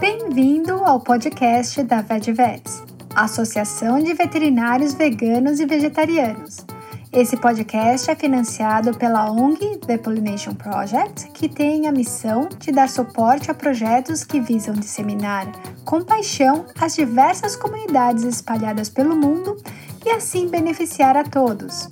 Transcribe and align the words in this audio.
Bem-vindo 0.00 0.82
ao 0.84 1.00
podcast 1.00 1.82
da 1.82 2.00
VetVets, 2.00 2.82
Associação 3.14 4.02
de 4.02 4.14
Veterinários 4.14 4.94
Veganos 4.94 5.60
e 5.60 5.66
Vegetarianos. 5.66 6.64
Esse 7.12 7.36
podcast 7.36 8.10
é 8.10 8.14
financiado 8.14 8.96
pela 8.96 9.30
ONG 9.30 9.78
The 9.78 9.98
Pollination 9.98 10.54
Project, 10.54 11.28
que 11.32 11.48
tem 11.48 11.86
a 11.86 11.92
missão 11.92 12.48
de 12.58 12.72
dar 12.72 12.88
suporte 12.88 13.50
a 13.50 13.54
projetos 13.54 14.24
que 14.24 14.40
visam 14.40 14.74
disseminar 14.74 15.50
com 15.84 16.02
paixão 16.02 16.64
as 16.80 16.94
diversas 16.94 17.56
comunidades 17.56 18.22
espalhadas 18.22 18.88
pelo 18.88 19.16
mundo 19.16 19.56
e 20.04 20.10
assim 20.10 20.48
beneficiar 20.48 21.16
a 21.16 21.24
todos. 21.24 21.88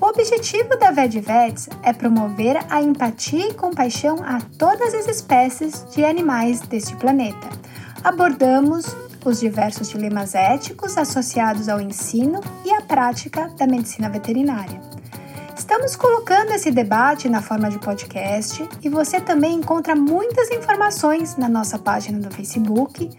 O 0.00 0.06
objetivo 0.06 0.76
da 0.78 0.90
VetVets 0.90 1.68
é 1.82 1.92
promover 1.92 2.58
a 2.68 2.82
empatia 2.82 3.48
e 3.48 3.54
compaixão 3.54 4.22
a 4.22 4.40
todas 4.58 4.92
as 4.92 5.08
espécies 5.08 5.86
de 5.90 6.04
animais 6.04 6.60
deste 6.60 6.94
planeta. 6.96 7.48
Abordamos 8.04 8.94
os 9.24 9.40
diversos 9.40 9.88
dilemas 9.88 10.34
éticos 10.34 10.98
associados 10.98 11.68
ao 11.68 11.80
ensino 11.80 12.40
e 12.64 12.72
à 12.72 12.82
prática 12.82 13.48
da 13.56 13.66
medicina 13.66 14.08
veterinária. 14.10 14.80
Estamos 15.56 15.96
colocando 15.96 16.52
esse 16.52 16.70
debate 16.70 17.28
na 17.28 17.40
forma 17.40 17.70
de 17.70 17.78
podcast 17.78 18.68
e 18.82 18.88
você 18.88 19.18
também 19.18 19.54
encontra 19.54 19.96
muitas 19.96 20.50
informações 20.50 21.36
na 21.36 21.48
nossa 21.48 21.78
página 21.78 22.18
do 22.18 22.32
Facebook, 22.32 23.10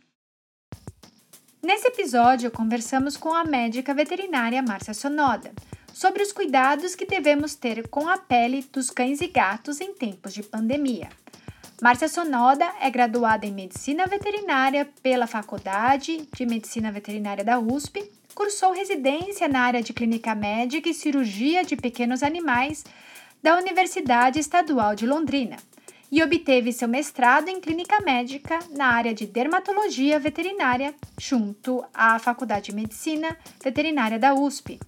Nesse 1.64 1.88
episódio, 1.88 2.49
conversamos 2.49 3.16
com 3.16 3.31
a 3.33 3.43
médica 3.43 3.93
veterinária 3.93 4.64
Márcia 4.64 4.95
Sonoda 4.95 5.52
sobre 5.94 6.23
os 6.23 6.31
cuidados 6.31 6.95
que 6.95 7.06
devemos 7.06 7.56
ter 7.56 7.88
com 7.88 8.08
a 8.08 8.17
pele 8.17 8.66
dos 8.72 8.89
cães 8.89 9.22
e 9.22 9.28
gatos 9.28 9.81
em 9.81 9.94
tempos 9.94 10.33
de 10.33 10.44
pandemia. 10.44 11.09
Márcia 11.81 12.08
Sonoda 12.08 12.72
é 12.80 12.89
graduada 12.89 13.45
em 13.45 13.52
Medicina 13.52 14.06
Veterinária 14.06 14.88
pela 15.02 15.25
Faculdade 15.25 16.28
de 16.36 16.45
Medicina 16.45 16.92
Veterinária 16.92 17.44
da 17.44 17.59
USP, 17.59 18.08
cursou 18.36 18.72
residência 18.72 19.48
na 19.48 19.61
área 19.61 19.81
de 19.81 19.92
Clínica 19.92 20.36
Médica 20.36 20.89
e 20.89 20.94
Cirurgia 20.94 21.64
de 21.64 21.75
Pequenos 21.75 22.22
Animais 22.22 22.86
da 23.42 23.58
Universidade 23.58 24.39
Estadual 24.39 24.95
de 24.95 25.08
Londrina 25.08 25.58
e 26.11 26.22
obteve 26.22 26.73
seu 26.73 26.88
mestrado 26.88 27.48
em 27.48 27.59
Clínica 27.59 28.00
Médica 28.02 28.59
na 28.72 28.88
área 28.88 29.14
de 29.14 29.26
Dermatologia 29.26 30.20
Veterinária 30.20 30.94
junto 31.17 31.83
à 31.94 32.20
Faculdade 32.20 32.66
de 32.66 32.76
Medicina 32.76 33.36
Veterinária 33.64 34.20
da 34.20 34.33
USP. 34.36 34.80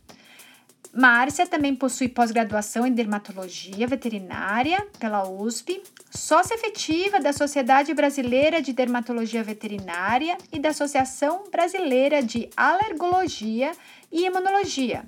Márcia 0.96 1.48
também 1.48 1.74
possui 1.74 2.08
pós-graduação 2.08 2.86
em 2.86 2.94
dermatologia 2.94 3.88
veterinária 3.88 4.86
pela 5.00 5.28
USP, 5.28 5.82
sócia 6.12 6.54
efetiva 6.54 7.20
da 7.20 7.34
Sociedade 7.34 7.92
Brasileira 7.96 8.62
de 8.62 8.72
Dermatologia 8.74 9.44
Veterinária 9.44 10.38
e 10.52 10.60
da 10.60 10.70
Associação 10.70 11.46
Brasileira 11.52 12.22
de 12.22 12.48
Alergologia 12.56 13.72
e 14.12 14.28
Imunologia. 14.28 15.04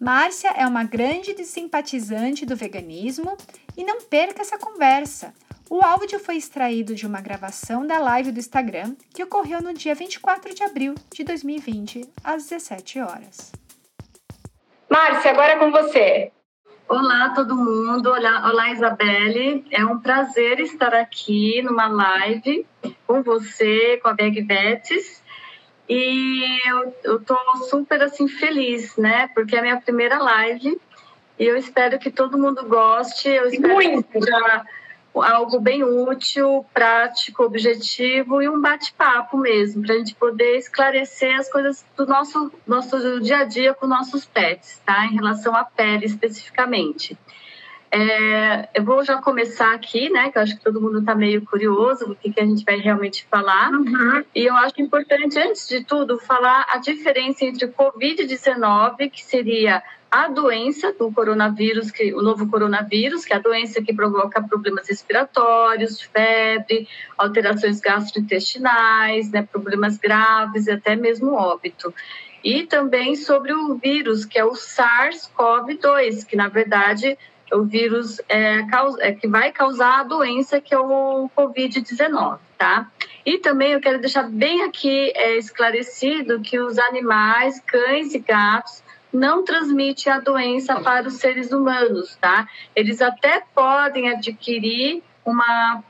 Márcia 0.00 0.48
é 0.48 0.66
uma 0.66 0.82
grande 0.82 1.44
simpatizante 1.44 2.44
do 2.44 2.56
veganismo 2.56 3.36
e 3.76 3.84
não 3.84 4.00
perca 4.00 4.42
essa 4.42 4.58
conversa. 4.58 5.32
O 5.70 5.80
áudio 5.80 6.18
foi 6.18 6.36
extraído 6.36 6.92
de 6.92 7.06
uma 7.06 7.20
gravação 7.20 7.86
da 7.86 8.00
live 8.00 8.32
do 8.32 8.40
Instagram 8.40 8.96
que 9.14 9.22
ocorreu 9.22 9.62
no 9.62 9.72
dia 9.72 9.94
24 9.94 10.52
de 10.52 10.64
abril 10.64 10.96
de 11.14 11.22
2020, 11.22 12.04
às 12.24 12.48
17 12.48 12.98
horas. 12.98 13.63
Márcia, 14.88 15.30
agora 15.30 15.52
é 15.52 15.58
com 15.58 15.70
você. 15.70 16.32
Olá, 16.88 17.30
todo 17.34 17.56
mundo. 17.56 18.10
Olá, 18.10 18.50
olá, 18.50 18.70
Isabelle. 18.70 19.64
É 19.70 19.84
um 19.84 19.98
prazer 19.98 20.60
estar 20.60 20.94
aqui 20.94 21.62
numa 21.62 21.88
live 21.88 22.66
com 23.06 23.22
você, 23.22 23.98
com 24.02 24.08
a 24.08 24.14
Beg 24.14 24.42
Betis. 24.42 25.22
E 25.88 26.60
eu, 26.66 27.18
estou 27.18 27.38
super, 27.68 28.02
assim, 28.02 28.28
feliz, 28.28 28.96
né? 28.96 29.28
Porque 29.34 29.56
é 29.56 29.58
a 29.58 29.62
minha 29.62 29.80
primeira 29.80 30.18
live 30.18 30.80
e 31.38 31.44
eu 31.44 31.56
espero 31.56 31.98
que 31.98 32.10
todo 32.10 32.38
mundo 32.38 32.66
goste. 32.66 33.28
Eu 33.28 33.46
espero 33.46 33.74
Muito. 33.74 34.04
que 34.04 34.20
seja 34.20 34.64
algo 35.22 35.60
bem 35.60 35.84
útil, 35.84 36.64
prático, 36.72 37.44
objetivo 37.44 38.42
e 38.42 38.48
um 38.48 38.60
bate-papo 38.60 39.36
mesmo, 39.36 39.82
para 39.82 39.94
a 39.94 39.98
gente 39.98 40.14
poder 40.14 40.56
esclarecer 40.56 41.38
as 41.38 41.50
coisas 41.50 41.84
do 41.96 42.06
nosso, 42.06 42.52
nosso 42.66 43.20
dia 43.20 43.38
a 43.38 43.44
dia 43.44 43.74
com 43.74 43.86
nossos 43.86 44.24
pets, 44.24 44.80
tá? 44.84 45.06
Em 45.06 45.14
relação 45.14 45.54
à 45.54 45.64
pele 45.64 46.06
especificamente. 46.06 47.16
É, 47.96 48.68
eu 48.74 48.82
vou 48.82 49.04
já 49.04 49.22
começar 49.22 49.72
aqui, 49.72 50.10
né? 50.10 50.28
Que 50.28 50.36
eu 50.36 50.42
acho 50.42 50.56
que 50.56 50.64
todo 50.64 50.80
mundo 50.80 50.98
está 50.98 51.14
meio 51.14 51.42
curioso 51.42 52.08
do 52.08 52.16
que, 52.16 52.32
que 52.32 52.40
a 52.40 52.44
gente 52.44 52.64
vai 52.64 52.76
realmente 52.78 53.24
falar. 53.30 53.70
Uhum. 53.70 54.24
E 54.34 54.46
eu 54.46 54.56
acho 54.56 54.74
importante, 54.82 55.38
antes 55.38 55.68
de 55.68 55.84
tudo, 55.84 56.18
falar 56.18 56.66
a 56.70 56.78
diferença 56.78 57.44
entre 57.44 57.66
o 57.66 57.72
Covid-19, 57.72 59.08
que 59.12 59.24
seria 59.24 59.80
a 60.10 60.26
doença 60.26 60.92
do 60.92 61.12
coronavírus, 61.12 61.92
que, 61.92 62.12
o 62.12 62.20
novo 62.20 62.48
coronavírus, 62.48 63.24
que 63.24 63.32
é 63.32 63.36
a 63.36 63.40
doença 63.40 63.80
que 63.80 63.94
provoca 63.94 64.42
problemas 64.42 64.88
respiratórios, 64.88 66.02
febre, 66.02 66.88
alterações 67.16 67.78
gastrointestinais, 67.78 69.30
né, 69.30 69.42
problemas 69.42 69.98
graves 69.98 70.66
e 70.66 70.72
até 70.72 70.96
mesmo 70.96 71.34
óbito. 71.34 71.94
E 72.42 72.64
também 72.64 73.14
sobre 73.14 73.52
o 73.52 73.76
vírus, 73.76 74.24
que 74.24 74.38
é 74.38 74.44
o 74.44 74.52
SARS-CoV-2, 74.52 76.26
que 76.26 76.36
na 76.36 76.48
verdade 76.48 77.16
o 77.54 77.64
vírus 77.64 78.20
é, 78.28 78.64
é, 79.00 79.12
que 79.12 79.28
vai 79.28 79.52
causar 79.52 80.00
a 80.00 80.04
doença 80.04 80.60
que 80.60 80.74
é 80.74 80.78
o 80.78 81.30
Covid-19, 81.36 82.38
tá? 82.58 82.90
E 83.24 83.38
também 83.38 83.72
eu 83.72 83.80
quero 83.80 84.00
deixar 84.00 84.24
bem 84.24 84.62
aqui 84.62 85.12
é, 85.14 85.36
esclarecido 85.36 86.40
que 86.40 86.58
os 86.58 86.78
animais, 86.78 87.60
cães 87.60 88.14
e 88.14 88.18
gatos, 88.18 88.82
não 89.12 89.44
transmite 89.44 90.10
a 90.10 90.18
doença 90.18 90.80
para 90.80 91.06
os 91.06 91.14
seres 91.14 91.52
humanos, 91.52 92.16
tá? 92.20 92.48
Eles 92.74 93.00
até 93.00 93.42
podem 93.54 94.10
adquirir 94.10 95.02
uma 95.24 95.82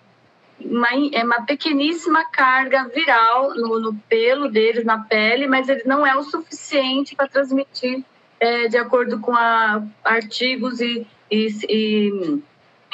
uma, 0.60 0.88
é 1.12 1.24
uma 1.24 1.42
pequeníssima 1.42 2.24
carga 2.30 2.88
viral 2.88 3.54
no, 3.54 3.80
no, 3.80 3.94
pelo 4.08 4.48
deles, 4.48 4.84
na 4.84 4.98
pele, 4.98 5.46
mas 5.46 5.68
ele 5.68 5.82
não 5.84 6.06
é 6.06 6.16
o 6.16 6.22
suficiente 6.22 7.16
para 7.16 7.28
transmitir, 7.28 8.04
é, 8.38 8.68
de 8.68 8.76
acordo 8.76 9.18
com 9.20 9.34
a, 9.34 9.82
artigos 10.04 10.80
e, 10.80 11.06
e, 11.34 11.48
e 11.68 12.42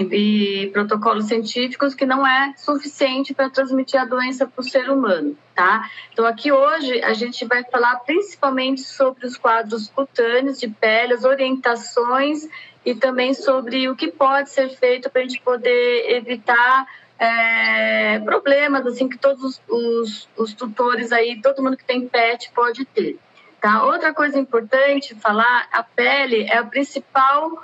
e 0.08 0.70
protocolos 0.72 1.26
científicos 1.26 1.94
que 1.94 2.06
não 2.06 2.26
é 2.26 2.54
suficiente 2.56 3.34
para 3.34 3.50
transmitir 3.50 4.00
a 4.00 4.04
doença 4.04 4.46
para 4.46 4.60
o 4.60 4.64
ser 4.64 4.88
humano, 4.88 5.36
tá? 5.54 5.90
Então 6.12 6.24
aqui 6.24 6.50
hoje 6.50 7.02
a 7.02 7.12
gente 7.12 7.44
vai 7.44 7.64
falar 7.64 7.96
principalmente 8.00 8.82
sobre 8.82 9.26
os 9.26 9.36
quadros 9.36 9.88
cutâneos 9.88 10.58
de 10.58 10.68
pele, 10.68 11.14
as 11.14 11.24
orientações 11.24 12.48
e 12.84 12.94
também 12.94 13.34
sobre 13.34 13.88
o 13.88 13.96
que 13.96 14.08
pode 14.08 14.50
ser 14.50 14.70
feito 14.70 15.10
para 15.10 15.20
a 15.20 15.24
gente 15.24 15.40
poder 15.40 16.16
evitar 16.16 16.86
é, 17.18 18.18
problemas 18.20 18.86
assim 18.86 19.08
que 19.08 19.18
todos 19.18 19.60
os, 19.68 20.28
os 20.36 20.54
tutores 20.54 21.12
aí, 21.12 21.40
todo 21.42 21.62
mundo 21.62 21.76
que 21.76 21.84
tem 21.84 22.08
pet 22.08 22.50
pode 22.54 22.84
ter. 22.86 23.18
Tá? 23.60 23.84
Outra 23.84 24.14
coisa 24.14 24.38
importante 24.38 25.14
falar, 25.16 25.68
a 25.70 25.82
pele 25.82 26.44
é 26.44 26.56
a 26.56 26.64
principal 26.64 27.62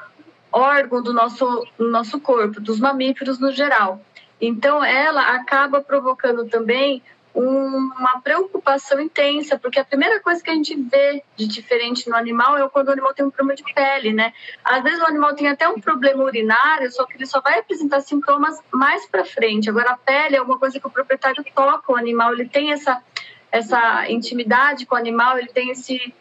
órgão 0.52 1.02
do 1.02 1.12
nosso, 1.12 1.66
do 1.78 1.88
nosso 1.90 2.20
corpo, 2.20 2.60
dos 2.60 2.80
mamíferos 2.80 3.38
no 3.38 3.52
geral. 3.52 4.00
Então, 4.40 4.84
ela 4.84 5.34
acaba 5.34 5.80
provocando 5.80 6.46
também 6.46 7.02
uma 7.38 8.18
preocupação 8.22 8.98
intensa, 8.98 9.58
porque 9.58 9.78
a 9.78 9.84
primeira 9.84 10.18
coisa 10.20 10.42
que 10.42 10.48
a 10.48 10.54
gente 10.54 10.74
vê 10.74 11.22
de 11.36 11.46
diferente 11.46 12.08
no 12.08 12.16
animal 12.16 12.56
é 12.56 12.66
quando 12.66 12.88
o 12.88 12.92
animal 12.92 13.12
tem 13.12 13.26
um 13.26 13.30
problema 13.30 13.54
de 13.54 13.74
pele, 13.74 14.14
né? 14.14 14.32
Às 14.64 14.82
vezes 14.82 15.00
o 15.00 15.06
animal 15.06 15.34
tem 15.34 15.46
até 15.46 15.68
um 15.68 15.78
problema 15.78 16.24
urinário, 16.24 16.90
só 16.90 17.04
que 17.04 17.14
ele 17.14 17.26
só 17.26 17.42
vai 17.42 17.58
apresentar 17.58 18.00
sintomas 18.00 18.58
mais 18.72 19.04
para 19.06 19.22
frente. 19.22 19.68
Agora 19.68 19.90
a 19.90 19.96
pele 19.98 20.36
é 20.36 20.40
uma 20.40 20.58
coisa 20.58 20.80
que 20.80 20.86
o 20.86 20.90
proprietário 20.90 21.44
toca 21.54 21.92
o 21.92 21.96
animal, 21.96 22.32
ele 22.32 22.48
tem 22.48 22.72
essa 22.72 23.02
essa 23.52 24.10
intimidade 24.10 24.84
com 24.86 24.94
o 24.94 24.98
animal, 24.98 25.38
ele 25.38 25.48
tem 25.48 25.70
esse 25.70 26.14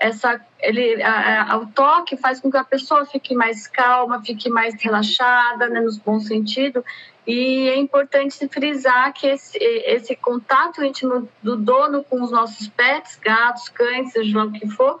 essa 0.00 0.40
ele 0.58 1.02
a, 1.02 1.52
a, 1.52 1.56
o 1.58 1.66
toque 1.66 2.16
faz 2.16 2.40
com 2.40 2.50
que 2.50 2.56
a 2.56 2.64
pessoa 2.64 3.04
fique 3.04 3.34
mais 3.34 3.66
calma, 3.66 4.22
fique 4.22 4.48
mais 4.48 4.74
relaxada, 4.82 5.68
né, 5.68 5.80
no 5.80 5.90
bom 6.04 6.18
sentido. 6.18 6.84
E 7.26 7.68
é 7.68 7.76
importante 7.76 8.48
frisar 8.48 9.12
que 9.12 9.26
esse, 9.26 9.58
esse 9.58 10.16
contato 10.16 10.82
íntimo 10.82 11.28
do 11.42 11.56
dono 11.56 12.02
com 12.02 12.22
os 12.22 12.30
nossos 12.30 12.66
pets, 12.68 13.16
gatos, 13.16 13.68
cães, 13.68 14.12
seja 14.12 14.38
lá 14.38 14.44
o 14.46 14.52
que 14.52 14.68
for, 14.68 15.00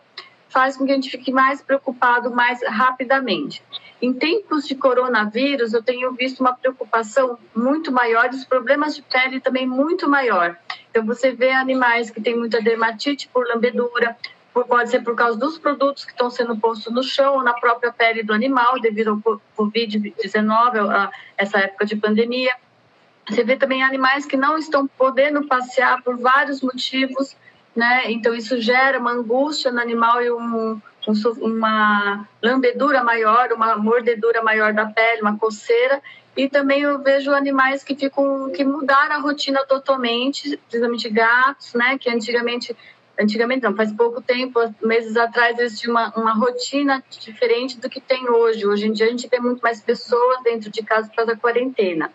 faz 0.50 0.76
com 0.76 0.84
que 0.84 0.92
a 0.92 0.94
gente 0.94 1.10
fique 1.10 1.32
mais 1.32 1.62
preocupado 1.62 2.30
mais 2.30 2.62
rapidamente. 2.62 3.62
Em 4.02 4.12
tempos 4.12 4.66
de 4.66 4.74
coronavírus, 4.74 5.72
eu 5.72 5.82
tenho 5.82 6.12
visto 6.12 6.40
uma 6.40 6.54
preocupação 6.54 7.38
muito 7.54 7.92
maior 7.92 8.30
e 8.32 8.36
os 8.36 8.44
problemas 8.44 8.94
de 8.94 9.02
pele 9.02 9.40
também 9.40 9.66
muito 9.66 10.08
maior. 10.08 10.56
Então, 10.90 11.04
você 11.04 11.32
vê 11.32 11.52
animais 11.52 12.10
que 12.10 12.20
têm 12.20 12.36
muita 12.36 12.60
dermatite 12.60 13.28
por 13.28 13.46
lambedura, 13.46 14.16
pode 14.52 14.90
ser 14.90 15.00
por 15.00 15.14
causa 15.14 15.38
dos 15.38 15.58
produtos 15.58 16.04
que 16.04 16.12
estão 16.12 16.30
sendo 16.30 16.56
postos 16.56 16.92
no 16.92 17.02
chão 17.02 17.34
ou 17.34 17.42
na 17.42 17.54
própria 17.54 17.92
pele 17.92 18.22
do 18.22 18.32
animal, 18.32 18.80
devido 18.80 19.10
ao 19.10 19.40
Covid-19, 19.56 21.10
essa 21.36 21.58
época 21.58 21.86
de 21.86 21.96
pandemia. 21.96 22.52
Você 23.28 23.44
vê 23.44 23.56
também 23.56 23.82
animais 23.82 24.26
que 24.26 24.36
não 24.36 24.58
estão 24.58 24.86
podendo 24.86 25.46
passear 25.46 26.02
por 26.02 26.18
vários 26.18 26.62
motivos, 26.62 27.36
né? 27.76 28.10
Então, 28.10 28.34
isso 28.34 28.60
gera 28.60 28.98
uma 28.98 29.12
angústia 29.12 29.70
no 29.70 29.80
animal 29.80 30.20
e 30.20 30.32
um, 30.32 30.80
um, 31.06 31.12
uma 31.40 32.26
lambedura 32.42 33.04
maior, 33.04 33.52
uma 33.52 33.76
mordedura 33.76 34.42
maior 34.42 34.72
da 34.72 34.86
pele, 34.86 35.22
uma 35.22 35.38
coceira. 35.38 36.02
E 36.36 36.48
também 36.48 36.82
eu 36.82 36.98
vejo 37.00 37.32
animais 37.32 37.84
que 37.84 37.94
ficam 37.94 38.50
que 38.50 38.64
mudaram 38.64 39.16
a 39.16 39.20
rotina 39.20 39.64
totalmente, 39.64 40.56
principalmente 40.68 41.08
gatos, 41.08 41.74
né? 41.74 41.98
Que 41.98 42.10
antigamente 42.10 42.76
antigamente 43.20 43.62
não, 43.62 43.76
faz 43.76 43.92
pouco 43.92 44.20
tempo, 44.20 44.58
meses 44.80 45.16
atrás, 45.16 45.58
eles 45.58 45.78
tinham 45.78 45.92
uma, 45.92 46.12
uma 46.16 46.32
rotina 46.32 47.02
diferente 47.10 47.78
do 47.78 47.88
que 47.88 48.00
tem 48.00 48.28
hoje. 48.28 48.66
Hoje 48.66 48.86
em 48.86 48.92
dia 48.92 49.06
a 49.06 49.10
gente 49.10 49.28
vê 49.28 49.38
muito 49.38 49.60
mais 49.60 49.80
pessoas 49.80 50.42
dentro 50.42 50.70
de 50.70 50.82
casa 50.82 51.10
causa 51.14 51.34
da 51.34 51.38
quarentena, 51.38 52.10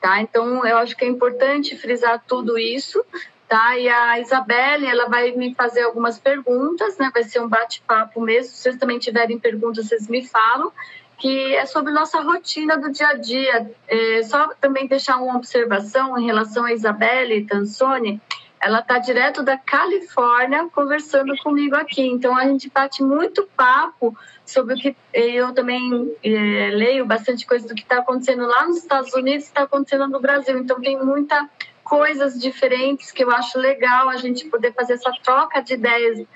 tá? 0.00 0.20
Então 0.20 0.66
eu 0.66 0.76
acho 0.78 0.96
que 0.96 1.04
é 1.04 1.08
importante 1.08 1.76
frisar 1.76 2.22
tudo 2.26 2.58
isso, 2.58 3.04
tá? 3.48 3.78
E 3.78 3.88
a 3.88 4.18
Isabelle, 4.20 4.86
ela 4.86 5.08
vai 5.08 5.30
me 5.32 5.54
fazer 5.54 5.82
algumas 5.82 6.18
perguntas, 6.18 6.98
né? 6.98 7.10
Vai 7.14 7.22
ser 7.22 7.40
um 7.40 7.48
bate-papo 7.48 8.20
mesmo. 8.20 8.52
Se 8.52 8.62
vocês 8.62 8.76
também 8.76 8.98
tiverem 8.98 9.38
perguntas, 9.38 9.86
vocês 9.86 10.08
me 10.08 10.26
falam 10.26 10.72
que 11.18 11.54
é 11.56 11.66
sobre 11.66 11.92
nossa 11.92 12.20
rotina 12.20 12.78
do 12.78 12.90
dia 12.90 13.08
a 13.08 13.14
dia. 13.14 13.70
É, 13.88 14.22
só 14.22 14.54
também 14.60 14.86
deixar 14.86 15.16
uma 15.16 15.36
observação 15.36 16.16
em 16.16 16.26
relação 16.26 16.64
a 16.64 16.72
Isabelle 16.72 17.44
Tansoni, 17.44 18.20
ela 18.60 18.80
está 18.80 18.98
direto 18.98 19.42
da 19.42 19.56
Califórnia 19.56 20.68
conversando 20.74 21.36
comigo 21.38 21.76
aqui. 21.76 22.02
Então 22.02 22.36
a 22.36 22.44
gente 22.44 22.70
bate 22.70 23.02
muito 23.02 23.48
papo 23.56 24.16
sobre 24.44 24.74
o 24.74 24.76
que 24.76 24.96
eu 25.12 25.52
também 25.52 26.14
é, 26.22 26.70
leio 26.72 27.04
bastante 27.06 27.46
coisa 27.46 27.68
do 27.68 27.74
que 27.74 27.82
está 27.82 27.98
acontecendo 27.98 28.46
lá 28.46 28.66
nos 28.66 28.78
Estados 28.78 29.12
Unidos, 29.14 29.44
está 29.44 29.62
acontecendo 29.62 30.08
no 30.08 30.20
Brasil. 30.20 30.58
Então 30.58 30.80
tem 30.80 31.02
muita 31.02 31.48
coisas 31.84 32.38
diferentes 32.38 33.10
que 33.10 33.24
eu 33.24 33.30
acho 33.30 33.58
legal 33.58 34.10
a 34.10 34.16
gente 34.16 34.46
poder 34.48 34.74
fazer 34.74 34.94
essa 34.94 35.10
troca 35.22 35.60
de 35.60 35.74
ideias 35.74 36.26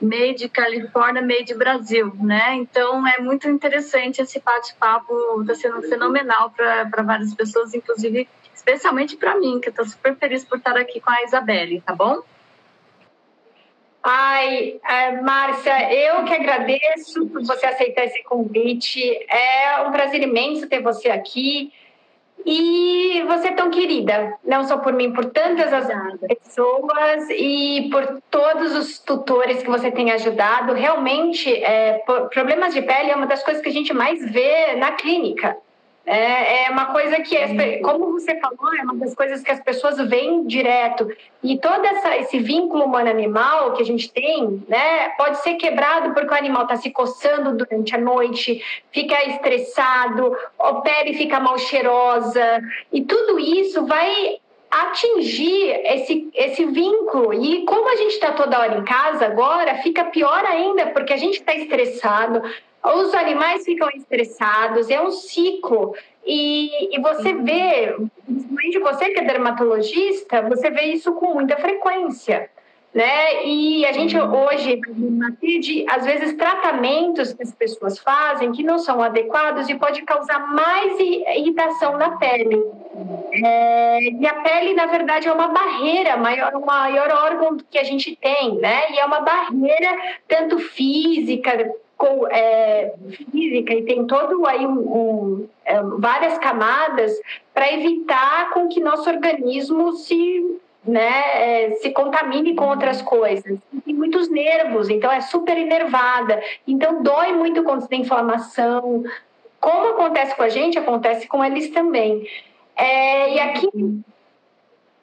made 0.00 0.48
Califórnia, 0.48 1.22
made 1.22 1.54
Brasil, 1.54 2.12
né? 2.20 2.54
Então 2.54 3.06
é 3.06 3.20
muito 3.20 3.48
interessante 3.48 4.20
esse 4.20 4.40
bate-papo, 4.40 5.40
está 5.42 5.54
sendo 5.54 5.82
fenomenal 5.82 6.50
para 6.50 7.02
várias 7.02 7.32
pessoas, 7.34 7.72
inclusive 7.72 8.28
especialmente 8.62 9.16
para 9.16 9.36
mim, 9.36 9.60
que 9.60 9.68
eu 9.68 9.72
estou 9.72 9.84
super 9.84 10.16
feliz 10.16 10.44
por 10.44 10.58
estar 10.58 10.76
aqui 10.76 11.00
com 11.00 11.10
a 11.10 11.24
Isabelle, 11.24 11.80
tá 11.80 11.94
bom? 11.94 12.20
Ai, 14.04 14.80
é, 14.88 15.20
Márcia, 15.20 15.92
eu 15.92 16.24
que 16.24 16.32
agradeço 16.32 17.26
por 17.26 17.44
você 17.44 17.66
aceitar 17.66 18.04
esse 18.04 18.22
convite. 18.22 19.00
É 19.28 19.80
um 19.82 19.92
prazer 19.92 20.22
imenso 20.22 20.68
ter 20.68 20.80
você 20.80 21.10
aqui. 21.10 21.72
E 22.44 23.22
você 23.28 23.48
é 23.48 23.52
tão 23.52 23.70
querida, 23.70 24.36
não 24.42 24.64
só 24.64 24.78
por 24.78 24.92
mim, 24.92 25.12
por 25.12 25.26
tantas 25.26 25.72
as 25.72 25.86
pessoas 26.20 27.30
e 27.30 27.88
por 27.92 28.20
todos 28.28 28.74
os 28.74 28.98
tutores 28.98 29.62
que 29.62 29.70
você 29.70 29.92
tem 29.92 30.10
ajudado. 30.10 30.72
Realmente, 30.72 31.52
é, 31.62 32.02
problemas 32.32 32.74
de 32.74 32.82
pele 32.82 33.12
é 33.12 33.14
uma 33.14 33.26
das 33.26 33.44
coisas 33.44 33.62
que 33.62 33.68
a 33.68 33.72
gente 33.72 33.92
mais 33.92 34.28
vê 34.32 34.74
na 34.74 34.90
clínica. 34.92 35.56
É, 36.04 36.64
é 36.64 36.70
uma 36.70 36.86
coisa 36.86 37.20
que, 37.20 37.78
como 37.78 38.12
você 38.12 38.38
falou, 38.40 38.74
é 38.76 38.82
uma 38.82 38.96
das 38.96 39.14
coisas 39.14 39.40
que 39.42 39.50
as 39.50 39.60
pessoas 39.60 39.98
veem 40.08 40.44
direto. 40.46 41.08
E 41.42 41.58
todo 41.58 41.84
essa, 41.84 42.16
esse 42.16 42.38
vínculo 42.40 42.84
humano-animal 42.84 43.72
que 43.74 43.82
a 43.82 43.86
gente 43.86 44.12
tem, 44.12 44.64
né, 44.68 45.10
pode 45.10 45.38
ser 45.42 45.54
quebrado 45.54 46.12
porque 46.12 46.32
o 46.32 46.36
animal 46.36 46.62
está 46.62 46.76
se 46.76 46.90
coçando 46.90 47.56
durante 47.56 47.94
a 47.94 47.98
noite, 47.98 48.62
fica 48.90 49.22
estressado, 49.28 50.36
a 50.58 50.74
pele 50.74 51.14
fica 51.14 51.38
mal 51.38 51.56
cheirosa. 51.58 52.62
E 52.92 53.02
tudo 53.02 53.38
isso 53.38 53.86
vai 53.86 54.38
atingir 54.72 55.70
esse, 55.84 56.30
esse 56.34 56.64
vínculo. 56.64 57.34
E 57.34 57.64
como 57.66 57.88
a 57.90 57.96
gente 57.96 58.14
está 58.14 58.32
toda 58.32 58.58
hora 58.58 58.78
em 58.78 58.84
casa 58.84 59.26
agora, 59.26 59.76
fica 59.82 60.06
pior 60.06 60.44
ainda, 60.44 60.86
porque 60.86 61.12
a 61.12 61.16
gente 61.16 61.34
está 61.34 61.54
estressado, 61.54 62.42
os 62.82 63.14
animais 63.14 63.64
ficam 63.64 63.88
estressados, 63.90 64.88
é 64.88 65.00
um 65.00 65.10
ciclo. 65.10 65.94
E, 66.24 66.96
e 66.96 67.00
você 67.00 67.32
uhum. 67.32 67.44
vê, 67.44 67.96
principalmente 68.26 68.78
você 68.78 69.10
que 69.10 69.20
é 69.20 69.24
dermatologista, 69.24 70.42
você 70.42 70.70
vê 70.70 70.84
isso 70.84 71.12
com 71.14 71.34
muita 71.34 71.56
frequência. 71.56 72.50
Né? 72.94 73.46
E 73.46 73.86
a 73.86 73.92
gente 73.92 74.18
hoje 74.20 74.78
às 75.88 76.04
vezes 76.04 76.34
tratamentos 76.34 77.32
que 77.32 77.42
as 77.42 77.50
pessoas 77.52 77.98
fazem 77.98 78.52
que 78.52 78.62
não 78.62 78.78
são 78.78 79.02
adequados 79.02 79.66
e 79.70 79.74
pode 79.74 80.02
causar 80.02 80.52
mais 80.52 81.00
irritação 81.00 81.96
na 81.96 82.18
pele. 82.18 82.62
É, 83.32 84.10
e 84.10 84.26
a 84.26 84.34
pele, 84.34 84.74
na 84.74 84.84
verdade, 84.86 85.26
é 85.26 85.32
uma 85.32 85.48
barreira, 85.48 86.18
maior, 86.18 86.54
o 86.54 86.66
maior 86.66 87.10
órgão 87.10 87.56
que 87.70 87.78
a 87.78 87.84
gente 87.84 88.14
tem, 88.16 88.56
né? 88.56 88.92
E 88.92 88.98
é 88.98 89.04
uma 89.06 89.20
barreira 89.20 90.18
tanto 90.28 90.58
física 90.58 91.74
com, 91.96 92.26
é, 92.28 92.92
física 93.30 93.72
e 93.72 93.84
tem 93.84 94.06
todo 94.06 94.44
aí 94.46 94.66
um, 94.66 94.78
um, 94.80 95.48
é, 95.64 95.80
várias 95.98 96.36
camadas 96.38 97.12
para 97.54 97.72
evitar 97.72 98.50
com 98.50 98.68
que 98.68 98.80
nosso 98.80 99.08
organismo 99.08 99.92
se 99.92 100.60
né, 100.84 101.66
é, 101.66 101.70
se 101.76 101.90
contamine 101.90 102.54
com 102.54 102.68
outras 102.68 103.00
coisas. 103.02 103.58
Tem 103.84 103.94
muitos 103.94 104.28
nervos, 104.28 104.88
então 104.88 105.10
é 105.10 105.20
super 105.20 105.56
enervada. 105.56 106.42
Então 106.66 107.02
dói 107.02 107.32
muito 107.32 107.62
quando 107.62 107.86
tem 107.88 108.02
inflamação. 108.02 109.04
Como 109.60 109.88
acontece 109.90 110.34
com 110.34 110.42
a 110.42 110.48
gente, 110.48 110.78
acontece 110.78 111.26
com 111.28 111.44
eles 111.44 111.70
também. 111.70 112.26
É, 112.76 113.34
e 113.34 113.40
aqui, 113.40 113.68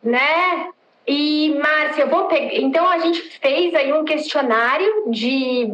né, 0.03 0.69
e, 1.11 1.55
Márcia, 1.59 2.03
eu 2.03 2.07
vou 2.07 2.25
pegar. 2.25 2.53
Então, 2.53 2.87
a 2.87 2.99
gente 2.99 3.19
fez 3.39 3.73
aí 3.73 3.91
um 3.91 4.05
questionário 4.05 5.05
de, 5.07 5.65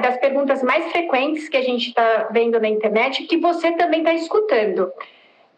das 0.00 0.18
perguntas 0.18 0.62
mais 0.62 0.92
frequentes 0.92 1.48
que 1.48 1.56
a 1.56 1.62
gente 1.62 1.88
está 1.88 2.28
vendo 2.30 2.60
na 2.60 2.68
internet, 2.68 3.24
que 3.24 3.36
você 3.38 3.72
também 3.72 4.02
está 4.02 4.14
escutando. 4.14 4.92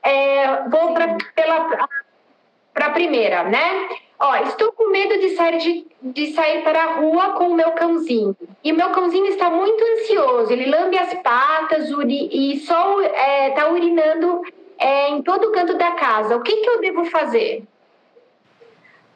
É, 0.03 0.67
vou 0.71 0.95
para 0.95 2.87
a 2.87 2.91
primeira, 2.91 3.43
né? 3.45 3.89
Ó, 4.19 4.35
estou 4.37 4.73
com 4.73 4.91
medo 4.91 5.21
de 5.21 5.31
sair, 5.31 5.59
de, 5.59 5.87
de 6.03 6.33
sair 6.33 6.63
para 6.63 6.83
a 6.83 6.95
rua 6.95 7.33
com 7.33 7.49
o 7.49 7.55
meu 7.55 7.73
cãozinho. 7.73 8.35
E 8.65 8.73
o 8.73 8.77
meu 8.77 8.91
cãozinho 8.91 9.27
está 9.27 9.51
muito 9.51 9.83
ansioso. 9.85 10.53
Ele 10.53 10.71
lambe 10.71 10.99
as 10.99 11.13
patas 11.15 11.91
uri, 11.91 12.29
e 12.33 12.61
só 12.61 13.01
está 13.03 13.19
é, 13.19 13.51
tá 13.51 13.69
urinando 13.69 14.43
é, 14.79 15.11
em 15.11 15.23
todo 15.23 15.53
canto 15.53 15.77
da 15.77 15.93
casa. 15.93 16.37
O 16.37 16.43
que, 16.43 16.57
que 16.57 16.69
eu 16.69 16.81
devo 16.81 17.05
fazer? 17.05 17.65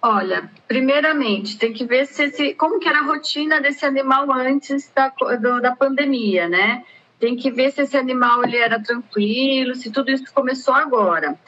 Olha, 0.03 0.51
primeiramente, 0.67 1.59
tem 1.59 1.73
que 1.73 1.85
ver 1.85 2.07
se 2.07 2.25
esse, 2.25 2.55
como 2.55 2.79
que 2.79 2.89
era 2.89 3.01
a 3.01 3.05
rotina 3.05 3.61
desse 3.61 3.85
animal 3.85 4.31
antes 4.33 4.91
da, 4.95 5.09
do, 5.09 5.61
da 5.61 5.77
pandemia, 5.77 6.49
né? 6.49 6.85
Tem 7.19 7.37
que 7.37 7.51
ver 7.51 7.71
se 7.71 7.83
esse 7.83 7.99
animal 7.99 8.43
ele 8.43 8.57
era 8.57 8.81
tranquilo, 8.81 9.75
se 9.75 9.91
tudo 9.91 10.11
isso 10.11 10.25
começou 10.33 10.73
agora. 10.73 11.39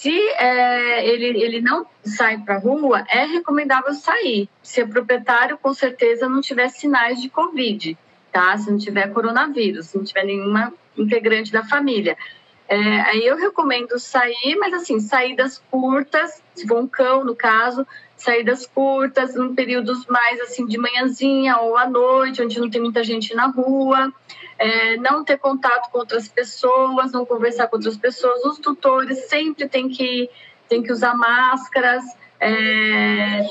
Se 0.00 0.18
é, 0.30 1.06
ele, 1.06 1.42
ele 1.42 1.60
não 1.60 1.86
sai 2.02 2.38
para 2.38 2.54
a 2.54 2.58
rua, 2.58 3.04
é 3.06 3.26
recomendável 3.26 3.92
sair. 3.92 4.48
Se 4.62 4.82
o 4.82 4.88
proprietário, 4.88 5.58
com 5.58 5.74
certeza, 5.74 6.26
não 6.26 6.40
tiver 6.40 6.70
sinais 6.70 7.20
de 7.20 7.28
Covid, 7.28 7.98
tá? 8.32 8.56
Se 8.56 8.70
não 8.70 8.78
tiver 8.78 9.12
coronavírus, 9.12 9.88
se 9.88 9.98
não 9.98 10.04
tiver 10.04 10.24
nenhuma 10.24 10.72
integrante 10.96 11.52
da 11.52 11.64
família. 11.64 12.16
É, 12.66 12.78
aí 12.78 13.26
eu 13.26 13.36
recomendo 13.36 13.98
sair, 13.98 14.56
mas 14.58 14.72
assim, 14.72 14.98
saídas 15.00 15.62
curtas, 15.70 16.42
se 16.54 16.66
for 16.66 16.78
um 16.78 16.86
cão, 16.86 17.22
no 17.22 17.36
caso, 17.36 17.86
saídas 18.16 18.66
curtas, 18.66 19.36
em 19.36 19.54
períodos 19.54 20.06
mais 20.06 20.40
assim 20.40 20.64
de 20.64 20.78
manhãzinha 20.78 21.58
ou 21.58 21.76
à 21.76 21.86
noite, 21.86 22.40
onde 22.40 22.58
não 22.58 22.70
tem 22.70 22.80
muita 22.80 23.04
gente 23.04 23.34
na 23.34 23.48
rua, 23.48 24.10
é, 24.66 24.96
não 24.98 25.24
ter 25.24 25.38
contato 25.38 25.90
com 25.90 25.98
outras 25.98 26.28
pessoas, 26.28 27.12
não 27.12 27.24
conversar 27.24 27.66
com 27.68 27.76
outras 27.76 27.96
pessoas. 27.96 28.44
Os 28.44 28.58
tutores 28.58 29.18
sempre 29.28 29.68
têm 29.68 29.88
que, 29.88 30.28
têm 30.68 30.82
que 30.82 30.92
usar 30.92 31.14
máscaras, 31.14 32.04
É, 32.42 33.44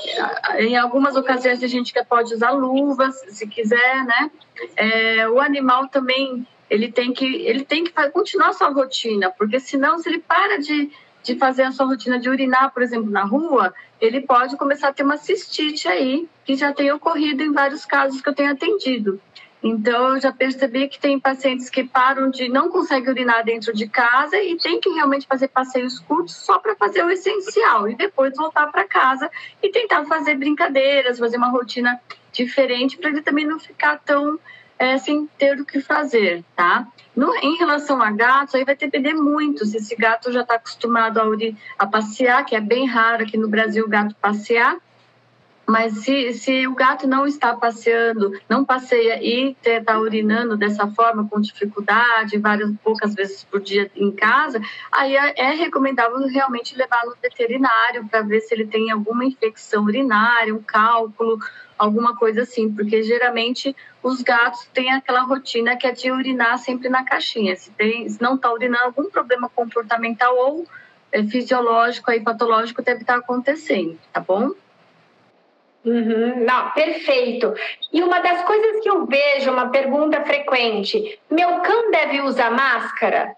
em 0.66 0.76
algumas 0.76 1.14
ocasiões 1.14 1.62
a 1.62 1.68
gente 1.68 1.94
pode 2.08 2.34
usar 2.34 2.50
luvas, 2.50 3.14
se 3.28 3.46
quiser, 3.46 4.04
né? 4.04 4.30
É, 4.74 5.28
o 5.28 5.38
animal 5.38 5.86
também 5.86 6.44
ele 6.68 6.90
tem 6.90 7.12
que 7.12 7.24
ele 7.50 7.64
tem 7.64 7.84
que 7.84 7.92
continuar 8.10 8.48
a 8.48 8.52
sua 8.52 8.70
rotina, 8.70 9.30
porque 9.38 9.60
senão 9.60 9.92
se 10.00 10.08
ele 10.08 10.18
para 10.18 10.58
de, 10.58 10.90
de 11.22 11.36
fazer 11.36 11.64
a 11.64 11.70
sua 11.70 11.86
rotina 11.86 12.18
de 12.18 12.28
urinar, 12.28 12.72
por 12.74 12.82
exemplo, 12.82 13.10
na 13.10 13.24
rua, 13.24 13.72
ele 14.00 14.22
pode 14.22 14.56
começar 14.56 14.88
a 14.88 14.92
ter 14.92 15.04
uma 15.04 15.18
cistite 15.18 15.86
aí, 15.86 16.28
que 16.44 16.56
já 16.56 16.72
tem 16.72 16.90
ocorrido 16.90 17.44
em 17.44 17.52
vários 17.52 17.86
casos 17.86 18.20
que 18.20 18.28
eu 18.28 18.34
tenho 18.34 18.50
atendido. 18.50 19.20
Então, 19.62 20.14
eu 20.14 20.20
já 20.20 20.32
percebi 20.32 20.88
que 20.88 20.98
tem 20.98 21.20
pacientes 21.20 21.68
que 21.68 21.84
param 21.84 22.30
de 22.30 22.48
não 22.48 22.70
conseguem 22.70 23.10
urinar 23.10 23.44
dentro 23.44 23.74
de 23.74 23.86
casa 23.86 24.36
e 24.38 24.56
tem 24.56 24.80
que 24.80 24.88
realmente 24.88 25.26
fazer 25.26 25.48
passeios 25.48 25.98
curtos 25.98 26.34
só 26.34 26.58
para 26.58 26.74
fazer 26.76 27.04
o 27.04 27.10
essencial 27.10 27.88
e 27.88 27.94
depois 27.94 28.34
voltar 28.34 28.68
para 28.68 28.84
casa 28.84 29.30
e 29.62 29.70
tentar 29.70 30.06
fazer 30.06 30.34
brincadeiras, 30.36 31.18
fazer 31.18 31.36
uma 31.36 31.50
rotina 31.50 32.00
diferente 32.32 32.96
para 32.96 33.10
ele 33.10 33.20
também 33.20 33.46
não 33.46 33.58
ficar 33.58 33.98
tão 33.98 34.38
é, 34.78 34.96
sem 34.96 35.28
ter 35.36 35.60
o 35.60 35.66
que 35.66 35.78
fazer, 35.78 36.42
tá? 36.56 36.88
No, 37.14 37.34
em 37.36 37.58
relação 37.58 38.00
a 38.00 38.10
gatos, 38.10 38.54
aí 38.54 38.64
vai 38.64 38.74
depender 38.74 39.12
muito 39.12 39.66
se 39.66 39.76
esse 39.76 39.94
gato 39.94 40.32
já 40.32 40.40
está 40.40 40.54
acostumado 40.54 41.20
a, 41.20 41.24
a 41.78 41.86
passear, 41.86 42.46
que 42.46 42.56
é 42.56 42.60
bem 42.62 42.86
raro 42.86 43.24
aqui 43.24 43.36
no 43.36 43.46
Brasil 43.46 43.84
o 43.84 43.88
gato 43.88 44.14
passear, 44.14 44.78
mas 45.70 45.98
se, 45.98 46.32
se 46.32 46.66
o 46.66 46.74
gato 46.74 47.06
não 47.06 47.26
está 47.26 47.54
passeando, 47.54 48.32
não 48.48 48.64
passeia 48.64 49.22
e 49.22 49.56
está 49.64 49.98
urinando 49.98 50.56
dessa 50.56 50.88
forma, 50.88 51.28
com 51.28 51.40
dificuldade, 51.40 52.38
várias 52.38 52.74
poucas 52.82 53.14
vezes 53.14 53.44
por 53.44 53.60
dia 53.60 53.88
em 53.94 54.10
casa, 54.10 54.60
aí 54.90 55.16
é, 55.16 55.34
é 55.36 55.50
recomendável 55.52 56.18
realmente 56.26 56.76
levar 56.76 57.06
no 57.06 57.14
veterinário 57.22 58.06
para 58.08 58.22
ver 58.22 58.40
se 58.40 58.52
ele 58.52 58.66
tem 58.66 58.90
alguma 58.90 59.24
infecção 59.24 59.84
urinária, 59.84 60.52
um 60.52 60.62
cálculo, 60.62 61.38
alguma 61.78 62.16
coisa 62.16 62.42
assim, 62.42 62.72
porque 62.72 63.04
geralmente 63.04 63.74
os 64.02 64.22
gatos 64.22 64.68
têm 64.74 64.92
aquela 64.92 65.22
rotina 65.22 65.76
que 65.76 65.86
é 65.86 65.92
de 65.92 66.10
urinar 66.10 66.58
sempre 66.58 66.88
na 66.88 67.04
caixinha. 67.04 67.54
Se, 67.54 67.70
tem, 67.70 68.08
se 68.08 68.20
não 68.20 68.34
está 68.34 68.52
urinando, 68.52 68.86
algum 68.86 69.08
problema 69.08 69.48
comportamental 69.48 70.36
ou 70.36 70.66
é, 71.12 71.22
fisiológico 71.22 72.10
aí 72.10 72.20
patológico 72.20 72.82
deve 72.82 73.02
estar 73.02 73.14
tá 73.14 73.18
acontecendo, 73.20 73.96
tá 74.12 74.20
bom? 74.20 74.50
Uhum, 75.84 76.44
não, 76.44 76.70
perfeito. 76.72 77.54
E 77.92 78.02
uma 78.02 78.20
das 78.20 78.44
coisas 78.44 78.82
que 78.82 78.90
eu 78.90 79.06
vejo, 79.06 79.50
uma 79.50 79.70
pergunta 79.70 80.22
frequente: 80.22 81.18
meu 81.30 81.60
cão 81.60 81.90
deve 81.90 82.20
usar 82.20 82.50
máscara? 82.50 83.34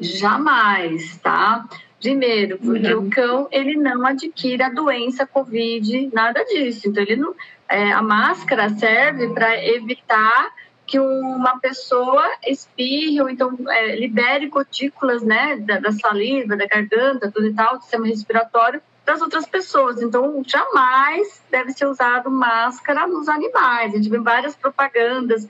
Jamais, 0.00 1.18
tá? 1.18 1.68
Primeiro, 2.00 2.58
porque 2.58 2.94
uhum. 2.94 3.06
o 3.06 3.10
cão 3.10 3.48
ele 3.52 3.76
não 3.76 4.04
adquire 4.06 4.62
a 4.62 4.70
doença 4.70 5.26
Covid, 5.26 6.10
nada 6.12 6.42
disso. 6.44 6.88
Então, 6.88 7.02
ele 7.02 7.16
não, 7.16 7.34
é, 7.68 7.92
a 7.92 8.02
máscara 8.02 8.70
serve 8.70 9.28
para 9.28 9.62
evitar 9.64 10.50
que 10.86 10.98
uma 10.98 11.60
pessoa 11.60 12.24
espirre 12.44 13.20
ou 13.20 13.30
então 13.30 13.56
é, 13.68 13.94
libere 13.94 14.48
gotículas 14.48 15.22
né, 15.22 15.56
da, 15.58 15.78
da, 15.78 15.92
saliva, 15.92 16.56
da 16.56 16.66
garganta, 16.66 17.30
tudo 17.30 17.46
e 17.46 17.54
tal, 17.54 17.76
do 17.76 17.82
sistema 17.82 18.08
respiratório, 18.08 18.82
das 19.10 19.20
outras 19.20 19.46
pessoas. 19.46 20.00
Então, 20.00 20.42
jamais 20.46 21.42
deve 21.50 21.72
ser 21.72 21.86
usado 21.86 22.30
máscara 22.30 23.06
nos 23.08 23.28
animais. 23.28 23.92
A 23.92 23.96
gente 23.96 24.08
vê 24.08 24.18
várias 24.18 24.54
propagandas, 24.54 25.48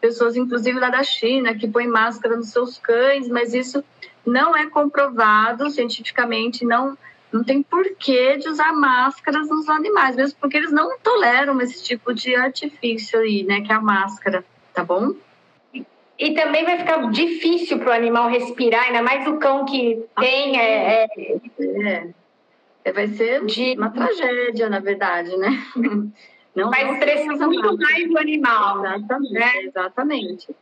pessoas, 0.00 0.36
inclusive 0.36 0.78
lá 0.78 0.90
da 0.90 1.02
China, 1.02 1.54
que 1.54 1.66
põem 1.66 1.88
máscara 1.88 2.36
nos 2.36 2.50
seus 2.50 2.78
cães, 2.78 3.28
mas 3.28 3.52
isso 3.52 3.84
não 4.24 4.56
é 4.56 4.66
comprovado 4.66 5.68
cientificamente, 5.70 6.64
não, 6.64 6.96
não 7.32 7.42
tem 7.42 7.62
porquê 7.62 8.36
de 8.36 8.48
usar 8.48 8.72
máscaras 8.72 9.48
nos 9.48 9.68
animais, 9.68 10.14
mesmo 10.14 10.38
porque 10.40 10.56
eles 10.56 10.72
não 10.72 10.96
toleram 10.98 11.60
esse 11.60 11.82
tipo 11.82 12.14
de 12.14 12.34
artifício 12.36 13.18
aí, 13.18 13.42
né, 13.42 13.60
que 13.60 13.72
é 13.72 13.74
a 13.74 13.80
máscara, 13.80 14.44
tá 14.72 14.84
bom? 14.84 15.14
E 16.18 16.34
também 16.34 16.64
vai 16.64 16.78
ficar 16.78 17.10
difícil 17.10 17.78
para 17.78 17.90
o 17.90 17.92
animal 17.92 18.28
respirar, 18.28 18.84
ainda 18.84 19.02
mais 19.02 19.26
o 19.26 19.38
cão 19.38 19.64
que 19.64 20.04
tem. 20.18 20.60
É, 20.60 21.06
é... 21.58 22.10
vai 22.94 23.08
ser 23.08 23.44
de... 23.44 23.74
uma 23.76 23.90
tragédia, 23.90 24.68
na 24.68 24.78
verdade, 24.78 25.36
né? 25.36 25.62
Não, 26.54 26.68
vai 26.68 26.94
estressar 26.94 27.36
muito 27.38 27.76
mais 27.76 28.10
o 28.10 28.18
animal. 28.18 28.84
Exatamente, 28.84 29.32
né? 29.32 29.62
exatamente. 29.62 30.56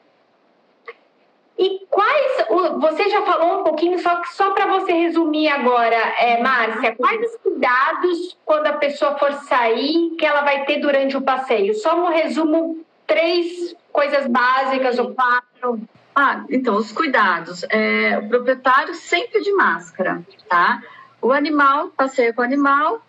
E 1.58 1.86
quais, 1.90 2.46
você 2.78 3.10
já 3.10 3.22
falou 3.22 3.60
um 3.60 3.64
pouquinho, 3.64 3.98
só 3.98 4.20
que 4.20 4.32
só 4.32 4.52
para 4.52 4.66
você 4.66 4.92
resumir 4.92 5.48
agora, 5.48 5.96
é, 5.96 6.40
Márcia, 6.40 6.94
quais 6.94 7.20
os 7.20 7.36
cuidados 7.38 8.38
quando 8.44 8.68
a 8.68 8.74
pessoa 8.74 9.18
for 9.18 9.32
sair 9.32 10.10
que 10.16 10.24
ela 10.24 10.42
vai 10.42 10.64
ter 10.66 10.78
durante 10.78 11.16
o 11.16 11.22
passeio? 11.22 11.74
Só 11.74 11.96
um 11.96 12.12
resumo, 12.12 12.84
três 13.08 13.74
coisas 13.90 14.28
básicas 14.28 15.00
ou 15.00 15.12
quatro. 15.12 15.80
Ah, 16.14 16.44
então, 16.48 16.76
os 16.76 16.92
cuidados. 16.92 17.64
É, 17.70 18.18
o 18.18 18.28
proprietário 18.28 18.94
sempre 18.94 19.40
de 19.40 19.52
máscara, 19.52 20.22
tá? 20.48 20.80
O 21.20 21.32
animal, 21.32 21.88
passeio 21.88 22.32
com 22.32 22.42
o 22.42 22.44
animal, 22.44 23.02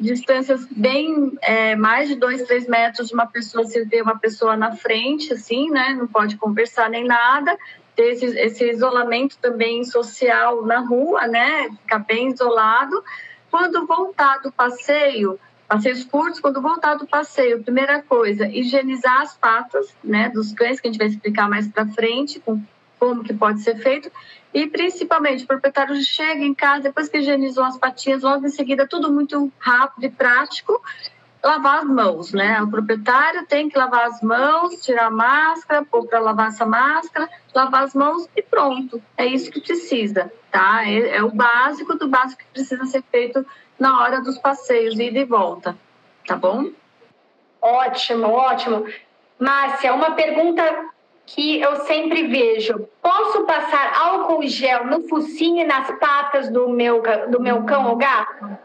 distâncias 0.00 0.66
bem 0.70 1.38
é, 1.42 1.76
mais 1.76 2.08
de 2.08 2.16
dois, 2.16 2.42
três 2.42 2.66
metros 2.66 3.08
de 3.08 3.14
uma 3.14 3.26
pessoa, 3.26 3.64
se 3.64 3.84
vê 3.84 4.02
uma 4.02 4.18
pessoa 4.18 4.56
na 4.56 4.74
frente, 4.74 5.32
assim, 5.32 5.70
né? 5.70 5.94
Não 5.98 6.06
pode 6.06 6.36
conversar 6.36 6.90
nem 6.90 7.04
nada. 7.04 7.56
Ter 7.94 8.12
esse, 8.12 8.26
esse 8.38 8.70
isolamento 8.70 9.36
também 9.38 9.84
social 9.84 10.64
na 10.64 10.80
rua, 10.80 11.26
né? 11.26 11.68
Ficar 11.82 12.00
bem 12.00 12.28
isolado. 12.28 13.02
Quando 13.50 13.86
voltar 13.86 14.38
do 14.38 14.50
passeio, 14.50 15.38
passeios 15.68 16.04
curtos, 16.04 16.40
quando 16.40 16.60
voltar 16.60 16.94
do 16.94 17.06
passeio, 17.06 17.62
primeira 17.62 18.02
coisa, 18.02 18.48
higienizar 18.48 19.20
as 19.20 19.36
patas, 19.36 19.94
né? 20.02 20.30
Dos 20.30 20.52
cães, 20.52 20.80
que 20.80 20.88
a 20.88 20.90
gente 20.90 20.98
vai 20.98 21.08
explicar 21.08 21.48
mais 21.48 21.68
para 21.68 21.86
frente, 21.86 22.40
com 22.40 22.60
como 23.02 23.24
que 23.24 23.34
pode 23.34 23.60
ser 23.62 23.78
feito. 23.78 24.08
E 24.54 24.68
principalmente, 24.68 25.42
o 25.42 25.46
proprietário 25.48 26.00
chega 26.04 26.44
em 26.44 26.54
casa, 26.54 26.84
depois 26.84 27.08
que 27.08 27.18
higienizou 27.18 27.64
as 27.64 27.76
patinhas, 27.76 28.22
logo 28.22 28.46
em 28.46 28.48
seguida, 28.48 28.86
tudo 28.86 29.12
muito 29.12 29.52
rápido 29.58 30.04
e 30.04 30.08
prático, 30.08 30.80
lavar 31.42 31.78
as 31.78 31.84
mãos, 31.84 32.32
né? 32.32 32.62
O 32.62 32.70
proprietário 32.70 33.44
tem 33.46 33.68
que 33.68 33.76
lavar 33.76 34.06
as 34.06 34.22
mãos, 34.22 34.80
tirar 34.84 35.06
a 35.06 35.10
máscara, 35.10 35.84
pôr 35.84 36.06
para 36.06 36.20
lavar 36.20 36.50
essa 36.50 36.64
máscara, 36.64 37.28
lavar 37.52 37.82
as 37.82 37.92
mãos 37.92 38.28
e 38.36 38.42
pronto. 38.42 39.02
É 39.16 39.26
isso 39.26 39.50
que 39.50 39.60
precisa, 39.60 40.32
tá? 40.52 40.88
É, 40.88 41.16
é, 41.16 41.24
o 41.24 41.32
básico 41.32 41.96
do 41.96 42.06
básico 42.06 42.40
que 42.40 42.52
precisa 42.52 42.84
ser 42.84 43.02
feito 43.10 43.44
na 43.80 44.00
hora 44.00 44.20
dos 44.20 44.38
passeios, 44.38 44.96
ida 44.96 45.18
e 45.18 45.24
volta, 45.24 45.76
tá 46.24 46.36
bom? 46.36 46.70
Ótimo, 47.60 48.28
ótimo. 48.28 48.86
Márcia, 49.40 49.92
uma 49.92 50.12
pergunta 50.12 50.91
que 51.26 51.60
eu 51.60 51.76
sempre 51.84 52.26
vejo. 52.26 52.88
Posso 53.00 53.44
passar 53.44 53.92
álcool 53.94 54.46
gel 54.46 54.86
no 54.86 55.08
focinho 55.08 55.62
e 55.62 55.66
nas 55.66 55.90
patas 55.98 56.50
do 56.50 56.68
meu, 56.68 57.02
do 57.30 57.40
meu 57.40 57.62
cão 57.64 57.88
ou 57.88 57.96
gato? 57.96 58.58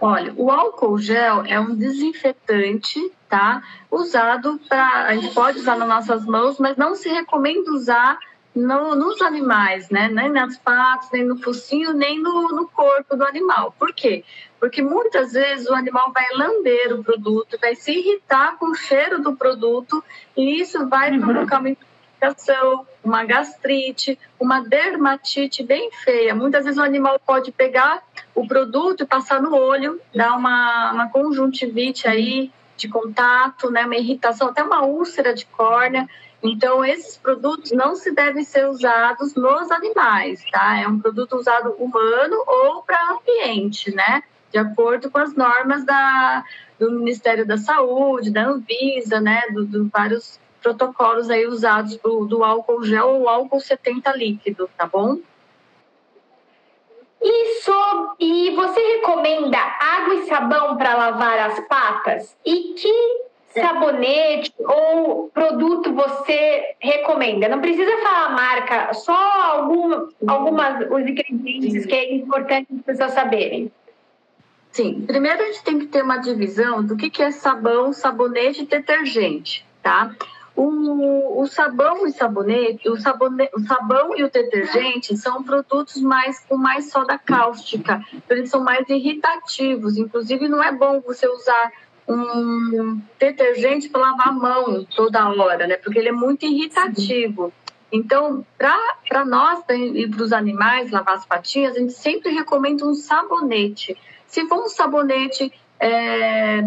Olha, 0.00 0.32
o 0.36 0.50
álcool 0.50 0.98
gel 0.98 1.44
é 1.46 1.58
um 1.58 1.74
desinfetante, 1.74 3.00
tá? 3.28 3.62
Usado 3.90 4.60
para. 4.68 5.06
A 5.06 5.14
gente 5.14 5.32
pode 5.32 5.58
usar 5.58 5.76
nas 5.76 5.88
nossas 5.88 6.26
mãos, 6.26 6.58
mas 6.58 6.76
não 6.76 6.94
se 6.94 7.08
recomenda 7.08 7.70
usar 7.70 8.18
no, 8.56 8.96
nos 8.96 9.20
animais, 9.20 9.90
né? 9.90 10.08
Nem 10.08 10.30
nas 10.30 10.56
patas, 10.56 11.10
nem 11.12 11.22
no 11.22 11.36
focinho, 11.36 11.92
nem 11.92 12.18
no, 12.18 12.48
no 12.48 12.66
corpo 12.66 13.14
do 13.14 13.22
animal. 13.22 13.74
Por 13.78 13.92
quê? 13.92 14.24
Porque 14.58 14.80
muitas 14.80 15.34
vezes 15.34 15.68
o 15.68 15.74
animal 15.74 16.10
vai 16.10 16.24
lamber 16.32 16.94
o 16.94 17.04
produto, 17.04 17.58
vai 17.60 17.74
se 17.74 17.92
irritar 17.92 18.56
com 18.58 18.70
o 18.70 18.74
cheiro 18.74 19.20
do 19.20 19.36
produto, 19.36 20.02
e 20.34 20.58
isso 20.58 20.88
vai 20.88 21.12
uhum. 21.12 21.20
provocar 21.20 21.60
uma 21.60 21.68
intoxicação, 21.68 22.86
uma 23.04 23.24
gastrite, 23.24 24.18
uma 24.40 24.60
dermatite 24.60 25.62
bem 25.62 25.90
feia. 25.92 26.34
Muitas 26.34 26.64
vezes 26.64 26.80
o 26.80 26.82
animal 26.82 27.20
pode 27.24 27.52
pegar 27.52 28.02
o 28.34 28.48
produto 28.48 29.02
e 29.02 29.06
passar 29.06 29.42
no 29.42 29.54
olho, 29.54 30.00
dar 30.14 30.34
uma, 30.34 30.92
uma 30.92 31.10
conjuntivite 31.10 32.08
aí 32.08 32.50
de 32.74 32.88
contato, 32.88 33.70
né, 33.70 33.84
uma 33.84 33.96
irritação, 33.96 34.48
até 34.48 34.62
uma 34.62 34.82
úlcera 34.82 35.34
de 35.34 35.44
córnea. 35.46 36.08
Então, 36.42 36.84
esses 36.84 37.16
produtos 37.16 37.72
não 37.72 37.96
se 37.96 38.12
devem 38.12 38.44
ser 38.44 38.68
usados 38.68 39.34
nos 39.34 39.70
animais, 39.70 40.44
tá? 40.50 40.78
É 40.78 40.86
um 40.86 40.98
produto 40.98 41.36
usado 41.36 41.70
humano 41.78 42.36
ou 42.46 42.82
para 42.82 43.12
ambiente, 43.12 43.94
né? 43.94 44.22
De 44.52 44.58
acordo 44.58 45.10
com 45.10 45.18
as 45.18 45.34
normas 45.34 45.84
da, 45.84 46.44
do 46.78 46.90
Ministério 46.92 47.46
da 47.46 47.56
Saúde, 47.56 48.30
da 48.30 48.44
Anvisa, 48.46 49.20
né? 49.20 49.42
Do, 49.52 49.64
do 49.64 49.88
vários 49.88 50.38
protocolos 50.62 51.30
aí 51.30 51.46
usados 51.46 51.96
do, 51.98 52.26
do 52.26 52.44
álcool 52.44 52.82
gel 52.84 53.08
ou 53.08 53.28
álcool 53.28 53.60
70 53.60 54.16
líquido, 54.16 54.68
tá 54.76 54.86
bom? 54.86 55.18
Isso. 57.22 58.16
E 58.20 58.50
você 58.54 58.80
recomenda 58.96 59.58
água 59.58 60.14
e 60.14 60.26
sabão 60.26 60.76
para 60.76 60.94
lavar 60.94 61.50
as 61.50 61.60
patas? 61.66 62.36
E 62.44 62.74
que 62.74 63.26
sabonete 63.60 64.52
ou 64.58 65.28
produto 65.28 65.92
você 65.92 66.76
recomenda? 66.78 67.48
Não 67.48 67.60
precisa 67.60 67.96
falar 67.98 68.30
marca, 68.30 68.94
só 68.94 69.16
algum, 69.52 70.08
algumas 70.26 70.90
os 70.90 71.00
ingredientes 71.00 71.86
que 71.86 71.94
é 71.94 72.14
importante 72.14 72.68
as 72.74 72.82
pessoas 72.82 73.12
saberem. 73.12 73.70
Sim, 74.70 75.04
primeiro 75.06 75.42
a 75.42 75.46
gente 75.46 75.64
tem 75.64 75.78
que 75.78 75.86
ter 75.86 76.02
uma 76.02 76.18
divisão 76.18 76.84
do 76.84 76.96
que, 76.96 77.08
que 77.08 77.22
é 77.22 77.30
sabão, 77.30 77.94
sabonete 77.94 78.62
e 78.62 78.66
detergente, 78.66 79.64
tá? 79.82 80.14
O, 80.54 81.40
o 81.40 81.46
sabão 81.46 82.06
e 82.06 82.12
sabonete, 82.12 82.88
o, 82.88 82.96
sabone, 82.98 83.48
o 83.54 83.60
sabão 83.60 84.16
e 84.16 84.24
o 84.24 84.30
detergente 84.30 85.16
são 85.16 85.42
produtos 85.42 86.00
mais 86.00 86.40
com 86.40 86.56
mais 86.56 86.90
soda 86.90 87.18
cáustica, 87.18 88.02
então 88.12 88.36
eles 88.36 88.50
são 88.50 88.62
mais 88.62 88.88
irritativos. 88.88 89.96
Inclusive, 89.96 90.48
não 90.48 90.62
é 90.62 90.72
bom 90.72 91.00
você 91.00 91.26
usar 91.26 91.72
um 92.08 93.00
detergente 93.18 93.88
para 93.88 94.00
lavar 94.00 94.28
a 94.28 94.32
mão 94.32 94.84
toda 94.84 95.28
hora, 95.28 95.66
né? 95.66 95.76
Porque 95.76 95.98
ele 95.98 96.08
é 96.08 96.12
muito 96.12 96.46
irritativo. 96.46 97.52
Então, 97.90 98.44
para 98.58 99.24
nós 99.24 99.62
e 99.70 100.08
para 100.08 100.22
os 100.22 100.32
animais 100.32 100.90
lavar 100.90 101.16
as 101.16 101.26
patinhas, 101.26 101.76
a 101.76 101.80
gente 101.80 101.92
sempre 101.92 102.30
recomenda 102.30 102.84
um 102.86 102.94
sabonete. 102.94 103.96
Se 104.26 104.46
for 104.46 104.64
um 104.64 104.68
sabonete 104.68 105.52
é, 105.80 106.62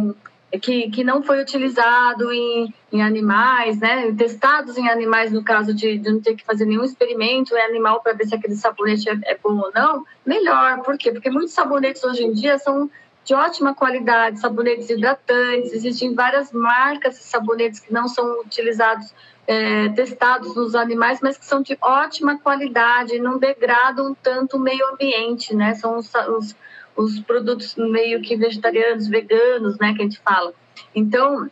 que, 0.61 0.89
que 0.89 1.03
não 1.03 1.21
foi 1.21 1.41
utilizado 1.41 2.31
em, 2.31 2.73
em 2.91 3.01
animais, 3.01 3.79
né? 3.79 4.13
Testados 4.17 4.77
em 4.77 4.89
animais 4.89 5.31
no 5.31 5.43
caso 5.43 5.73
de, 5.73 5.97
de 5.97 6.11
não 6.11 6.21
ter 6.21 6.35
que 6.35 6.45
fazer 6.45 6.65
nenhum 6.65 6.83
experimento 6.83 7.55
em 7.55 7.61
animal 7.61 8.01
para 8.01 8.13
ver 8.13 8.25
se 8.25 8.35
aquele 8.35 8.55
sabonete 8.55 9.09
é, 9.09 9.17
é 9.25 9.37
bom 9.37 9.57
ou 9.57 9.71
não, 9.73 10.03
melhor. 10.25 10.81
Por 10.81 10.97
quê? 10.97 11.11
Porque 11.11 11.29
muitos 11.29 11.53
sabonetes 11.53 12.03
hoje 12.03 12.23
em 12.23 12.33
dia 12.33 12.57
são 12.57 12.89
de 13.29 13.35
ótima 13.35 13.75
qualidade, 13.75 14.39
sabonetes 14.39 14.89
hidratantes, 14.89 15.71
existem 15.71 16.15
várias 16.15 16.51
marcas 16.51 17.13
de 17.13 17.23
sabonetes 17.25 17.79
que 17.79 17.93
não 17.93 18.07
são 18.07 18.41
utilizados, 18.41 19.13
é, 19.45 19.89
testados 19.89 20.55
nos 20.55 20.73
animais, 20.73 21.19
mas 21.21 21.37
que 21.37 21.45
são 21.45 21.61
de 21.61 21.77
ótima 21.79 22.39
qualidade, 22.39 23.19
não 23.19 23.37
degradam 23.37 24.15
tanto 24.15 24.57
o 24.57 24.59
meio 24.59 24.83
ambiente, 24.91 25.55
né? 25.55 25.75
São 25.75 25.97
os, 25.97 26.11
os 26.37 26.55
os 26.99 27.17
produtos 27.21 27.75
meio 27.77 28.21
que 28.21 28.35
vegetarianos, 28.35 29.07
veganos, 29.07 29.77
né, 29.77 29.93
que 29.93 30.01
a 30.01 30.03
gente 30.03 30.19
fala. 30.19 30.53
Então, 30.93 31.49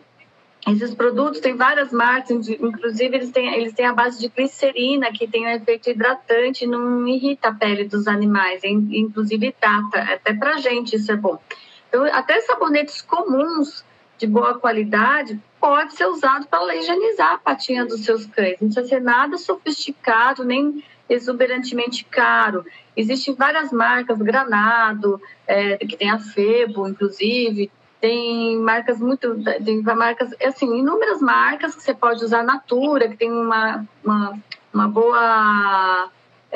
esses 0.67 0.93
produtos 0.93 1.39
têm 1.39 1.55
várias 1.55 1.93
marcas, 1.93 2.49
inclusive 2.49 3.15
eles 3.15 3.31
têm, 3.31 3.53
eles 3.53 3.71
têm 3.71 3.85
a 3.85 3.93
base 3.93 4.19
de 4.19 4.27
glicerina, 4.27 5.09
que 5.13 5.25
tem 5.25 5.45
um 5.45 5.49
efeito 5.49 5.89
hidratante 5.89 6.67
não 6.67 7.07
irrita 7.07 7.47
a 7.47 7.53
pele 7.53 7.85
dos 7.85 8.07
animais, 8.07 8.61
inclusive 8.65 9.55
trata, 9.57 9.99
até 9.99 10.33
para 10.33 10.57
gente 10.57 10.97
isso 10.97 11.09
é 11.13 11.15
bom. 11.15 11.39
Então, 11.87 12.05
até 12.05 12.41
sabonetes 12.41 13.01
comuns 13.01 13.83
de 14.17 14.27
boa 14.27 14.57
qualidade 14.57 15.39
pode 15.59 15.93
ser 15.93 16.05
usado 16.05 16.47
para 16.47 16.75
higienizar 16.75 17.33
a 17.33 17.37
patinha 17.37 17.85
dos 17.85 18.03
seus 18.03 18.25
cães. 18.25 18.57
Não 18.59 18.67
precisa 18.69 18.87
ser 18.87 19.01
nada 19.01 19.37
sofisticado, 19.37 20.43
nem 20.43 20.83
exuberantemente 21.09 22.03
caro. 22.05 22.65
Existem 22.95 23.33
várias 23.33 23.71
marcas, 23.71 24.17
Granado, 24.17 25.21
é, 25.45 25.77
que 25.77 25.95
tem 25.95 26.09
a 26.09 26.19
Febo, 26.19 26.87
inclusive, 26.87 27.71
tem 27.99 28.57
marcas 28.57 28.99
muito, 28.99 29.35
tem 29.63 29.81
marcas, 29.81 30.31
assim, 30.43 30.79
inúmeras 30.79 31.21
marcas 31.21 31.75
que 31.75 31.83
você 31.83 31.93
pode 31.93 32.23
usar, 32.23 32.43
Natura, 32.43 33.07
que 33.07 33.17
tem 33.17 33.31
uma, 33.31 33.85
uma, 34.03 34.39
uma 34.73 34.87
boa 34.87 36.09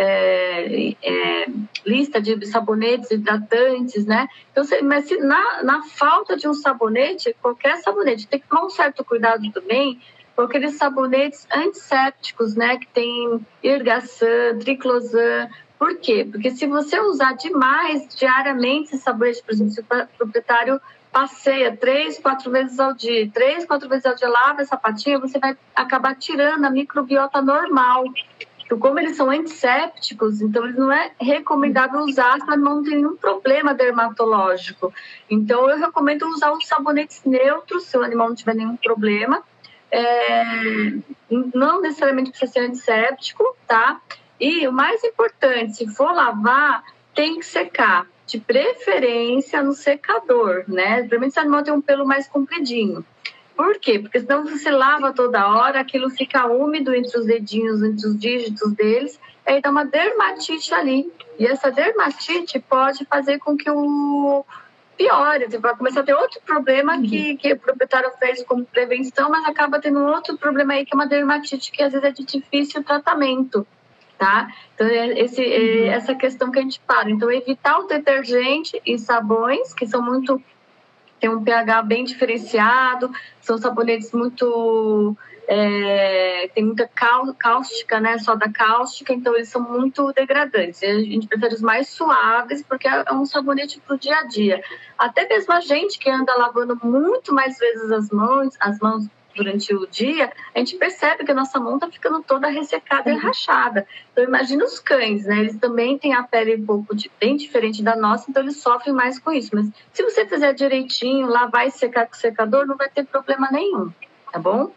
é, 0.03 0.95
é, 1.03 1.45
lista 1.85 2.19
de 2.19 2.43
sabonetes 2.47 3.11
hidratantes, 3.11 4.03
né? 4.05 4.27
Então, 4.51 4.63
você, 4.63 4.81
mas 4.81 5.05
se 5.05 5.17
na, 5.17 5.61
na 5.61 5.83
falta 5.83 6.35
de 6.35 6.47
um 6.47 6.53
sabonete, 6.55 7.35
qualquer 7.39 7.77
sabonete, 7.77 8.27
tem 8.27 8.39
que 8.39 8.47
tomar 8.47 8.65
um 8.65 8.69
certo 8.69 9.05
cuidado 9.05 9.51
também 9.51 10.01
com 10.35 10.41
aqueles 10.41 10.75
sabonetes 10.77 11.45
antissépticos, 11.53 12.55
né? 12.55 12.77
Que 12.77 12.87
tem 12.87 13.45
irgaçan, 13.61 14.57
triclosan, 14.59 15.47
por 15.77 15.95
quê? 15.97 16.27
Porque 16.29 16.49
se 16.49 16.65
você 16.65 16.99
usar 16.99 17.33
demais 17.33 18.07
diariamente 18.15 18.95
esse 18.95 19.03
sabonete, 19.03 19.43
por 19.43 19.51
exemplo, 19.51 19.73
se 19.73 19.81
o 19.81 20.07
proprietário 20.17 20.81
passeia 21.11 21.75
três, 21.75 22.17
quatro 22.17 22.49
vezes 22.49 22.79
ao 22.79 22.93
dia, 22.93 23.29
três, 23.31 23.65
quatro 23.65 23.89
vezes 23.89 24.05
ao 24.05 24.15
dia 24.15 24.29
lava 24.29 24.61
essa 24.61 24.77
patinha, 24.77 25.19
você 25.19 25.37
vai 25.37 25.57
acabar 25.75 26.15
tirando 26.15 26.65
a 26.65 26.69
microbiota 26.69 27.41
normal. 27.41 28.05
Então, 28.71 28.79
como 28.79 28.99
eles 28.99 29.17
são 29.17 29.29
antissépticos, 29.29 30.39
então 30.41 30.63
eles 30.63 30.77
não 30.77 30.89
é 30.89 31.11
recomendável 31.19 31.99
usar 31.99 32.39
para 32.39 32.55
não 32.55 32.81
ter 32.81 32.91
nenhum 32.91 33.17
problema 33.17 33.73
dermatológico. 33.73 34.93
Então, 35.29 35.69
eu 35.69 35.77
recomendo 35.77 36.25
usar 36.29 36.53
os 36.53 36.65
sabonetes 36.65 37.21
neutros, 37.25 37.83
se 37.83 37.97
o 37.97 38.01
animal 38.01 38.29
não 38.29 38.35
tiver 38.35 38.55
nenhum 38.55 38.77
problema. 38.77 39.43
É, 39.91 40.93
não 41.53 41.81
necessariamente 41.81 42.29
precisa 42.29 42.53
ser 42.53 42.59
antisséptico, 42.61 43.43
tá? 43.67 43.99
E 44.39 44.65
o 44.65 44.71
mais 44.71 45.03
importante, 45.03 45.75
se 45.75 45.93
for 45.93 46.13
lavar, 46.13 46.81
tem 47.13 47.39
que 47.39 47.45
secar, 47.45 48.07
de 48.25 48.39
preferência 48.39 49.61
no 49.61 49.73
secador, 49.73 50.63
né? 50.65 50.99
Principalmente 50.99 51.33
se 51.33 51.39
o 51.39 51.41
animal 51.41 51.63
tem 51.63 51.73
um 51.73 51.81
pelo 51.81 52.05
mais 52.05 52.25
compridinho. 52.25 53.05
Por 53.61 53.77
quê? 53.77 53.99
Porque 53.99 54.19
senão 54.19 54.43
você 54.43 54.71
lava 54.71 55.13
toda 55.13 55.47
hora, 55.47 55.79
aquilo 55.79 56.09
fica 56.09 56.47
úmido 56.47 56.95
entre 56.95 57.15
os 57.15 57.27
dedinhos, 57.27 57.83
entre 57.83 58.07
os 58.07 58.17
dígitos 58.17 58.73
deles, 58.73 59.19
aí 59.45 59.61
dá 59.61 59.69
uma 59.69 59.85
dermatite 59.85 60.73
ali. 60.73 61.13
E 61.37 61.45
essa 61.45 61.69
dermatite 61.69 62.59
pode 62.59 63.05
fazer 63.05 63.37
com 63.37 63.55
que 63.55 63.69
o 63.69 64.43
piore, 64.97 65.45
você 65.45 65.59
vai 65.59 65.75
começar 65.75 65.99
a 65.99 66.03
ter 66.03 66.15
outro 66.15 66.41
problema 66.43 66.95
uhum. 66.95 67.03
que, 67.03 67.37
que 67.37 67.53
o 67.53 67.59
proprietário 67.59 68.09
fez 68.17 68.43
como 68.45 68.65
prevenção, 68.65 69.29
mas 69.29 69.45
acaba 69.45 69.79
tendo 69.79 69.99
outro 70.07 70.35
problema 70.39 70.73
aí 70.73 70.83
que 70.83 70.95
é 70.95 70.97
uma 70.97 71.05
dermatite 71.05 71.71
que 71.71 71.83
às 71.83 71.91
vezes 71.91 72.07
é 72.07 72.11
de 72.11 72.25
difícil 72.25 72.83
tratamento 72.83 73.67
tá? 74.17 74.47
Então, 74.75 74.87
é 74.87 75.19
esse, 75.19 75.43
é 75.43 75.57
uhum. 75.57 75.91
essa 75.93 76.15
questão 76.15 76.51
que 76.51 76.57
a 76.57 76.61
gente 76.61 76.79
fala. 76.87 77.09
Então, 77.09 77.31
evitar 77.31 77.79
o 77.79 77.87
detergente 77.87 78.79
e 78.85 78.97
sabões, 78.99 79.73
que 79.73 79.87
são 79.87 79.99
muito. 79.99 80.39
Tem 81.21 81.29
um 81.29 81.43
pH 81.43 81.83
bem 81.83 82.03
diferenciado, 82.03 83.11
são 83.39 83.57
sabonetes 83.57 84.11
muito. 84.11 85.15
É, 85.47 86.49
tem 86.55 86.63
muita 86.63 86.87
cáustica, 86.87 87.99
né? 87.99 88.17
Só 88.17 88.35
da 88.35 88.49
cáustica, 88.49 89.13
então 89.13 89.35
eles 89.35 89.49
são 89.49 89.61
muito 89.61 90.11
degradantes. 90.13 90.81
A 90.81 90.99
gente 90.99 91.27
prefere 91.27 91.55
os 91.55 91.61
mais 91.61 91.89
suaves, 91.89 92.63
porque 92.63 92.87
é 92.87 93.11
um 93.11 93.25
sabonete 93.25 93.79
para 93.79 93.95
o 93.95 93.99
dia 93.99 94.17
a 94.17 94.23
dia. 94.23 94.63
Até 94.97 95.27
mesmo 95.27 95.53
a 95.53 95.59
gente 95.59 95.99
que 95.99 96.09
anda 96.09 96.33
lavando 96.35 96.79
muito 96.81 97.33
mais 97.33 97.57
vezes 97.57 97.91
as 97.91 98.09
mãos, 98.09 98.55
as 98.59 98.79
mãos 98.79 99.05
durante 99.35 99.73
o 99.73 99.87
dia, 99.87 100.31
a 100.53 100.59
gente 100.59 100.75
percebe 100.75 101.23
que 101.23 101.31
a 101.31 101.35
nossa 101.35 101.59
mão 101.59 101.75
está 101.75 101.89
ficando 101.89 102.21
toda 102.23 102.47
ressecada 102.47 103.09
uhum. 103.09 103.17
e 103.17 103.19
rachada. 103.19 103.87
Então, 104.11 104.23
imagina 104.23 104.63
os 104.63 104.79
cães, 104.79 105.25
né? 105.25 105.39
Eles 105.39 105.57
também 105.57 105.97
têm 105.97 106.13
a 106.13 106.23
pele 106.23 106.55
um 106.55 106.65
pouco 106.65 106.95
de, 106.95 107.11
bem 107.19 107.35
diferente 107.35 107.83
da 107.83 107.95
nossa, 107.95 108.29
então 108.29 108.43
eles 108.43 108.57
sofrem 108.57 108.93
mais 108.93 109.19
com 109.19 109.31
isso. 109.31 109.51
Mas 109.53 109.69
se 109.93 110.03
você 110.03 110.25
fizer 110.25 110.53
direitinho, 110.53 111.27
lavar 111.27 111.67
e 111.67 111.71
secar 111.71 112.07
com 112.07 112.13
o 112.13 112.17
secador, 112.17 112.65
não 112.65 112.77
vai 112.77 112.89
ter 112.89 113.05
problema 113.05 113.49
nenhum, 113.51 113.91
tá 114.31 114.39
bom? 114.39 114.71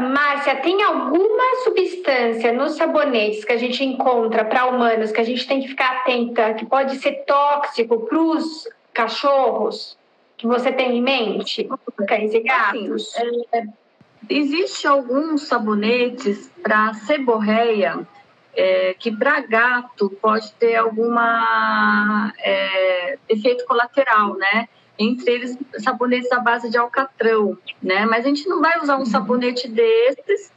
Márcia, 0.00 0.56
tem 0.56 0.82
alguma 0.82 1.56
substância 1.64 2.50
nos 2.50 2.76
sabonetes 2.76 3.44
que 3.44 3.52
a 3.52 3.58
gente 3.58 3.84
encontra 3.84 4.42
para 4.42 4.64
humanos 4.64 5.12
que 5.12 5.20
a 5.20 5.24
gente 5.24 5.46
tem 5.46 5.60
que 5.60 5.68
ficar 5.68 5.98
atenta, 5.98 6.54
que 6.54 6.64
pode 6.64 6.96
ser 6.96 7.24
tóxico 7.26 8.00
para 8.06 8.18
os 8.18 8.66
cachorros? 8.94 9.98
Que 10.42 10.46
você 10.48 10.72
tem 10.72 10.98
em 10.98 11.02
mente? 11.02 11.68
Cães 12.08 12.34
e 12.34 12.40
gatos? 12.40 13.14
Assim, 13.16 13.44
é, 13.52 13.64
Existem 14.28 14.90
alguns 14.90 15.46
sabonetes 15.46 16.50
para 16.62 16.94
seborreia 16.94 18.06
é, 18.54 18.94
que 18.94 19.10
para 19.10 19.40
gato 19.40 20.10
pode 20.20 20.52
ter 20.54 20.76
alguma 20.76 22.32
é, 22.38 23.18
efeito 23.28 23.64
colateral, 23.66 24.36
né? 24.36 24.68
Entre 24.98 25.32
eles, 25.32 25.56
sabonetes 25.78 26.30
à 26.32 26.38
base 26.38 26.70
de 26.70 26.76
alcatrão, 26.76 27.56
né? 27.82 28.04
Mas 28.04 28.24
a 28.24 28.28
gente 28.28 28.48
não 28.48 28.60
vai 28.60 28.80
usar 28.80 28.98
um 28.98 29.06
sabonete 29.06 29.68
desses 29.68 30.52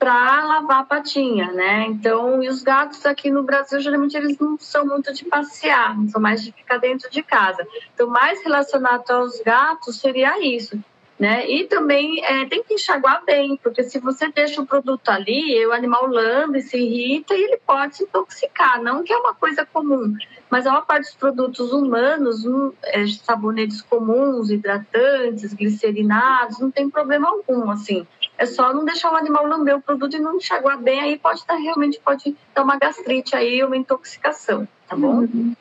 para 0.00 0.46
lavar 0.46 0.80
a 0.80 0.84
patinha, 0.84 1.52
né? 1.52 1.84
Então, 1.86 2.42
e 2.42 2.48
os 2.48 2.62
gatos 2.62 3.04
aqui 3.04 3.30
no 3.30 3.42
Brasil, 3.42 3.78
geralmente, 3.80 4.16
eles 4.16 4.38
não 4.38 4.58
são 4.58 4.86
muito 4.86 5.12
de 5.12 5.26
passear, 5.26 5.94
são 6.08 6.18
mais 6.18 6.42
de 6.42 6.52
ficar 6.52 6.78
dentro 6.78 7.10
de 7.10 7.22
casa. 7.22 7.68
Então, 7.94 8.08
mais 8.08 8.42
relacionado 8.42 9.10
aos 9.10 9.38
gatos 9.42 10.00
seria 10.00 10.42
isso, 10.42 10.82
né? 11.18 11.46
E 11.46 11.64
também 11.64 12.24
é, 12.24 12.46
tem 12.46 12.64
que 12.64 12.72
enxaguar 12.72 13.22
bem, 13.26 13.60
porque 13.62 13.82
se 13.82 13.98
você 13.98 14.32
deixa 14.32 14.62
o 14.62 14.66
produto 14.66 15.06
ali, 15.10 15.66
o 15.66 15.72
animal 15.72 16.06
lambe, 16.06 16.62
se 16.62 16.78
irrita 16.78 17.34
e 17.34 17.42
ele 17.42 17.58
pode 17.58 17.96
se 17.96 18.04
intoxicar, 18.04 18.82
não 18.82 19.04
que 19.04 19.12
é 19.12 19.18
uma 19.18 19.34
coisa 19.34 19.66
comum, 19.66 20.14
mas 20.48 20.66
a 20.66 20.70
maior 20.70 20.86
parte 20.86 21.04
dos 21.04 21.14
produtos 21.14 21.74
humanos, 21.74 22.46
um, 22.46 22.72
é, 22.84 23.06
sabonetes 23.06 23.82
comuns, 23.82 24.50
hidratantes, 24.50 25.52
glicerinados, 25.52 26.58
não 26.58 26.70
tem 26.70 26.88
problema 26.88 27.28
algum, 27.28 27.70
assim. 27.70 28.06
É 28.40 28.46
só 28.46 28.72
não 28.72 28.86
deixar 28.86 29.12
o 29.12 29.16
animal 29.16 29.46
lamber 29.46 29.76
o 29.76 29.82
produto 29.82 30.16
e 30.16 30.18
não 30.18 30.36
enxaguar 30.36 30.80
bem, 30.80 30.98
aí 30.98 31.18
pode 31.18 31.40
estar 31.40 31.56
realmente 31.56 32.00
pode 32.02 32.34
dar 32.54 32.62
uma 32.62 32.78
gastrite 32.78 33.36
aí, 33.36 33.62
uma 33.62 33.76
intoxicação, 33.76 34.66
tá 34.88 34.96
bom? 34.96 35.18
Uhum. 35.18 35.54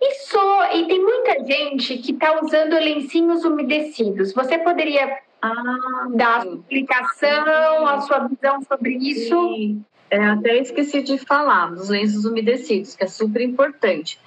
E 0.00 0.14
só, 0.26 0.74
e 0.74 0.88
tem 0.88 1.00
muita 1.00 1.46
gente 1.46 1.98
que 1.98 2.10
está 2.10 2.40
usando 2.42 2.72
lencinhos 2.72 3.44
umedecidos. 3.44 4.32
Você 4.32 4.58
poderia 4.58 5.20
ah, 5.40 6.08
dar 6.10 6.40
a 6.40 6.46
explicação, 6.46 7.86
a 7.86 8.00
sua 8.00 8.26
visão 8.26 8.60
sobre 8.62 8.94
isso? 8.94 9.54
Sim. 9.54 9.84
É, 10.10 10.18
até 10.18 10.58
esqueci 10.58 11.00
de 11.00 11.16
falar 11.16 11.70
dos 11.70 11.88
lenços 11.88 12.24
umedecidos, 12.24 12.96
que 12.96 13.04
é 13.04 13.06
super 13.06 13.40
importante. 13.40 14.18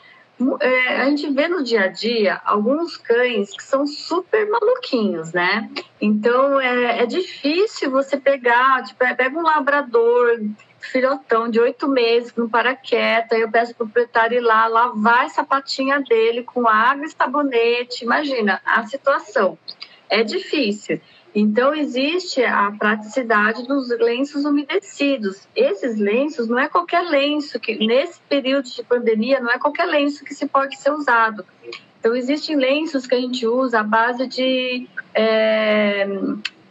É, 0.59 1.01
a 1.01 1.05
gente 1.05 1.29
vê 1.31 1.47
no 1.47 1.63
dia 1.63 1.83
a 1.83 1.87
dia 1.87 2.41
alguns 2.43 2.97
cães 2.97 3.51
que 3.55 3.63
são 3.63 3.87
super 3.87 4.49
maluquinhos, 4.49 5.31
né? 5.31 5.69
Então 5.99 6.59
é, 6.59 7.03
é 7.03 7.05
difícil 7.05 7.89
você 7.89 8.17
pegar, 8.17 8.83
tipo, 8.83 9.03
é, 9.03 9.13
pega 9.13 9.37
um 9.37 9.43
labrador, 9.43 10.39
filhotão 10.79 11.49
de 11.49 11.59
oito 11.59 11.87
meses, 11.87 12.33
para 12.51 12.75
quieto, 12.75 13.33
aí 13.33 13.41
eu 13.41 13.51
peço 13.51 13.73
pro 13.75 13.85
proprietário 13.85 14.37
ir 14.37 14.41
lá, 14.41 14.67
lavar 14.67 15.25
essa 15.25 15.43
patinha 15.43 15.99
dele 16.01 16.43
com 16.43 16.67
água 16.67 17.05
e 17.05 17.09
sabonete. 17.09 18.03
Imagina 18.03 18.61
a 18.65 18.85
situação. 18.85 19.57
É 20.09 20.23
difícil. 20.23 21.01
Então, 21.35 21.75
existe 21.75 22.41
a 22.45 22.71
praticidade 22.71 23.67
dos 23.67 23.89
lenços 23.89 24.45
umedecidos. 24.45 25.45
Esses 25.53 25.97
lenços 25.97 26.47
não 26.47 26.57
é 26.57 26.69
qualquer 26.69 27.01
lenço 27.01 27.59
que, 27.59 27.75
nesse 27.85 28.21
período 28.29 28.69
de 28.69 28.81
pandemia, 28.81 29.41
não 29.41 29.51
é 29.51 29.59
qualquer 29.59 29.83
lenço 29.83 30.23
que 30.23 30.33
se 30.33 30.47
pode 30.47 30.77
ser 30.77 30.91
usado. 30.91 31.45
Então, 31.99 32.15
existem 32.15 32.55
lenços 32.55 33.05
que 33.05 33.15
a 33.15 33.19
gente 33.19 33.45
usa 33.45 33.81
à 33.81 33.83
base 33.83 34.27
de 34.27 34.87
é, 35.13 36.07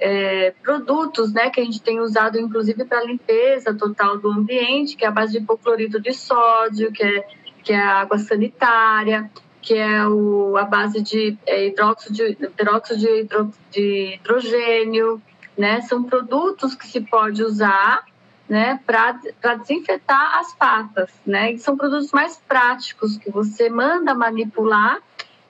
é, 0.01 0.55
produtos, 0.63 1.31
né, 1.31 1.51
que 1.51 1.61
a 1.61 1.65
gente 1.65 1.83
tem 1.83 2.01
usado, 2.01 2.41
inclusive, 2.41 2.87
para 2.87 3.05
limpeza 3.05 3.75
total 3.75 4.17
do 4.17 4.31
ambiente, 4.31 4.97
que 4.97 5.05
é 5.05 5.09
a 5.09 5.11
base 5.11 5.33
de 5.33 5.39
hipoclorito 5.41 6.01
de 6.01 6.15
sódio, 6.15 6.91
que 6.91 7.03
é, 7.03 7.27
que 7.63 7.73
é 7.75 7.79
a 7.79 8.01
água 8.01 8.17
sanitária 8.17 9.31
que 9.65 9.75
é 9.75 10.07
o, 10.07 10.59
a 10.59 10.65
base 10.65 11.01
de 11.01 11.39
é, 11.47 11.67
hidróxido, 11.69 12.15
de, 12.15 12.39
hidróxido 12.43 13.01
de, 13.01 13.21
hidro, 13.21 13.53
de 13.71 14.15
hidrogênio, 14.15 15.23
né? 15.57 15.81
São 15.81 16.03
produtos 16.03 16.75
que 16.75 16.87
se 16.87 17.01
pode 17.01 17.43
usar 17.43 18.05
né, 18.47 18.79
para 18.85 19.55
desinfetar 19.57 20.39
as 20.39 20.55
patas, 20.55 21.11
né? 21.25 21.53
E 21.53 21.59
são 21.59 21.79
produtos 21.79 22.13
mais 22.13 22.37
práticos 22.47 23.17
que 23.17 23.31
você 23.31 23.71
manda 23.71 24.15
manipular 24.15 25.01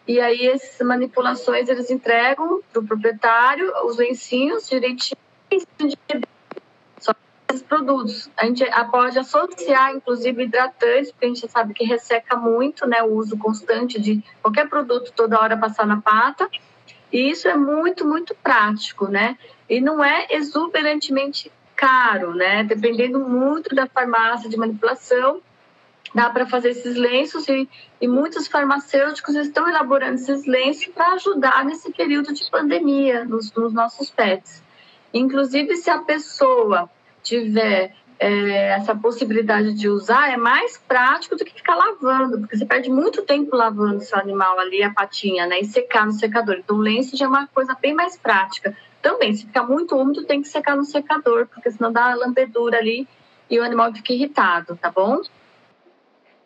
e 0.07 0.20
aí 0.20 0.46
essas 0.46 0.87
manipulações 0.87 1.68
eles 1.68 1.90
entregam 1.90 2.61
para 2.72 2.81
o 2.81 2.87
proprietário 2.87 3.72
os 3.85 3.96
lencinhos 3.96 4.68
direitinho 4.68 5.18
esses 7.54 7.62
produtos. 7.62 8.30
A 8.36 8.46
gente 8.46 8.64
pode 8.90 9.18
associar, 9.18 9.94
inclusive, 9.94 10.44
hidratantes, 10.44 11.12
porque 11.12 11.26
a 11.26 11.28
gente 11.28 11.48
sabe 11.48 11.72
que 11.72 11.84
resseca 11.84 12.36
muito, 12.36 12.86
né? 12.86 13.02
O 13.02 13.14
uso 13.14 13.38
constante 13.38 14.00
de 14.00 14.22
qualquer 14.42 14.68
produto 14.68 15.12
toda 15.14 15.40
hora 15.40 15.56
passar 15.56 15.86
na 15.86 16.00
pata. 16.00 16.48
E 17.12 17.30
isso 17.30 17.48
é 17.48 17.56
muito, 17.56 18.04
muito 18.04 18.34
prático, 18.42 19.08
né? 19.08 19.38
E 19.68 19.80
não 19.80 20.04
é 20.04 20.26
exuberantemente 20.30 21.50
caro, 21.76 22.34
né? 22.34 22.64
Dependendo 22.64 23.20
muito 23.20 23.74
da 23.74 23.86
farmácia 23.86 24.50
de 24.50 24.56
manipulação, 24.56 25.40
dá 26.14 26.30
para 26.30 26.46
fazer 26.46 26.70
esses 26.70 26.96
lenços 26.96 27.48
e, 27.48 27.68
e, 28.00 28.06
muitos 28.06 28.46
farmacêuticos 28.46 29.34
estão 29.34 29.68
elaborando 29.68 30.14
esses 30.14 30.46
lenços 30.46 30.86
para 30.86 31.12
ajudar 31.14 31.64
nesse 31.64 31.92
período 31.92 32.32
de 32.32 32.48
pandemia 32.50 33.24
nos, 33.24 33.52
nos 33.52 33.72
nossos 33.72 34.10
pets. 34.10 34.62
Inclusive, 35.12 35.76
se 35.76 35.90
a 35.90 35.98
pessoa 35.98 36.90
tiver 37.24 37.92
é, 38.18 38.68
essa 38.68 38.94
possibilidade 38.94 39.74
de 39.74 39.88
usar, 39.88 40.32
é 40.32 40.37
mais 40.37 40.78
prático 40.78 41.37
do 41.37 41.44
que 41.44 41.54
ficar 41.54 41.74
lavando, 41.74 42.38
porque 42.38 42.56
você 42.56 42.64
perde 42.64 42.90
muito 42.90 43.22
tempo 43.22 43.56
lavando 43.56 44.00
seu 44.00 44.18
animal 44.18 44.58
ali, 44.58 44.82
a 44.82 44.92
patinha, 44.92 45.46
né? 45.46 45.60
E 45.60 45.64
secar 45.64 46.06
no 46.06 46.12
secador. 46.12 46.56
Então, 46.58 46.76
o 46.76 46.80
lenço 46.80 47.16
já 47.16 47.24
é 47.24 47.28
uma 47.28 47.46
coisa 47.48 47.76
bem 47.80 47.92
mais 47.92 48.16
prática. 48.16 48.76
Também, 49.02 49.34
se 49.34 49.46
ficar 49.46 49.64
muito 49.64 49.96
úmido, 49.96 50.24
tem 50.24 50.40
que 50.40 50.48
secar 50.48 50.76
no 50.76 50.84
secador, 50.84 51.46
porque 51.46 51.70
senão 51.70 51.92
dá 51.92 52.14
lambedura 52.14 52.78
ali 52.78 53.06
e 53.50 53.58
o 53.58 53.64
animal 53.64 53.92
fica 53.92 54.12
irritado, 54.12 54.78
tá 54.80 54.90
bom? 54.90 55.20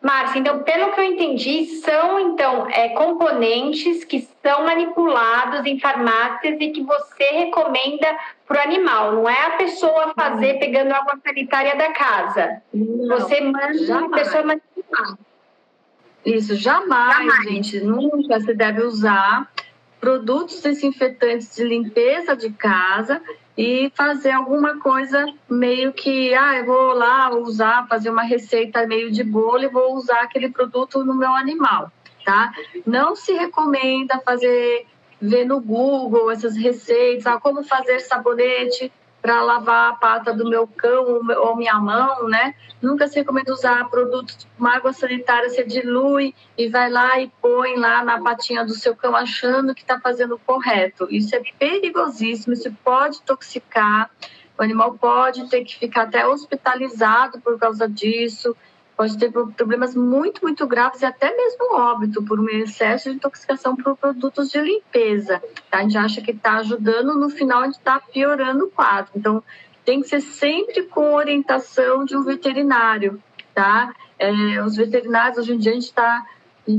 Márcia, 0.01 0.39
então, 0.39 0.63
pelo 0.63 0.93
que 0.93 0.99
eu 1.01 1.03
entendi, 1.03 1.65
são 1.81 2.19
então 2.19 2.69
é, 2.69 2.89
componentes 2.89 4.05
que 4.05 4.27
são 4.41 4.63
manipulados 4.63 5.65
em 5.65 5.77
farmácias 5.77 6.57
e 6.59 6.69
que 6.69 6.81
você 6.81 7.25
recomenda 7.31 8.07
para 8.49 8.57
o 8.57 8.63
animal. 8.63 9.13
Não 9.13 9.29
é 9.29 9.45
a 9.45 9.51
pessoa 9.51 10.11
fazer 10.15 10.55
pegando 10.55 10.91
água 10.91 11.17
sanitária 11.23 11.77
da 11.77 11.93
casa. 11.93 12.61
Não, 12.73 13.19
você 13.19 13.39
manda 13.39 14.05
a 14.05 14.09
pessoa 14.09 14.43
manipular. 14.43 15.17
Isso, 16.25 16.55
jamais, 16.55 17.15
jamais, 17.15 17.43
gente, 17.45 17.79
nunca 17.79 18.39
se 18.41 18.53
deve 18.53 18.81
usar 18.81 19.49
produtos 20.01 20.61
desinfetantes 20.61 21.55
de 21.55 21.63
limpeza 21.63 22.35
de 22.35 22.49
casa 22.49 23.21
e 23.57 23.91
fazer 23.93 24.31
alguma 24.31 24.79
coisa 24.79 25.25
meio 25.49 25.93
que, 25.93 26.33
ah, 26.33 26.57
eu 26.57 26.65
vou 26.65 26.93
lá 26.93 27.29
usar, 27.35 27.87
fazer 27.87 28.09
uma 28.09 28.23
receita 28.23 28.87
meio 28.87 29.11
de 29.11 29.23
bolo 29.23 29.63
e 29.63 29.67
vou 29.67 29.95
usar 29.95 30.21
aquele 30.21 30.49
produto 30.49 31.03
no 31.03 31.13
meu 31.13 31.35
animal, 31.35 31.91
tá? 32.25 32.53
Não 32.85 33.15
se 33.15 33.33
recomenda 33.33 34.19
fazer, 34.25 34.87
ver 35.21 35.45
no 35.45 35.59
Google 35.59 36.31
essas 36.31 36.55
receitas, 36.55 37.27
ah, 37.27 37.39
como 37.39 37.63
fazer 37.63 37.99
sabonete 37.99 38.91
para 39.21 39.41
lavar 39.41 39.91
a 39.91 39.95
pata 39.95 40.33
do 40.33 40.49
meu 40.49 40.65
cão 40.65 41.21
ou 41.41 41.55
minha 41.55 41.75
mão, 41.75 42.27
né? 42.29 42.55
Nunca 42.81 43.07
se 43.07 43.15
recomenda 43.15 43.51
usar 43.51 43.89
produtos 43.89 44.35
tipo 44.35 44.65
água 44.65 44.93
sanitária, 44.93 45.49
você 45.49 45.63
dilui 45.63 46.33
e 46.57 46.69
vai 46.69 46.89
lá 46.89 47.19
e 47.19 47.29
põe 47.41 47.75
lá 47.75 48.03
na 48.03 48.21
patinha 48.21 48.65
do 48.65 48.73
seu 48.73 48.95
cão 48.95 49.15
achando 49.15 49.75
que 49.75 49.81
está 49.81 49.99
fazendo 49.99 50.35
o 50.35 50.39
correto. 50.39 51.07
Isso 51.11 51.35
é 51.35 51.41
perigosíssimo, 51.59 52.53
isso 52.53 52.71
pode 52.83 53.17
intoxicar, 53.17 54.09
o 54.57 54.63
animal 54.63 54.93
pode 54.93 55.49
ter 55.49 55.63
que 55.65 55.77
ficar 55.77 56.03
até 56.03 56.25
hospitalizado 56.25 57.41
por 57.41 57.59
causa 57.59 57.87
disso 57.89 58.55
pode 58.99 59.17
ter 59.17 59.31
problemas 59.31 59.95
muito, 59.95 60.41
muito 60.41 60.67
graves 60.67 61.01
e 61.01 61.05
até 61.05 61.33
mesmo 61.33 61.73
óbito 61.73 62.21
por 62.21 62.37
um 62.37 62.49
excesso 62.49 63.09
de 63.09 63.15
intoxicação 63.15 63.73
por 63.73 63.95
produtos 63.95 64.49
de 64.49 64.59
limpeza. 64.59 65.41
Tá? 65.71 65.77
A 65.77 65.81
gente 65.83 65.97
acha 65.97 66.21
que 66.21 66.31
está 66.31 66.57
ajudando, 66.57 67.17
no 67.17 67.29
final 67.29 67.61
a 67.61 67.65
gente 67.67 67.77
está 67.77 67.97
piorando 67.97 68.65
o 68.65 68.69
quadro. 68.69 69.09
Então, 69.15 69.41
tem 69.85 70.01
que 70.01 70.09
ser 70.09 70.19
sempre 70.19 70.83
com 70.83 71.13
orientação 71.13 72.03
de 72.03 72.17
um 72.17 72.23
veterinário, 72.23 73.23
tá? 73.55 73.95
É, 74.19 74.61
os 74.65 74.75
veterinários, 74.75 75.37
hoje 75.37 75.53
em 75.53 75.57
dia, 75.57 75.71
a 75.71 75.75
gente 75.75 75.85
está 75.85 76.25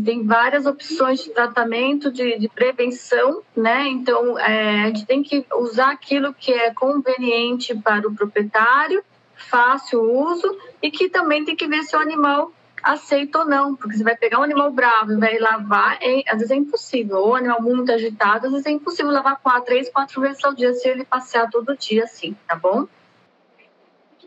tem 0.05 0.25
várias 0.25 0.67
opções 0.67 1.25
de 1.25 1.31
tratamento, 1.31 2.13
de, 2.13 2.39
de 2.39 2.49
prevenção, 2.51 3.43
né? 3.57 3.89
Então, 3.89 4.39
é, 4.39 4.83
a 4.83 4.87
gente 4.89 5.07
tem 5.07 5.23
que 5.23 5.45
usar 5.55 5.93
aquilo 5.93 6.35
que 6.35 6.53
é 6.53 6.73
conveniente 6.73 7.75
para 7.75 8.07
o 8.07 8.15
proprietário 8.15 9.03
fácil 9.45 10.03
uso 10.03 10.57
e 10.83 10.91
que 10.91 11.09
também 11.09 11.45
tem 11.45 11.57
que 11.57 11.67
ver 11.67 11.83
se 11.83 11.97
o 11.97 12.01
animal 12.01 12.53
aceita 12.83 13.41
ou 13.41 13.45
não, 13.47 13.77
porque 13.77 13.97
você 13.97 14.05
vai 14.05 14.17
pegar 14.17 14.41
um 14.41 14.43
animal 14.43 14.71
bravo 14.71 15.13
e 15.13 15.17
vai 15.17 15.39
lavar, 15.39 15.99
é, 16.01 16.23
às 16.27 16.39
vezes 16.39 16.51
é 16.51 16.57
impossível. 16.57 17.19
Ou 17.19 17.33
um 17.33 17.35
animal 17.35 17.63
muito 17.63 17.93
agitado, 17.93 18.47
às 18.47 18.53
vezes 18.53 18.67
é 18.67 18.71
impossível 18.71 19.13
lavar 19.13 19.39
quatro, 19.43 19.65
três, 19.65 19.89
quatro 19.91 20.21
vezes 20.21 20.43
ao 20.45 20.55
dia 20.55 20.73
se 20.73 20.89
ele 20.89 21.05
passear 21.05 21.51
todo 21.51 21.77
dia 21.77 22.05
assim, 22.05 22.37
tá 22.47 22.57
bom? 22.57 22.87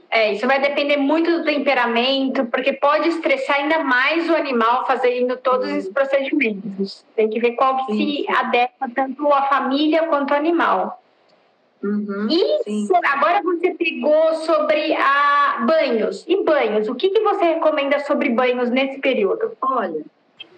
É, 0.10 0.34
isso 0.34 0.46
vai 0.46 0.62
depender 0.62 0.98
muito 0.98 1.40
do 1.40 1.44
temperamento, 1.44 2.46
porque 2.46 2.74
pode 2.74 3.10
estressar 3.10 3.56
ainda 3.56 3.84
mais 3.84 4.30
o 4.30 4.36
animal 4.36 4.86
fazendo 4.86 5.36
todos 5.38 5.68
esses 5.68 5.92
procedimentos. 5.92 7.04
Tem 7.16 7.28
que 7.28 7.40
ver 7.40 7.54
qual 7.54 7.88
que 7.88 7.94
se 7.94 8.26
adequa 8.30 8.88
tanto 8.94 9.34
à 9.34 9.48
família 9.48 10.06
quanto 10.06 10.32
ao 10.32 10.38
animal. 10.38 11.03
Uhum, 11.84 12.28
e 12.30 12.64
sim. 12.64 12.88
agora 13.04 13.42
você 13.44 13.72
pegou 13.72 14.34
sobre 14.36 14.94
a 14.94 15.66
banhos. 15.68 16.24
E 16.26 16.42
banhos, 16.44 16.88
o 16.88 16.96
que, 16.96 17.10
que 17.10 17.20
você 17.20 17.44
recomenda 17.44 18.00
sobre 18.00 18.30
banhos 18.30 18.70
nesse 18.70 19.00
período? 19.00 19.52
Olha, 19.62 20.02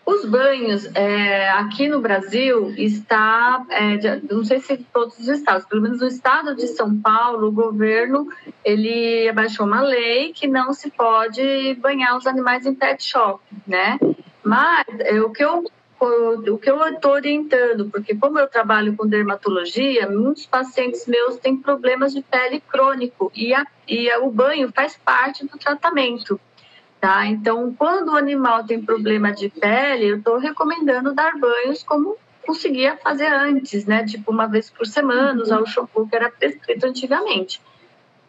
os 0.05 0.23
banhos 0.23 0.85
é, 0.95 1.49
aqui 1.49 1.87
no 1.87 1.99
Brasil 1.99 2.71
está, 2.77 3.65
é, 3.71 4.21
não 4.31 4.43
sei 4.43 4.59
se 4.59 4.77
todos 4.93 5.17
os 5.17 5.27
estados, 5.27 5.65
pelo 5.65 5.81
menos 5.81 5.99
no 5.99 6.07
estado 6.07 6.55
de 6.55 6.67
São 6.67 6.95
Paulo, 7.01 7.47
o 7.47 7.51
governo 7.51 8.27
ele 8.63 9.27
abaixou 9.27 9.65
uma 9.65 9.81
lei 9.81 10.31
que 10.31 10.47
não 10.47 10.73
se 10.73 10.91
pode 10.91 11.73
banhar 11.81 12.15
os 12.15 12.27
animais 12.27 12.67
em 12.67 12.75
pet 12.75 13.03
shop, 13.03 13.41
né? 13.65 13.97
Mas 14.43 14.85
é, 14.99 15.19
o 15.19 15.31
que 15.31 15.43
eu 15.43 15.65
o 15.99 16.57
que 16.57 16.69
eu 16.69 16.85
estou 16.87 17.13
orientando, 17.13 17.89
porque 17.89 18.15
como 18.15 18.37
eu 18.37 18.47
trabalho 18.47 18.95
com 18.95 19.07
dermatologia, 19.07 20.09
muitos 20.09 20.45
pacientes 20.45 21.07
meus 21.07 21.37
têm 21.37 21.57
problemas 21.57 22.13
de 22.13 22.21
pele 22.21 22.61
crônico 22.61 23.31
e, 23.33 23.53
a, 23.53 23.65
e 23.87 24.09
a, 24.09 24.19
o 24.19 24.29
banho 24.29 24.71
faz 24.73 24.97
parte 24.97 25.45
do 25.45 25.57
tratamento. 25.57 26.39
Tá? 26.99 27.25
Então, 27.27 27.73
quando 27.77 28.09
o 28.09 28.17
animal 28.17 28.63
tem 28.63 28.81
problema 28.81 29.31
de 29.31 29.49
pele, 29.49 30.07
eu 30.07 30.17
estou 30.17 30.37
recomendando 30.37 31.13
dar 31.13 31.37
banhos 31.37 31.83
como 31.83 32.17
conseguia 32.45 32.95
fazer 32.97 33.27
antes, 33.27 33.85
né? 33.85 34.05
Tipo 34.05 34.31
uma 34.31 34.47
vez 34.47 34.69
por 34.69 34.85
semana, 34.85 35.41
usar 35.41 35.59
o 35.59 35.65
shampoo 35.65 36.07
que 36.07 36.15
era 36.15 36.29
prescrito 36.29 36.85
antigamente. 36.85 37.59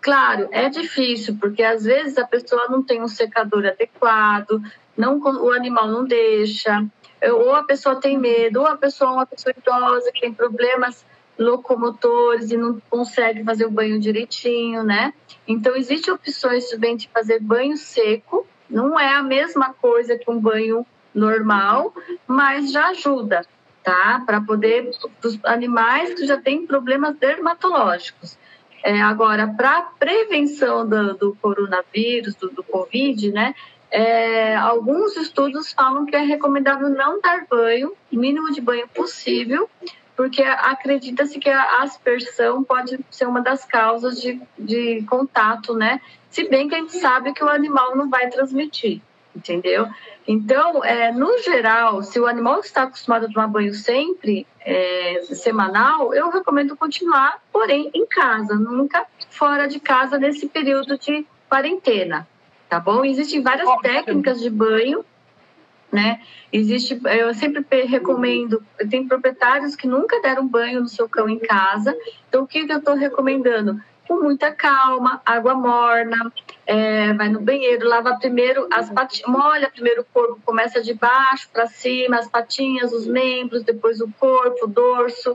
Claro, 0.01 0.49
é 0.53 0.69
difícil, 0.69 1.37
porque 1.39 1.63
às 1.63 1.85
vezes 1.85 2.17
a 2.17 2.27
pessoa 2.27 2.69
não 2.69 2.83
tem 2.83 3.03
um 3.03 3.09
secador 3.09 3.67
adequado, 3.67 4.63
não, 4.97 5.19
o 5.19 5.51
animal 5.51 5.89
não 5.89 6.05
deixa, 6.05 6.85
ou 7.33 7.55
a 7.55 7.63
pessoa 7.63 7.97
tem 7.97 8.19
medo, 8.19 8.61
ou 8.61 8.67
a 8.67 8.77
pessoa 8.77 9.11
é 9.11 9.15
uma 9.15 9.27
pessoa 9.27 9.55
idosa 9.57 10.11
que 10.13 10.21
tem 10.21 10.33
problemas 10.33 11.05
locomotores 11.39 12.51
e 12.51 12.57
não 12.57 12.81
consegue 12.89 13.45
fazer 13.45 13.67
o 13.67 13.71
banho 13.71 14.01
direitinho, 14.01 14.83
né? 14.83 15.13
Então, 15.47 15.77
existem 15.77 16.13
opções 16.13 16.69
também 16.71 16.97
de 16.97 17.09
fazer 17.09 17.41
banho 17.41 17.77
seco, 17.77 18.47
não 18.69 18.99
é 18.99 19.15
a 19.15 19.23
mesma 19.23 19.73
coisa 19.75 20.17
que 20.17 20.31
um 20.31 20.41
banho 20.41 20.85
normal, 21.15 21.95
mas 22.27 22.73
já 22.73 22.89
ajuda, 22.89 23.47
tá? 23.83 24.23
Para 24.27 24.41
poder, 24.41 24.91
os 25.23 25.39
animais 25.45 26.15
que 26.15 26.27
já 26.27 26.37
têm 26.37 26.67
problemas 26.67 27.17
dermatológicos. 27.17 28.39
É, 28.83 29.01
agora, 29.01 29.49
para 29.49 29.83
prevenção 29.99 30.89
do, 30.89 31.15
do 31.15 31.37
coronavírus, 31.41 32.35
do, 32.37 32.51
do, 32.51 32.63
Covid, 32.63 33.33
né? 33.33 33.55
É, 33.91 34.57
alguns 34.57 35.17
estudos 35.17 35.73
falam 35.73 36.07
que 36.07 36.17
é 36.17 36.21
recomendável 36.21 36.89
não 36.89 37.21
dar 37.21 37.47
banho, 37.49 37.93
mínimo 38.11 38.53
de 38.53 38.61
banho 38.61 38.89
possível, 38.89 39.69
porque 40.17 40.43
acredita-se 40.43 41.39
que 41.39 41.51
a 41.51 41.83
aspersão 41.83 42.65
pode 42.65 42.99
ser 43.11 43.27
uma 43.27 43.41
das 43.41 43.65
causas 43.65 44.21
de, 44.21 44.41
de 44.59 45.03
contato, 45.03 45.75
né? 45.75 46.01
Se 46.31 46.49
bem 46.49 46.69
que 46.69 46.75
a 46.75 46.79
gente 46.79 46.99
sabe 46.99 47.33
que 47.33 47.45
o 47.45 47.49
animal 47.49 47.95
não 47.95 48.09
vai 48.09 48.29
transmitir, 48.29 49.01
entendeu? 49.35 49.87
Então, 50.27 50.85
é, 50.85 51.13
no 51.13 51.39
geral, 51.39 52.03
se 52.03 52.19
o 52.19 52.27
animal 52.27 52.61
está 52.61 52.83
acostumado 52.85 53.27
a 53.27 53.29
tomar 53.29 53.47
banho 53.47 53.73
sempre, 53.73 54.47
é, 54.61 55.21
semanal, 55.23 56.13
eu 56.13 56.31
recomendo 56.31 56.77
continuar, 56.77 57.41
porém 57.53 57.91
em 57.95 58.07
casa, 58.07 58.55
nunca 58.55 59.07
fora 59.31 59.69
de 59.69 59.79
casa 59.79 60.19
nesse 60.19 60.49
período 60.49 60.99
de 60.99 61.25
quarentena, 61.49 62.27
tá 62.69 62.81
bom? 62.81 63.05
Existem 63.05 63.43
várias 63.43 63.69
técnicas 63.81 64.41
de 64.41 64.51
banho 64.51 65.05
né? 65.97 66.21
Existe, 66.53 67.01
eu 67.05 67.33
sempre 67.35 67.65
recomendo, 67.85 68.63
tem 68.91 69.07
proprietários 69.07 69.77
que 69.77 69.87
nunca 69.87 70.21
deram 70.21 70.47
banho 70.47 70.81
no 70.81 70.89
seu 70.89 71.09
cão 71.09 71.29
em 71.29 71.39
casa, 71.39 71.97
então 72.29 72.43
o 72.43 72.47
que 72.47 72.71
eu 72.71 72.79
estou 72.79 72.95
recomendando? 72.95 73.81
Com 74.07 74.23
muita 74.23 74.53
calma, 74.53 75.21
água 75.25 75.55
morna, 75.55 76.33
é, 76.65 77.13
vai 77.15 77.29
no 77.29 77.41
banheiro, 77.41 77.89
lava 77.89 78.17
primeiro 78.19 78.69
as 78.71 78.89
patinhas, 78.89 79.29
molha 79.29 79.71
primeiro 79.71 80.03
o 80.03 80.05
corpo, 80.05 80.41
começa 80.45 80.81
de 80.81 80.95
baixo 80.95 81.49
para 81.53 81.67
cima, 81.67 82.19
as 82.19 82.29
patinhas, 82.29 82.93
os 82.93 83.07
membros, 83.07 83.65
depois 83.65 84.01
o 84.01 84.09
corpo, 84.19 84.67
o 84.67 84.69
dorso. 84.69 85.35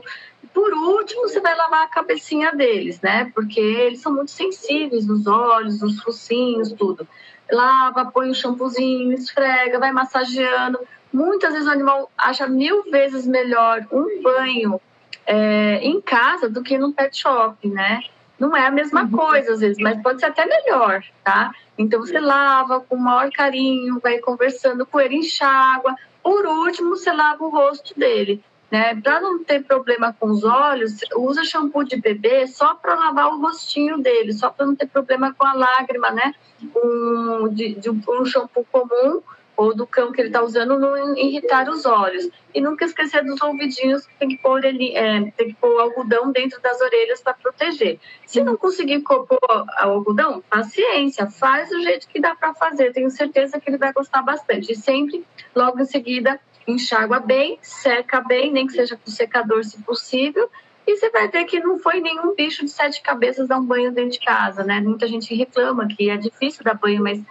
Por 0.52 0.72
último, 0.72 1.22
você 1.22 1.40
vai 1.40 1.56
lavar 1.56 1.84
a 1.84 1.88
cabecinha 1.88 2.52
deles, 2.52 3.00
né? 3.00 3.30
Porque 3.34 3.60
eles 3.60 4.00
são 4.00 4.12
muito 4.12 4.30
sensíveis 4.30 5.06
nos 5.06 5.26
olhos, 5.26 5.80
nos 5.80 6.02
focinhos, 6.02 6.72
tudo 6.72 7.06
lava, 7.52 8.06
põe 8.06 8.30
o 8.30 8.34
shampoozinho, 8.34 9.12
esfrega, 9.12 9.78
vai 9.78 9.92
massageando. 9.92 10.78
Muitas 11.12 11.52
vezes 11.52 11.68
o 11.68 11.72
animal 11.72 12.10
acha 12.16 12.46
mil 12.46 12.84
vezes 12.84 13.26
melhor 13.26 13.86
um 13.92 14.22
banho 14.22 14.80
é, 15.26 15.76
em 15.82 16.00
casa 16.00 16.48
do 16.48 16.62
que 16.62 16.78
no 16.78 16.92
pet 16.92 17.16
shop, 17.16 17.68
né? 17.68 18.00
Não 18.38 18.56
é 18.56 18.66
a 18.66 18.70
mesma 18.70 19.02
uhum. 19.02 19.10
coisa 19.10 19.52
às 19.52 19.60
vezes, 19.60 19.78
mas 19.78 20.02
pode 20.02 20.20
ser 20.20 20.26
até 20.26 20.46
melhor, 20.46 21.04
tá? 21.22 21.52
Então 21.76 22.00
você 22.00 22.18
lava 22.18 22.80
com 22.80 22.96
o 22.96 23.00
maior 23.00 23.30
carinho, 23.30 24.00
vai 24.00 24.18
conversando 24.18 24.84
com 24.86 24.98
ele, 24.98 25.16
enxágua. 25.16 25.94
Por 26.22 26.46
último, 26.46 26.90
você 26.90 27.12
lava 27.12 27.44
o 27.44 27.50
rosto 27.50 27.98
dele. 27.98 28.42
Né? 28.72 28.98
Para 29.02 29.20
não 29.20 29.44
ter 29.44 29.62
problema 29.64 30.16
com 30.18 30.30
os 30.30 30.42
olhos, 30.42 30.96
usa 31.14 31.44
shampoo 31.44 31.84
de 31.84 31.96
bebê 31.96 32.46
só 32.46 32.74
para 32.74 32.94
lavar 32.94 33.28
o 33.28 33.38
rostinho 33.38 33.98
dele, 33.98 34.32
só 34.32 34.48
para 34.48 34.64
não 34.64 34.74
ter 34.74 34.86
problema 34.86 35.34
com 35.34 35.46
a 35.46 35.52
lágrima, 35.52 36.10
né? 36.10 36.34
Um, 36.82 37.48
de, 37.48 37.74
de 37.74 37.90
um 37.90 38.24
shampoo 38.24 38.66
comum 38.72 39.20
ou 39.54 39.76
do 39.76 39.86
cão 39.86 40.10
que 40.10 40.22
ele 40.22 40.30
está 40.30 40.42
usando 40.42 40.78
não 40.78 41.14
irritar 41.18 41.68
os 41.68 41.84
olhos. 41.84 42.30
E 42.54 42.62
nunca 42.62 42.86
esquecer 42.86 43.22
dos 43.22 43.42
ouvidinhos 43.42 44.06
que 44.06 44.14
tem 44.14 44.30
que 44.30 44.38
pôr 44.38 44.64
ele, 44.64 44.96
é, 44.96 45.20
tem 45.36 45.48
que 45.48 45.54
pôr 45.54 45.78
algodão 45.78 46.32
dentro 46.32 46.58
das 46.62 46.80
orelhas 46.80 47.20
para 47.20 47.34
proteger. 47.34 48.00
Se 48.24 48.42
não 48.42 48.56
conseguir 48.56 49.00
pôr 49.00 49.28
algodão, 49.76 50.42
paciência, 50.48 51.26
faz 51.26 51.68
do 51.68 51.82
jeito 51.82 52.08
que 52.08 52.18
dá 52.18 52.34
para 52.34 52.54
fazer. 52.54 52.90
Tenho 52.94 53.10
certeza 53.10 53.60
que 53.60 53.68
ele 53.68 53.76
vai 53.76 53.92
gostar 53.92 54.22
bastante. 54.22 54.72
E 54.72 54.76
sempre, 54.76 55.22
logo 55.54 55.78
em 55.78 55.84
seguida, 55.84 56.40
enxágua 56.66 57.20
bem, 57.20 57.58
seca 57.62 58.20
bem, 58.20 58.52
nem 58.52 58.66
que 58.66 58.72
seja 58.72 58.96
com 58.96 59.10
secador 59.10 59.64
se 59.64 59.80
possível, 59.82 60.50
e 60.86 60.96
você 60.96 61.10
vai 61.10 61.28
ver 61.28 61.44
que 61.44 61.60
não 61.60 61.78
foi 61.78 62.00
nenhum 62.00 62.34
bicho 62.34 62.64
de 62.64 62.70
sete 62.70 63.00
cabeças 63.02 63.48
dar 63.48 63.58
um 63.58 63.64
banho 63.64 63.92
dentro 63.92 64.12
de 64.12 64.20
casa, 64.20 64.64
né? 64.64 64.80
Muita 64.80 65.06
gente 65.06 65.34
reclama 65.34 65.86
que 65.86 66.10
é 66.10 66.16
difícil 66.16 66.64
dar 66.64 66.74
banho, 66.74 67.02
mas 67.02 67.22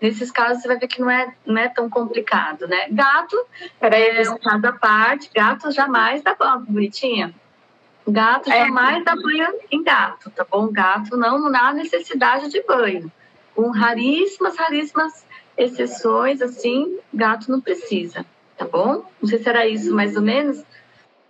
nesses 0.00 0.30
casos 0.30 0.62
você 0.62 0.68
vai 0.68 0.78
ver 0.78 0.88
que 0.88 1.00
não 1.00 1.10
é, 1.10 1.32
não 1.46 1.60
é 1.60 1.68
tão 1.68 1.88
complicado, 1.88 2.66
né? 2.66 2.88
Gato, 2.90 3.36
é 3.80 4.30
um 4.30 4.38
caso 4.38 4.66
à 4.66 4.72
parte, 4.72 5.30
gato 5.34 5.70
jamais 5.70 6.22
dá 6.22 6.34
banho, 6.34 6.60
bonitinha. 6.60 7.32
Gato 8.06 8.50
é. 8.50 8.64
jamais 8.64 9.04
dá 9.04 9.14
banho 9.14 9.46
em 9.70 9.82
gato, 9.82 10.30
tá 10.30 10.44
bom? 10.50 10.68
Gato 10.72 11.16
não 11.16 11.54
há 11.54 11.72
necessidade 11.72 12.48
de 12.48 12.62
banho. 12.62 13.12
Com 13.54 13.70
raríssimas, 13.70 14.56
raríssimas 14.56 15.24
exceções, 15.56 16.40
assim, 16.40 16.98
gato 17.12 17.50
não 17.50 17.60
precisa 17.60 18.24
tá 18.58 18.66
bom? 18.66 19.04
Não 19.22 19.28
sei 19.28 19.38
se 19.38 19.48
era 19.48 19.66
isso 19.66 19.94
mais 19.94 20.16
ou 20.16 20.22
menos. 20.22 20.62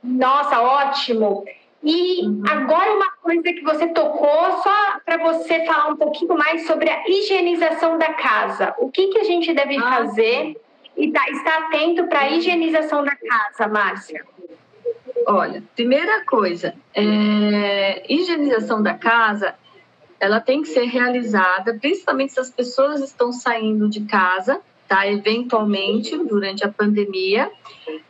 Nossa, 0.03 0.61
ótimo! 0.61 1.45
E 1.83 2.23
agora 2.51 2.93
uma 2.95 3.13
coisa 3.23 3.53
que 3.53 3.63
você 3.63 3.87
tocou, 3.89 4.63
só 4.63 4.99
para 5.05 5.19
você 5.19 5.65
falar 5.65 5.89
um 5.89 5.97
pouquinho 5.97 6.37
mais 6.37 6.67
sobre 6.67 6.91
a 6.91 7.09
higienização 7.09 7.99
da 7.99 8.15
casa. 8.15 8.75
O 8.79 8.91
que, 8.91 9.09
que 9.09 9.19
a 9.19 9.25
gente 9.25 9.53
deve 9.55 9.77
ah, 9.77 9.83
fazer 9.83 10.57
e 10.97 11.13
tá, 11.13 11.29
estar 11.31 11.59
atento 11.59 12.07
para 12.09 12.21
a 12.21 12.31
higienização 12.31 13.05
da 13.05 13.15
casa, 13.15 13.69
Márcia? 13.69 14.25
Olha, 15.27 15.63
primeira 15.77 16.25
coisa, 16.25 16.75
é, 16.95 18.03
higienização 18.13 18.83
da 18.83 18.95
casa, 18.95 19.55
ela 20.19 20.41
tem 20.41 20.63
que 20.63 20.69
ser 20.69 20.87
realizada, 20.87 21.79
principalmente 21.81 22.33
se 22.33 22.41
as 22.41 22.51
pessoas 22.51 23.01
estão 23.01 23.31
saindo 23.31 23.89
de 23.89 24.01
casa 24.05 24.61
tá? 24.89 25.07
Eventualmente, 25.07 26.17
durante 26.25 26.65
a 26.65 26.73
pandemia. 26.73 27.51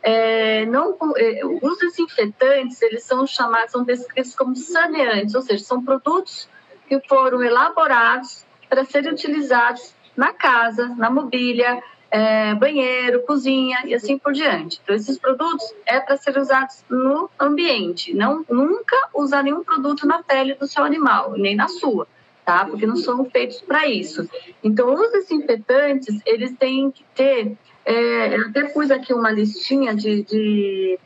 É, 0.01 0.65
não, 0.65 0.97
é, 1.17 1.41
os 1.61 1.77
desinfetantes, 1.77 2.81
eles 2.81 3.03
são 3.03 3.27
chamados, 3.27 3.71
são 3.71 3.83
descritos 3.83 4.33
como 4.33 4.55
saneantes, 4.55 5.35
ou 5.35 5.41
seja, 5.41 5.63
são 5.63 5.83
produtos 5.83 6.47
que 6.87 6.99
foram 7.07 7.43
elaborados 7.43 8.45
para 8.69 8.85
serem 8.85 9.11
utilizados 9.11 9.93
na 10.15 10.33
casa, 10.33 10.87
na 10.97 11.09
mobília, 11.09 11.83
é, 12.11 12.55
banheiro, 12.55 13.21
cozinha 13.23 13.81
e 13.85 13.93
assim 13.93 14.17
por 14.17 14.33
diante. 14.33 14.79
Então, 14.81 14.95
esses 14.95 15.19
produtos 15.19 15.71
é 15.85 15.99
para 15.99 16.17
ser 16.17 16.37
usados 16.37 16.83
no 16.89 17.29
ambiente, 17.39 18.13
não 18.15 18.43
nunca 18.49 18.97
usar 19.13 19.43
nenhum 19.43 19.63
produto 19.63 20.07
na 20.07 20.23
pele 20.23 20.55
do 20.55 20.67
seu 20.67 20.83
animal, 20.83 21.33
nem 21.33 21.55
na 21.55 21.67
sua 21.67 22.07
tá? 22.49 22.65
Porque 22.65 22.87
não 22.87 22.95
são 22.95 23.23
feitos 23.25 23.61
para 23.61 23.85
isso. 23.85 24.27
Então, 24.63 24.91
os 24.95 25.11
desinfetantes, 25.11 26.19
eles 26.25 26.51
têm 26.57 26.89
que 26.89 27.03
ter. 27.13 27.55
É, 27.85 28.35
eu 28.35 28.47
até 28.47 28.63
pus 28.69 28.89
aqui 28.89 29.13
uma 29.13 29.29
listinha 29.29 29.93
de, 29.95 30.23
de 30.23 30.99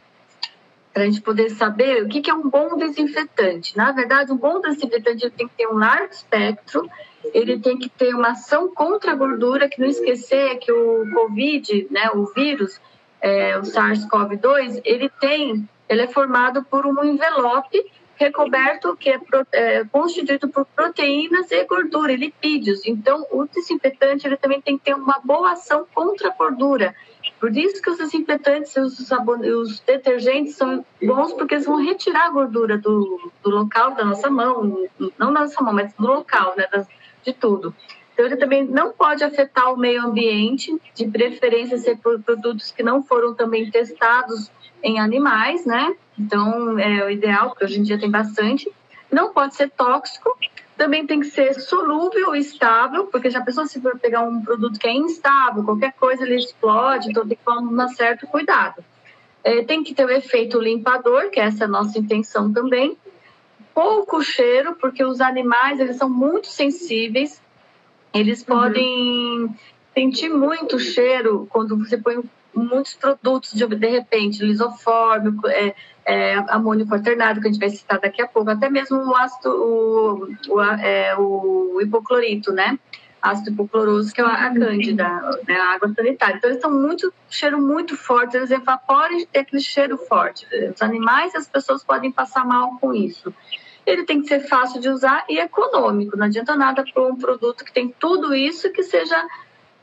para 0.94 1.04
a 1.04 1.06
gente 1.06 1.22
poder 1.22 1.50
saber 1.50 2.02
o 2.02 2.08
que, 2.08 2.30
é 2.30 2.34
um 2.34 2.50
bom 2.50 2.78
desinfetante. 2.78 3.76
Na 3.76 3.92
verdade, 3.92 4.32
um 4.32 4.38
bom 4.38 4.62
desinfetante 4.62 5.30
tem 5.32 5.48
que 5.50 5.56
ter 5.56 5.68
um 5.68 5.78
largo 5.78 6.14
espectro, 6.14 6.90
ele 7.34 7.60
tem 7.60 7.78
que 7.78 7.90
ter 7.90 8.16
uma 8.16 8.30
ação 8.30 8.74
contra 8.74 9.12
a 9.12 9.16
gordura, 9.16 9.68
que 9.68 9.82
não 9.82 9.88
esquecer 9.88 10.58
que 10.60 10.72
o 10.72 11.12
Covid, 11.14 11.88
né, 11.92 12.10
o 12.14 12.26
vírus, 12.34 12.80
é, 13.20 13.58
o 13.58 13.64
SARS-CoV-2, 13.64 14.82
ele 14.86 15.10
tem, 15.20 15.68
ele 15.90 16.02
é 16.04 16.08
formado 16.08 16.64
por 16.64 16.86
um 16.86 17.04
envelope 17.04 17.84
recoberto 18.24 18.96
que 18.96 19.10
é, 19.10 19.20
é, 19.52 19.84
constituído 19.86 20.48
por 20.50 20.66
proteínas 20.66 21.52
e 21.52 21.64
gordura 21.66 22.14
e 22.14 22.16
lipídios. 22.16 22.86
Então, 22.86 23.26
o 23.32 23.46
desinfetante 23.46 24.26
ele 24.26 24.38
também 24.38 24.62
tem 24.62 24.78
que 24.78 24.86
ter 24.86 24.96
uma 24.96 25.20
boa 25.24 25.52
ação 25.52 25.86
contra 25.94 26.30
a 26.30 26.34
gordura. 26.34 26.96
Por 27.40 27.56
isso 27.56 27.82
que 27.82 27.90
os 27.90 27.98
desinfetantes 27.98 28.76
e 28.76 28.80
os, 28.80 29.12
os 29.12 29.80
detergentes 29.82 30.56
são 30.56 30.86
bons 31.02 31.34
porque 31.34 31.56
eles 31.56 31.66
vão 31.66 31.84
retirar 31.84 32.28
a 32.28 32.32
gordura 32.32 32.78
do, 32.78 33.32
do 33.44 33.50
local 33.50 33.92
da 33.92 34.06
nossa 34.06 34.30
mão, 34.30 34.88
não 35.18 35.34
da 35.34 35.42
nossa 35.42 35.62
mão, 35.62 35.74
mas 35.74 35.94
do 35.94 36.08
local, 36.08 36.54
né, 36.56 36.68
das, 36.72 36.88
de 37.24 37.34
tudo. 37.34 37.76
Então, 38.14 38.26
ele 38.26 38.38
também 38.38 38.64
não 38.64 38.92
pode 38.92 39.24
afetar 39.24 39.74
o 39.74 39.78
meio 39.78 40.04
ambiente, 40.04 40.76
de 40.94 41.08
preferência 41.08 41.78
ser 41.78 41.98
por 41.98 42.22
produtos 42.22 42.72
que 42.72 42.84
não 42.84 43.04
foram 43.04 43.34
também 43.34 43.70
testados 43.72 44.52
em 44.84 45.00
animais, 45.00 45.66
né? 45.66 45.96
Então, 46.18 46.78
é 46.78 47.04
o 47.06 47.10
ideal, 47.10 47.50
porque 47.50 47.66
hoje 47.66 47.80
em 47.80 47.84
dia 47.84 48.00
tem 48.00 48.12
bastante. 48.12 48.72
Não 49.12 49.34
pode 49.34 49.56
ser 49.56 49.70
tóxico, 49.72 50.38
também 50.78 51.06
tem 51.06 51.20
que 51.20 51.28
ser 51.28 51.54
solúvel 51.60 52.36
e 52.36 52.40
estável, 52.40 53.08
porque 53.08 53.30
já 53.30 53.40
a 53.40 53.44
pessoa 53.44 53.66
se 53.68 53.80
for 53.80 53.98
pegar 54.00 54.22
um 54.22 54.42
produto 54.42 54.80
que 54.80 54.88
é 54.88 54.94
instável, 54.94 55.64
qualquer 55.64 55.94
coisa 55.94 56.24
ele 56.24 56.36
explode, 56.36 57.10
então 57.10 57.28
tem 57.28 57.38
que 57.38 57.44
tomar 57.44 57.86
um 57.86 57.90
certo 57.90 58.26
cuidado. 58.28 58.84
É, 59.44 59.64
tem 59.64 59.84
que 59.84 59.94
ter 59.94 60.06
o 60.06 60.10
efeito 60.10 60.60
limpador, 60.60 61.30
que 61.30 61.40
essa 61.40 61.64
é 61.64 61.68
a 61.68 61.70
nossa 61.70 62.00
intenção 62.00 62.52
também. 62.52 62.98
Pouco 63.74 64.22
cheiro, 64.22 64.76
porque 64.76 65.04
os 65.04 65.20
animais 65.20 65.80
eles 65.80 65.98
são 65.98 66.10
muito 66.10 66.48
sensíveis, 66.48 67.42
eles 68.14 68.42
uhum. 68.42 68.46
podem 68.46 69.56
sentir 69.94 70.30
muito 70.30 70.80
cheiro 70.80 71.48
quando 71.50 71.78
você 71.78 71.98
põe 71.98 72.24
muitos 72.54 72.94
produtos 72.94 73.52
de, 73.54 73.66
de 73.66 73.88
repente, 73.88 74.44
lisofórmio, 74.44 75.40
é, 75.48 75.74
é, 76.06 76.36
amônio 76.50 76.86
quaternado, 76.86 77.42
que 77.42 77.48
a 77.48 77.52
gente 77.52 77.60
vai 77.60 77.70
citar 77.70 78.00
daqui 78.00 78.22
a 78.22 78.28
pouco, 78.28 78.50
até 78.50 78.70
mesmo 78.70 78.98
o 78.98 79.16
ácido, 79.16 79.50
o, 79.50 80.28
o, 80.50 80.62
é, 80.62 81.16
o 81.18 81.80
hipoclorito, 81.82 82.52
né? 82.52 82.78
ácido 83.24 83.52
hipocloroso, 83.52 84.14
que 84.14 84.20
é 84.20 84.26
a 84.26 84.54
cândida, 84.54 85.08
né, 85.48 85.56
a 85.56 85.76
água 85.76 85.94
sanitária. 85.96 86.36
Então, 86.36 86.50
eles 86.50 86.58
estão 86.58 86.78
muito, 86.78 87.14
cheiro 87.30 87.58
muito 87.58 87.96
forte, 87.96 88.36
eles 88.36 88.52
evaporam 88.52 89.18
e 89.18 89.26
tem 89.26 89.42
aquele 89.42 89.62
cheiro 89.62 89.98
forte. 89.98 90.46
Os 90.76 90.82
animais 90.82 91.34
e 91.34 91.38
as 91.38 91.48
pessoas 91.48 91.86
podem 91.86 92.12
passar 92.12 92.46
mal 92.46 92.78
com 92.82 92.94
isso. 92.94 93.34
Ele 93.86 94.04
tem 94.04 94.22
que 94.22 94.28
ser 94.28 94.42
fácil 94.48 94.80
de 94.80 94.90
usar 94.90 95.26
e 95.30 95.40
econômico. 95.40 96.18
Não 96.18 96.26
adianta 96.26 96.56
nada 96.56 96.84
para 96.84 97.04
um 97.04 97.16
produto 97.16 97.66
que 97.66 97.74
tem 97.74 97.94
tudo 98.00 98.34
isso 98.34 98.72
que 98.72 98.84
seja 98.84 99.26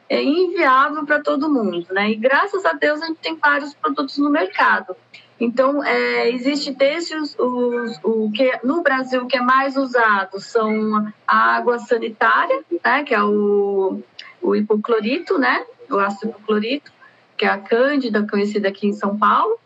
é, 0.09 0.23
inviável 0.23 1.05
para 1.05 1.21
todo 1.21 1.49
mundo, 1.49 1.87
né? 1.91 2.11
E 2.11 2.17
graças 2.17 2.65
a 2.65 2.73
Deus 2.73 3.03
a 3.03 3.07
gente 3.07 3.21
tem 3.21 3.37
vários 3.37 3.75
produtos 3.75 4.19
no 4.19 4.31
mercado. 4.31 4.97
Então, 5.41 5.83
é, 5.83 6.29
existe 6.31 6.71
desde 6.71 7.17
os, 7.17 7.35
os, 7.39 7.99
o 8.03 8.31
que 8.31 8.61
no 8.63 8.83
Brasil 8.83 9.27
que 9.27 9.39
é 9.39 9.41
mais 9.41 9.75
usado 9.75 10.39
são 10.39 11.11
a 11.27 11.57
água 11.57 11.79
sanitária, 11.79 12.63
né, 12.85 13.03
que 13.05 13.15
é 13.15 13.23
o, 13.23 14.03
o 14.43 14.55
hipoclorito, 14.55 15.39
né, 15.39 15.65
o 15.91 15.97
ácido 15.97 16.33
hipoclorito, 16.33 16.93
que 17.39 17.47
é 17.47 17.49
a 17.49 17.57
cândida, 17.57 18.27
conhecida 18.29 18.69
aqui 18.69 18.87
em 18.87 18.93
São 18.93 19.17
Paulo. 19.17 19.59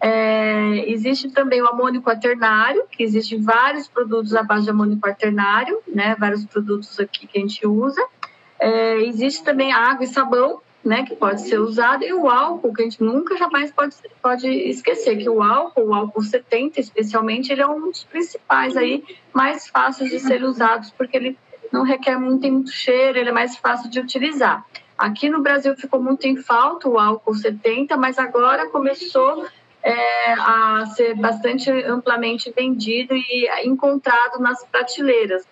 É, 0.00 0.90
existe 0.90 1.30
também 1.30 1.62
o 1.62 1.66
amônio 1.66 2.02
quaternário, 2.02 2.84
que 2.90 3.02
existem 3.02 3.40
vários 3.40 3.88
produtos 3.88 4.34
à 4.34 4.42
base 4.42 4.64
de 4.64 4.70
amônio 4.70 4.98
quaternário, 4.98 5.80
né, 5.86 6.16
vários 6.18 6.44
produtos 6.44 6.98
aqui 6.98 7.26
que 7.26 7.38
a 7.38 7.40
gente 7.40 7.66
usa. 7.66 8.04
É, 8.58 9.00
existe 9.02 9.44
também 9.44 9.72
água 9.72 10.04
e 10.04 10.08
sabão, 10.08 10.60
né, 10.84 11.04
que 11.04 11.14
pode 11.14 11.42
ser 11.42 11.58
usado, 11.58 12.04
e 12.04 12.12
o 12.12 12.28
álcool, 12.28 12.74
que 12.74 12.82
a 12.82 12.84
gente 12.84 13.02
nunca 13.02 13.36
jamais 13.36 13.70
pode, 13.70 13.94
pode 14.20 14.48
esquecer, 14.48 15.16
que 15.16 15.28
o 15.28 15.42
álcool, 15.42 15.88
o 15.88 15.94
álcool 15.94 16.22
70 16.22 16.80
especialmente, 16.80 17.52
ele 17.52 17.62
é 17.62 17.66
um 17.66 17.82
dos 17.82 18.02
principais 18.04 18.76
aí, 18.76 19.04
mais 19.32 19.68
fáceis 19.68 20.10
de 20.10 20.18
ser 20.18 20.42
usados, 20.42 20.90
porque 20.90 21.16
ele 21.16 21.38
não 21.72 21.84
requer 21.84 22.18
muito, 22.18 22.42
tem 22.42 22.50
muito 22.50 22.72
cheiro, 22.72 23.18
ele 23.18 23.30
é 23.30 23.32
mais 23.32 23.56
fácil 23.56 23.88
de 23.88 24.00
utilizar. 24.00 24.64
Aqui 24.98 25.28
no 25.28 25.40
Brasil 25.40 25.74
ficou 25.76 26.00
muito 26.00 26.26
em 26.26 26.36
falta 26.36 26.88
o 26.88 26.98
álcool 26.98 27.34
70, 27.34 27.96
mas 27.96 28.18
agora 28.18 28.68
começou 28.68 29.46
é, 29.82 30.32
a 30.34 30.86
ser 30.94 31.14
bastante 31.14 31.70
amplamente 31.70 32.52
vendido 32.54 33.14
e 33.14 33.48
encontrado 33.64 34.38
nas 34.38 34.64
prateleiras. 34.64 35.44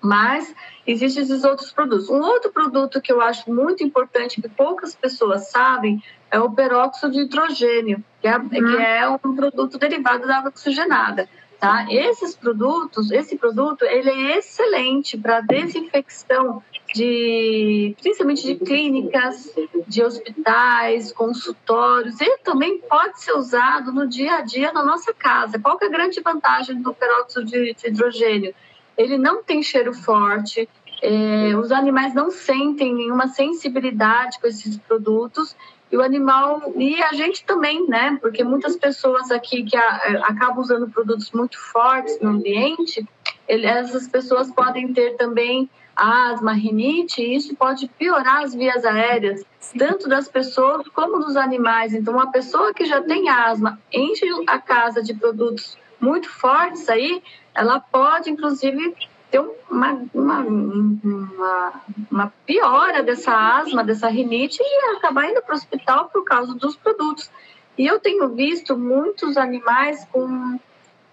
Mas 0.00 0.54
existem 0.86 1.22
esses 1.22 1.42
outros 1.42 1.72
produtos. 1.72 2.08
Um 2.08 2.20
outro 2.20 2.52
produto 2.52 3.00
que 3.00 3.12
eu 3.12 3.20
acho 3.20 3.50
muito 3.52 3.82
importante, 3.82 4.40
que 4.40 4.48
poucas 4.48 4.94
pessoas 4.94 5.50
sabem, 5.50 6.02
é 6.30 6.38
o 6.38 6.50
peróxido 6.50 7.12
de 7.12 7.20
hidrogênio, 7.20 8.04
que 8.20 8.28
é, 8.28 8.36
uhum. 8.36 8.48
que 8.48 8.76
é 8.76 9.08
um 9.08 9.34
produto 9.34 9.78
derivado 9.78 10.26
da 10.26 10.38
água 10.38 10.50
oxigenada. 10.50 11.28
Tá? 11.58 11.86
Esses 11.90 12.36
produtos, 12.36 13.10
esse 13.10 13.36
produto, 13.36 13.82
ele 13.84 14.10
é 14.10 14.38
excelente 14.38 15.16
para 15.16 15.40
desinfecção 15.40 16.62
de, 16.94 17.94
principalmente 18.00 18.42
de 18.44 18.56
clínicas, 18.56 19.54
de 19.88 20.02
hospitais, 20.02 21.12
consultórios. 21.12 22.20
Ele 22.20 22.38
também 22.38 22.78
pode 22.78 23.22
ser 23.22 23.32
usado 23.32 23.90
no 23.90 24.06
dia 24.06 24.36
a 24.36 24.40
dia 24.42 24.70
na 24.72 24.84
nossa 24.84 25.14
casa. 25.14 25.58
Qual 25.58 25.78
é 25.80 25.86
a 25.86 25.90
grande 25.90 26.20
vantagem 26.20 26.80
do 26.82 26.92
peróxido 26.92 27.44
de, 27.44 27.74
de 27.74 27.88
hidrogênio? 27.88 28.54
ele 28.96 29.18
não 29.18 29.42
tem 29.42 29.62
cheiro 29.62 29.92
forte, 29.92 30.68
é, 31.02 31.54
os 31.56 31.70
animais 31.70 32.14
não 32.14 32.30
sentem 32.30 32.94
nenhuma 32.94 33.28
sensibilidade 33.28 34.40
com 34.40 34.46
esses 34.46 34.78
produtos 34.78 35.54
e 35.90 35.96
o 35.96 36.02
animal 36.02 36.72
e 36.76 37.00
a 37.02 37.12
gente 37.12 37.44
também, 37.44 37.86
né? 37.88 38.18
Porque 38.20 38.42
muitas 38.42 38.76
pessoas 38.76 39.30
aqui 39.30 39.62
que 39.62 39.76
a, 39.76 40.00
é, 40.04 40.16
acabam 40.22 40.58
usando 40.58 40.88
produtos 40.88 41.30
muito 41.30 41.58
fortes 41.58 42.18
no 42.20 42.30
ambiente, 42.30 43.06
ele, 43.46 43.66
essas 43.66 44.08
pessoas 44.08 44.50
podem 44.50 44.92
ter 44.92 45.16
também 45.16 45.70
asma, 45.94 46.52
rinite, 46.52 47.22
e 47.22 47.36
isso 47.36 47.56
pode 47.56 47.88
piorar 47.88 48.42
as 48.42 48.54
vias 48.54 48.84
aéreas, 48.84 49.42
tanto 49.78 50.08
das 50.08 50.28
pessoas 50.28 50.86
como 50.88 51.18
dos 51.18 51.36
animais. 51.36 51.94
Então, 51.94 52.12
uma 52.14 52.30
pessoa 52.30 52.74
que 52.74 52.84
já 52.84 53.00
tem 53.00 53.30
asma, 53.30 53.80
enche 53.90 54.26
a 54.46 54.58
casa 54.58 55.02
de 55.02 55.14
produtos 55.14 55.78
muito 55.98 56.28
fortes 56.28 56.86
aí, 56.90 57.22
ela 57.54 57.80
pode, 57.80 58.28
inclusive, 58.28 58.94
ter 59.30 59.40
uma, 59.70 60.00
uma, 60.14 60.40
uma, 60.40 61.72
uma 62.10 62.32
piora 62.44 63.02
dessa 63.02 63.32
asma, 63.58 63.82
dessa 63.84 64.08
rinite 64.08 64.58
e 64.60 64.96
acabar 64.96 65.28
indo 65.28 65.42
para 65.42 65.54
o 65.54 65.56
hospital 65.56 66.08
por 66.12 66.24
causa 66.24 66.54
dos 66.54 66.76
produtos. 66.76 67.30
E 67.76 67.86
eu 67.86 67.98
tenho 67.98 68.28
visto 68.30 68.76
muitos 68.76 69.36
animais 69.36 70.06
com, 70.10 70.58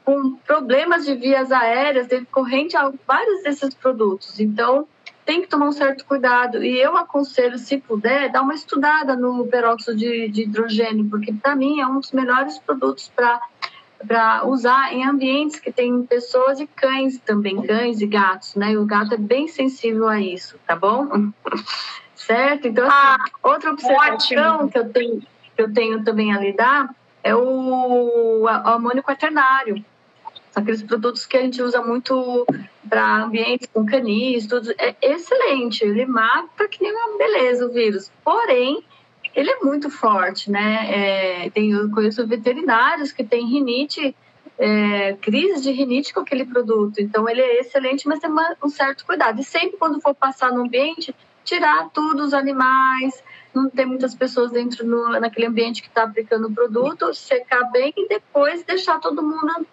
com 0.05 0.35
problemas 0.35 1.05
de 1.05 1.15
vias 1.15 1.51
aéreas 1.51 2.07
decorrente 2.07 2.77
a 2.77 2.91
vários 3.05 3.43
desses 3.43 3.73
produtos. 3.73 4.39
Então, 4.39 4.87
tem 5.25 5.41
que 5.41 5.47
tomar 5.47 5.67
um 5.67 5.71
certo 5.71 6.05
cuidado. 6.05 6.63
E 6.63 6.79
eu 6.79 6.97
aconselho, 6.97 7.57
se 7.57 7.77
puder, 7.77 8.31
dar 8.31 8.41
uma 8.41 8.53
estudada 8.53 9.15
no 9.15 9.45
peróxido 9.47 9.97
de, 9.97 10.27
de 10.29 10.43
hidrogênio, 10.43 11.09
porque 11.09 11.33
para 11.33 11.55
mim 11.55 11.79
é 11.79 11.87
um 11.87 11.99
dos 11.99 12.11
melhores 12.11 12.57
produtos 12.59 13.11
para 13.13 13.41
para 14.07 14.45
usar 14.45 14.93
em 14.93 15.05
ambientes 15.05 15.59
que 15.59 15.71
tem 15.71 16.03
pessoas 16.03 16.59
e 16.59 16.67
cães 16.67 17.19
também, 17.19 17.61
cães 17.61 18.01
e 18.01 18.07
gatos, 18.07 18.55
né? 18.55 18.71
E 18.71 18.77
o 18.77 18.85
gato 18.85 19.13
é 19.13 19.17
bem 19.17 19.47
sensível 19.47 20.07
a 20.07 20.19
isso, 20.19 20.57
tá 20.67 20.75
bom? 20.75 21.31
certo? 22.15 22.67
Então, 22.67 22.85
assim, 22.85 22.95
ah, 22.95 23.25
outra 23.41 23.71
observação 23.71 24.55
ótimo. 24.55 24.71
que 24.71 24.77
eu 24.77 24.89
tenho 24.89 25.23
que 25.55 25.61
eu 25.61 25.71
tenho 25.71 26.03
também 26.03 26.33
a 26.33 26.39
lidar 26.39 26.95
é 27.23 27.35
o, 27.35 28.41
o 28.41 28.47
amônio 28.47 29.03
quaternário. 29.03 29.83
Aqueles 30.55 30.83
produtos 30.83 31.25
que 31.25 31.37
a 31.37 31.41
gente 31.41 31.61
usa 31.61 31.81
muito 31.81 32.45
para 32.87 33.23
ambientes 33.23 33.67
com 33.73 33.85
canis, 33.85 34.45
tudo. 34.45 34.71
É 34.77 34.95
excelente, 35.01 35.83
ele 35.83 36.05
mata 36.05 36.67
que 36.67 36.81
nem 36.81 36.91
uma 36.91 37.17
beleza 37.17 37.65
o 37.65 37.71
vírus. 37.71 38.11
Porém, 38.23 38.83
ele 39.35 39.49
é 39.49 39.59
muito 39.59 39.89
forte, 39.89 40.51
né? 40.51 41.45
É, 41.45 41.49
tem, 41.49 41.71
eu 41.71 41.89
conheço 41.89 42.25
veterinários 42.27 43.11
que 43.11 43.23
têm 43.23 43.47
rinite, 43.47 44.15
é, 44.57 45.13
crise 45.13 45.61
de 45.61 45.71
rinite 45.71 46.13
com 46.13 46.19
aquele 46.19 46.45
produto. 46.45 46.99
Então, 46.99 47.27
ele 47.27 47.41
é 47.41 47.59
excelente, 47.59 48.07
mas 48.07 48.19
tem 48.19 48.29
uma, 48.29 48.55
um 48.63 48.69
certo 48.69 49.05
cuidado. 49.05 49.41
E 49.41 49.43
sempre 49.43 49.77
quando 49.77 49.99
for 49.99 50.13
passar 50.13 50.51
no 50.51 50.63
ambiente, 50.63 51.15
tirar 51.43 51.89
tudo 51.89 52.23
os 52.23 52.33
animais, 52.33 53.23
não 53.53 53.69
ter 53.69 53.85
muitas 53.85 54.15
pessoas 54.15 54.51
dentro 54.51 54.85
no, 54.85 55.19
naquele 55.19 55.47
ambiente 55.47 55.81
que 55.81 55.87
está 55.87 56.03
aplicando 56.03 56.47
o 56.47 56.53
produto, 56.53 57.13
secar 57.13 57.71
bem 57.71 57.93
e 57.95 58.07
depois 58.07 58.63
deixar 58.63 58.99
todo 58.99 59.23
mundo 59.23 59.67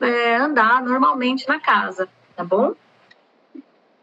é, 0.00 0.36
andar 0.36 0.82
normalmente 0.82 1.48
na 1.48 1.58
casa, 1.58 2.08
tá 2.36 2.44
bom? 2.44 2.74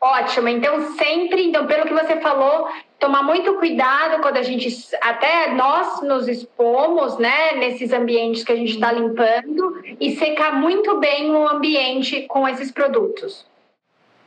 Ótimo. 0.05 0.47
Então, 0.47 0.93
sempre, 0.97 1.47
então, 1.47 1.65
pelo 1.65 1.87
que 1.87 1.93
você 1.93 2.21
falou, 2.21 2.67
tomar 2.99 3.23
muito 3.23 3.55
cuidado 3.55 4.21
quando 4.21 4.37
a 4.37 4.43
gente, 4.43 4.69
até 5.01 5.51
nós 5.51 5.99
nos 6.03 6.27
expomos, 6.27 7.17
né, 7.17 7.53
nesses 7.55 7.91
ambientes 7.91 8.43
que 8.43 8.51
a 8.51 8.55
gente 8.55 8.75
está 8.75 8.91
limpando 8.91 9.81
e 9.99 10.15
secar 10.15 10.61
muito 10.61 10.99
bem 10.99 11.31
o 11.31 11.47
ambiente 11.47 12.21
com 12.27 12.47
esses 12.47 12.71
produtos. 12.71 13.47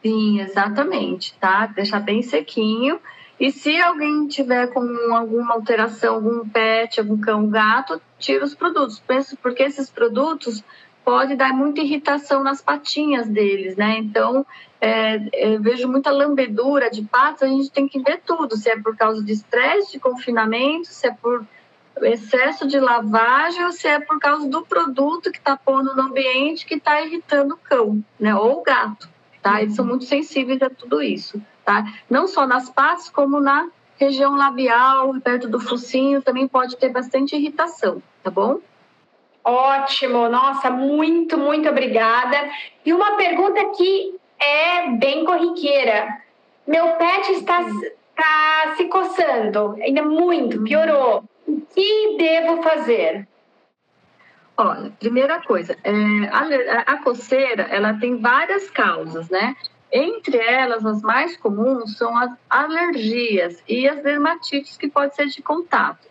Sim, 0.03 0.41
exatamente, 0.41 1.35
tá? 1.39 1.67
Deixar 1.67 2.01
bem 2.01 2.23
sequinho. 2.23 2.99
E 3.39 3.53
se 3.53 3.81
alguém 3.81 4.27
tiver 4.27 4.67
com 4.73 4.81
alguma 5.15 5.55
alteração, 5.55 6.17
algum 6.17 6.49
pet, 6.49 6.99
algum 6.99 7.21
cão, 7.21 7.49
gato, 7.49 8.03
tira 8.19 8.45
os 8.45 8.53
produtos. 8.53 9.01
Porque 9.41 9.63
esses 9.63 9.89
produtos 9.89 10.65
pode 11.05 11.37
dar 11.37 11.55
muita 11.55 11.81
irritação 11.81 12.43
nas 12.43 12.61
patinhas 12.61 13.29
deles, 13.29 13.77
né? 13.77 13.97
Então, 13.99 14.45
é, 14.81 15.59
vejo 15.59 15.89
muita 15.89 16.11
lambedura 16.11 16.91
de 16.91 17.03
patas, 17.03 17.43
a 17.43 17.53
gente 17.53 17.71
tem 17.71 17.89
que 17.89 18.01
ver 18.01 18.23
tudo, 18.25 18.57
se 18.57 18.71
é 18.71 18.81
por 18.81 18.97
causa 18.97 19.23
de 19.23 19.33
estresse, 19.33 19.93
de 19.93 19.99
confinamento, 19.99 20.89
se 20.89 21.07
é 21.07 21.11
por 21.11 21.45
excesso 22.01 22.67
de 22.67 22.79
lavagem 22.79 23.65
ou 23.65 23.73
se 23.73 23.89
é 23.89 23.99
por 23.99 24.19
causa 24.21 24.49
do 24.49 24.63
produto 24.63 25.33
que 25.33 25.39
está 25.39 25.57
pondo 25.57 25.97
no 25.97 26.03
ambiente 26.03 26.65
que 26.65 26.75
está 26.75 27.01
irritando 27.01 27.55
o 27.55 27.59
cão, 27.59 28.03
né? 28.19 28.35
Ou 28.35 28.61
o 28.61 28.63
gato, 28.63 29.09
tá? 29.43 29.61
Eles 29.61 29.75
são 29.75 29.85
muito 29.85 30.05
sensíveis 30.05 30.63
a 30.63 30.71
tudo 30.71 31.03
isso, 31.03 31.43
tá? 31.65 31.85
Não 32.09 32.29
só 32.29 32.47
nas 32.47 32.71
patas, 32.71 33.09
como 33.09 33.41
na 33.41 33.69
região 33.97 34.37
labial, 34.37 35.13
perto 35.21 35.49
do 35.49 35.59
focinho, 35.59 36.23
também 36.23 36.47
pode 36.47 36.77
ter 36.77 36.91
bastante 36.91 37.35
irritação, 37.35 38.01
tá 38.23 38.31
bom? 38.31 38.61
Ótimo, 39.45 40.29
nossa, 40.29 40.71
muito, 40.71 41.37
muito 41.37 41.69
obrigada. 41.69 42.37
E 42.85 42.93
uma 42.93 43.17
pergunta 43.17 43.65
que 43.77 44.18
é 44.41 44.91
bem 44.91 45.25
corriqueira. 45.25 46.23
Meu 46.67 46.97
pet 46.97 47.33
está, 47.33 47.61
está 47.63 48.75
se 48.77 48.85
coçando, 48.85 49.77
ainda 49.83 50.03
muito, 50.03 50.63
piorou. 50.63 51.25
O 51.47 51.61
que 51.75 52.17
devo 52.19 52.63
fazer? 52.63 53.27
Olha, 54.57 54.91
primeira 54.99 55.41
coisa, 55.41 55.77
é, 55.85 55.93
a, 56.33 56.95
a 56.95 56.99
coceira, 56.99 57.63
ela 57.71 57.95
tem 57.95 58.17
várias 58.17 58.69
causas, 58.69 59.31
né? 59.31 59.55
Entre 59.91 60.37
elas, 60.37 60.85
as 60.85 61.01
mais 61.01 61.37
comuns 61.37 61.97
são 61.97 62.17
as 62.19 62.31
alergias 62.51 63.63
e 63.67 63.89
as 63.89 64.03
dermatites 64.03 64.77
que 64.77 64.89
podem 64.89 65.11
ser 65.13 65.29
de 65.29 65.41
contato 65.41 66.07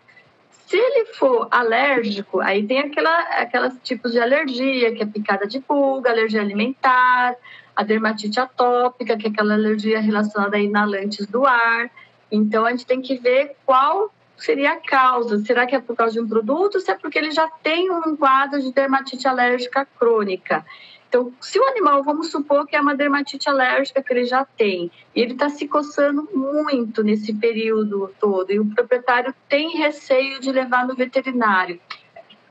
Se 0.66 0.76
ele 0.76 1.04
for 1.14 1.46
alérgico, 1.50 2.40
aí 2.40 2.66
tem 2.66 2.80
aquela, 2.80 3.18
aquelas 3.40 3.78
tipos 3.82 4.12
de 4.12 4.18
alergia, 4.18 4.92
que 4.94 5.02
é 5.02 5.06
picada 5.06 5.46
de 5.46 5.60
pulga, 5.60 6.10
alergia 6.10 6.40
alimentar, 6.40 7.36
a 7.78 7.84
dermatite 7.84 8.40
atópica, 8.40 9.16
que 9.16 9.28
é 9.28 9.30
aquela 9.30 9.54
alergia 9.54 10.00
relacionada 10.00 10.56
a 10.56 10.60
inalantes 10.60 11.24
do 11.28 11.46
ar. 11.46 11.88
Então, 12.28 12.66
a 12.66 12.72
gente 12.72 12.84
tem 12.84 13.00
que 13.00 13.14
ver 13.14 13.54
qual 13.64 14.12
seria 14.36 14.72
a 14.72 14.76
causa. 14.80 15.38
Será 15.44 15.64
que 15.64 15.76
é 15.76 15.80
por 15.80 15.94
causa 15.94 16.14
de 16.14 16.20
um 16.20 16.28
produto 16.28 16.80
se 16.80 16.90
é 16.90 16.96
porque 16.96 17.16
ele 17.16 17.30
já 17.30 17.48
tem 17.62 17.88
um 17.88 18.16
quadro 18.16 18.60
de 18.60 18.72
dermatite 18.72 19.28
alérgica 19.28 19.86
crônica? 19.96 20.66
Então, 21.08 21.32
se 21.40 21.56
o 21.60 21.68
animal, 21.68 22.02
vamos 22.02 22.32
supor 22.32 22.66
que 22.66 22.74
é 22.74 22.80
uma 22.80 22.96
dermatite 22.96 23.48
alérgica 23.48 24.02
que 24.02 24.12
ele 24.12 24.24
já 24.24 24.44
tem, 24.44 24.90
e 25.14 25.20
ele 25.20 25.34
está 25.34 25.48
se 25.48 25.68
coçando 25.68 26.28
muito 26.34 27.04
nesse 27.04 27.32
período 27.32 28.12
todo, 28.18 28.50
e 28.50 28.58
o 28.58 28.66
proprietário 28.66 29.32
tem 29.48 29.78
receio 29.78 30.40
de 30.40 30.50
levar 30.50 30.84
no 30.84 30.96
veterinário. 30.96 31.80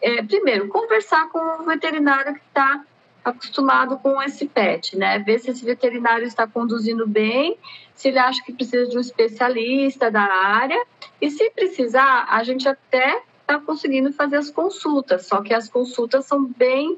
É, 0.02 0.24
primeiro, 0.24 0.70
conversar 0.70 1.28
com 1.28 1.40
o 1.40 1.66
veterinário 1.66 2.34
que 2.34 2.42
está 2.48 2.82
acostumado 3.30 3.98
com 3.98 4.22
esse 4.22 4.48
pet, 4.48 4.98
né? 4.98 5.20
Ver 5.20 5.40
se 5.40 5.52
esse 5.52 5.66
veterinário 5.66 6.26
está 6.26 6.48
conduzindo 6.48 7.08
bem, 7.08 7.58
se 7.94 8.08
ele 8.08 8.20
acha 8.20 8.44
que 8.44 8.54
precisa 8.54 8.88
de 8.88 8.98
um 8.98 9.02
especialista 9.02 10.10
da 10.10 10.24
área, 10.24 10.82
e 11.22 11.30
se 11.30 11.50
precisar, 11.52 12.28
a 12.30 12.44
gente 12.44 12.68
até 12.68 13.22
está 13.42 13.60
conseguindo 13.60 14.12
fazer 14.14 14.38
as 14.38 14.50
consultas, 14.50 15.26
só 15.26 15.42
que 15.42 15.54
as 15.54 15.70
consultas 15.70 16.26
são 16.26 16.46
bem 16.46 16.98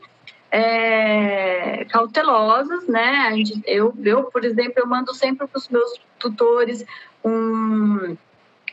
é, 0.52 1.86
cautelosas, 1.86 2.88
né? 2.88 3.32
Gente, 3.36 3.62
eu, 3.66 3.94
eu, 4.04 4.24
por 4.26 4.44
exemplo, 4.44 4.74
eu 4.78 4.88
mando 4.88 5.14
sempre 5.14 5.48
para 5.48 5.58
os 5.58 5.70
meus 5.70 6.00
tutores 6.18 6.86
um, 7.24 8.18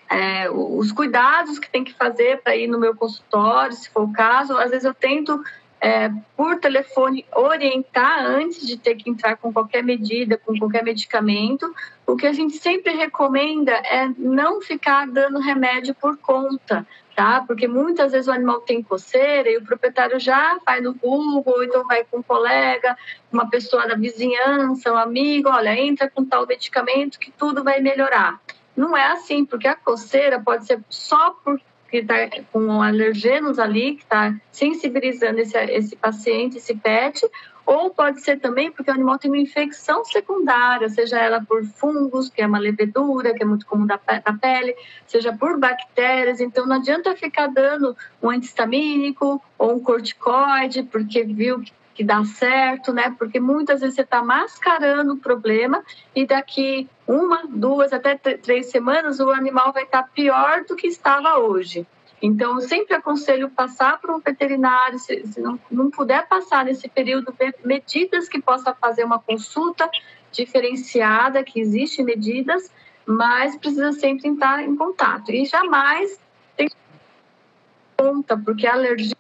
é, 0.09 0.51
os 0.51 0.93
cuidados 0.93 1.59
que 1.59 1.71
tem 1.71 1.85
que 1.85 1.95
fazer 1.95 2.41
para 2.43 2.57
ir 2.57 2.67
no 2.67 2.79
meu 2.79 2.95
consultório, 2.95 3.75
se 3.75 3.91
for 3.91 4.05
o 4.05 4.13
caso. 4.13 4.57
Às 4.57 4.71
vezes 4.71 4.85
eu 4.85 4.95
tento 4.95 5.43
é, 5.87 6.11
por 6.37 6.59
telefone 6.59 7.24
orientar 7.32 8.26
antes 8.26 8.66
de 8.66 8.76
ter 8.76 8.97
que 8.97 9.09
entrar 9.09 9.37
com 9.37 9.53
qualquer 9.53 9.84
medida, 9.84 10.37
com 10.37 10.59
qualquer 10.59 10.82
medicamento. 10.82 11.72
O 12.05 12.16
que 12.16 12.26
a 12.26 12.32
gente 12.32 12.57
sempre 12.57 12.93
recomenda 12.93 13.70
é 13.70 14.09
não 14.18 14.61
ficar 14.61 15.07
dando 15.07 15.39
remédio 15.39 15.95
por 15.95 16.18
conta, 16.18 16.84
tá? 17.14 17.45
Porque 17.47 17.68
muitas 17.68 18.11
vezes 18.11 18.26
o 18.26 18.32
animal 18.32 18.62
tem 18.62 18.82
coceira 18.82 19.49
e 19.49 19.59
o 19.59 19.64
proprietário 19.64 20.18
já 20.18 20.59
vai 20.66 20.80
no 20.80 20.93
Google, 20.93 21.62
então 21.62 21.87
vai 21.87 22.03
com 22.03 22.18
um 22.18 22.22
colega, 22.22 22.99
uma 23.32 23.49
pessoa 23.49 23.87
da 23.87 23.95
vizinhança, 23.95 24.93
um 24.93 24.97
amigo, 24.97 25.51
olha, 25.51 25.72
entra 25.78 26.11
com 26.11 26.24
tal 26.24 26.49
medicamento 26.49 27.16
que 27.16 27.30
tudo 27.30 27.62
vai 27.62 27.80
melhorar. 27.80 28.41
Não 28.76 28.97
é 28.97 29.07
assim, 29.12 29.45
porque 29.45 29.68
a 29.68 29.76
coceira 29.76 30.41
pode 30.41 30.66
ser 30.66 30.80
só 30.91 31.30
por 31.30 31.61
que 31.91 31.99
está 31.99 32.14
com 32.53 32.82
alergenos 32.82 33.59
ali, 33.59 33.97
que 33.97 34.03
está 34.03 34.34
sensibilizando 34.51 35.41
esse, 35.41 35.57
esse 35.57 35.97
paciente, 35.97 36.59
esse 36.59 36.74
pet, 36.74 37.26
ou 37.66 37.91
pode 37.91 38.20
ser 38.20 38.39
também 38.39 38.70
porque 38.70 38.91
o 38.91 38.95
animal 38.95 39.18
tem 39.18 39.28
uma 39.28 39.39
infecção 39.39 40.05
secundária, 40.05 40.89
seja 40.89 41.18
ela 41.18 41.45
por 41.45 41.64
fungos, 41.64 42.30
que 42.30 42.41
é 42.41 42.47
uma 42.47 42.59
levedura, 42.61 43.34
que 43.34 43.43
é 43.43 43.47
muito 43.47 43.66
comum 43.66 43.84
da, 43.84 43.99
da 44.07 44.32
pele, 44.32 44.74
seja 45.05 45.32
por 45.32 45.59
bactérias. 45.59 46.41
Então, 46.41 46.64
não 46.64 46.76
adianta 46.76 47.16
ficar 47.16 47.49
dando 47.49 47.97
um 48.22 48.30
antistamínico 48.30 49.43
ou 49.59 49.74
um 49.74 49.80
corticoide, 49.80 50.84
porque 50.84 51.24
viu 51.24 51.61
que 51.61 51.72
que 51.97 52.05
dá 52.05 52.22
certo, 52.24 52.92
né? 52.92 53.14
Porque 53.18 53.40
muitas 53.40 53.80
vezes 53.80 53.97
você 53.97 54.03
está 54.03 54.22
mascarando 54.22 55.14
o 55.14 55.16
problema 55.16 55.82
e 56.14 56.26
daqui 56.26 56.86
uma, 57.07 57.44
duas, 57.49 57.90
até 57.90 58.14
três 58.16 58.70
semanas 58.70 59.18
o 59.18 59.30
animal 59.30 59.72
vai 59.72 59.84
estar 59.84 60.03
tá 60.03 60.09
pior 60.14 60.64
do 60.68 60.76
que 60.76 60.86
estava 60.86 61.38
hoje. 61.38 61.86
Então, 62.20 62.57
eu 62.57 62.61
sempre 62.61 62.94
aconselho 62.94 63.49
passar 63.49 63.99
para 63.99 64.14
um 64.14 64.20
veterinário, 64.20 64.99
se, 64.99 65.22
não, 65.38 65.59
não 65.70 65.90
puder 65.90 66.26
passar 66.28 66.66
nesse 66.66 66.86
período, 66.88 67.34
medidas 67.64 68.28
que 68.28 68.40
possa 68.40 68.74
fazer 68.74 69.05
uma 69.05 69.18
consulta 69.18 69.88
diferenciada, 70.30 71.42
que 71.42 71.61
existe 71.61 72.03
medidas, 72.03 72.70
mas 73.07 73.57
precisa 73.57 73.92
sempre 73.92 74.28
estar 74.28 74.62
em 74.62 74.76
contato. 74.76 75.30
E 75.30 75.47
jamais 75.47 76.18
tem 76.57 76.68
conta, 77.97 78.36
porque 78.36 78.66
a 78.66 78.74
alergia 78.74 79.16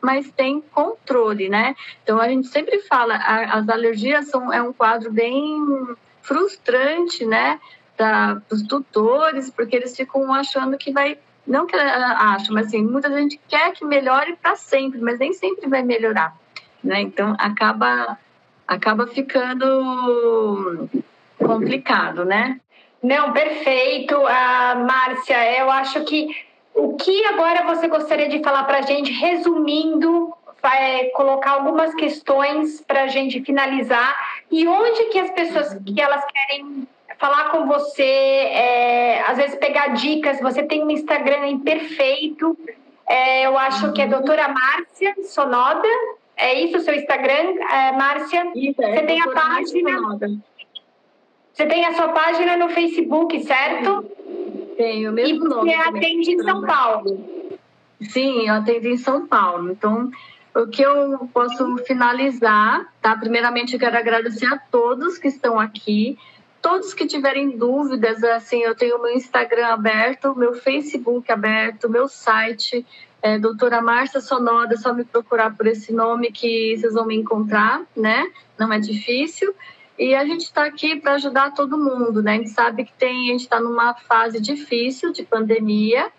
mas 0.00 0.30
tem 0.32 0.60
controle, 0.60 1.48
né? 1.48 1.74
Então 2.02 2.20
a 2.20 2.28
gente 2.28 2.48
sempre 2.48 2.80
fala, 2.80 3.14
a, 3.16 3.58
as 3.58 3.68
alergias 3.68 4.28
são 4.28 4.52
é 4.52 4.62
um 4.62 4.72
quadro 4.72 5.12
bem 5.12 5.64
frustrante, 6.22 7.24
né? 7.24 7.60
Para 7.96 8.42
os 8.50 8.62
tutores, 8.62 9.50
porque 9.50 9.76
eles 9.76 9.96
ficam 9.96 10.32
achando 10.32 10.78
que 10.78 10.92
vai 10.92 11.18
não 11.46 11.66
que 11.66 11.74
acham, 11.76 12.54
mas 12.54 12.68
assim, 12.68 12.84
muita 12.84 13.10
gente 13.10 13.40
quer 13.48 13.72
que 13.72 13.84
melhore 13.84 14.36
para 14.40 14.54
sempre, 14.56 15.00
mas 15.00 15.18
nem 15.18 15.32
sempre 15.32 15.68
vai 15.68 15.82
melhorar, 15.82 16.36
né? 16.82 17.00
Então 17.00 17.34
acaba 17.38 18.18
acaba 18.66 19.06
ficando 19.06 20.88
complicado, 21.38 22.24
né? 22.24 22.60
Não, 23.02 23.32
perfeito, 23.32 24.14
a 24.26 24.74
Márcia. 24.76 25.58
Eu 25.58 25.70
acho 25.70 26.04
que 26.04 26.28
o 26.80 26.96
que 26.96 27.24
agora 27.26 27.64
você 27.64 27.88
gostaria 27.88 28.28
de 28.28 28.42
falar 28.42 28.64
para 28.64 28.78
a 28.78 28.82
gente, 28.82 29.12
resumindo, 29.12 30.32
vai 30.62 31.04
colocar 31.14 31.52
algumas 31.52 31.94
questões 31.94 32.80
para 32.80 33.04
a 33.04 33.06
gente 33.06 33.42
finalizar 33.42 34.16
e 34.50 34.66
onde 34.66 35.04
que 35.04 35.18
as 35.18 35.30
pessoas 35.30 35.74
que 35.74 36.00
elas 36.00 36.24
querem 36.26 36.86
falar 37.18 37.50
com 37.50 37.66
você, 37.66 38.02
é, 38.02 39.22
às 39.26 39.36
vezes 39.36 39.56
pegar 39.56 39.88
dicas. 39.88 40.40
Você 40.40 40.62
tem 40.62 40.82
um 40.82 40.90
Instagram 40.90 41.48
imperfeito, 41.48 42.56
é, 43.06 43.46
eu 43.46 43.58
acho 43.58 43.92
que 43.92 44.00
é 44.00 44.06
doutora 44.06 44.48
Márcia 44.48 45.14
Sonoda. 45.24 45.88
É 46.36 46.54
isso 46.54 46.78
o 46.78 46.80
seu 46.80 46.94
Instagram, 46.94 47.56
é, 47.70 47.92
Márcia? 47.92 48.50
Isso, 48.54 48.82
é, 48.82 48.94
você 48.94 49.02
tem 49.02 49.20
a 49.20 49.28
página. 49.28 50.18
Você 51.52 51.66
tem 51.66 51.84
a 51.84 51.92
sua 51.92 52.08
página 52.08 52.56
no 52.56 52.70
Facebook, 52.70 53.38
certo? 53.40 54.09
Tenho, 54.80 55.12
mesmo 55.12 55.36
e 55.36 55.38
você 55.38 55.54
nome. 55.54 55.74
atende 55.74 56.32
em 56.32 56.42
São 56.42 56.62
Paulo? 56.62 57.58
Sim, 58.00 58.48
eu 58.48 58.54
atendo 58.54 58.88
em 58.88 58.96
São 58.96 59.26
Paulo. 59.26 59.72
Então, 59.72 60.10
o 60.54 60.66
que 60.68 60.80
eu 60.80 61.28
posso 61.34 61.76
finalizar, 61.84 62.90
tá? 63.02 63.14
Primeiramente, 63.14 63.74
eu 63.74 63.78
quero 63.78 63.98
agradecer 63.98 64.46
a 64.46 64.56
todos 64.56 65.18
que 65.18 65.28
estão 65.28 65.60
aqui. 65.60 66.18
Todos 66.62 66.94
que 66.94 67.06
tiverem 67.06 67.58
dúvidas, 67.58 68.24
assim, 68.24 68.62
eu 68.62 68.74
tenho 68.74 69.00
meu 69.02 69.12
Instagram 69.12 69.66
aberto, 69.66 70.34
meu 70.34 70.54
Facebook 70.54 71.30
aberto, 71.30 71.90
meu 71.90 72.08
site, 72.08 72.86
é, 73.20 73.38
doutora 73.38 73.82
Márcia 73.82 74.22
Sonoda, 74.22 74.72
é 74.72 74.78
só 74.78 74.94
me 74.94 75.04
procurar 75.04 75.54
por 75.54 75.66
esse 75.66 75.92
nome 75.92 76.32
que 76.32 76.74
vocês 76.78 76.94
vão 76.94 77.04
me 77.04 77.16
encontrar, 77.16 77.82
né? 77.94 78.26
Não 78.58 78.72
é 78.72 78.78
difícil. 78.78 79.54
E 80.00 80.14
a 80.14 80.24
gente 80.24 80.44
está 80.44 80.64
aqui 80.64 80.96
para 80.96 81.12
ajudar 81.16 81.52
todo 81.52 81.76
mundo, 81.76 82.22
né? 82.22 82.32
A 82.32 82.36
gente 82.38 82.48
sabe 82.48 82.86
que 82.86 82.92
tem, 82.94 83.28
a 83.28 83.32
gente 83.32 83.42
está 83.42 83.60
numa 83.60 83.92
fase 83.92 84.40
difícil 84.40 85.12
de 85.12 85.22
pandemia 85.22 86.10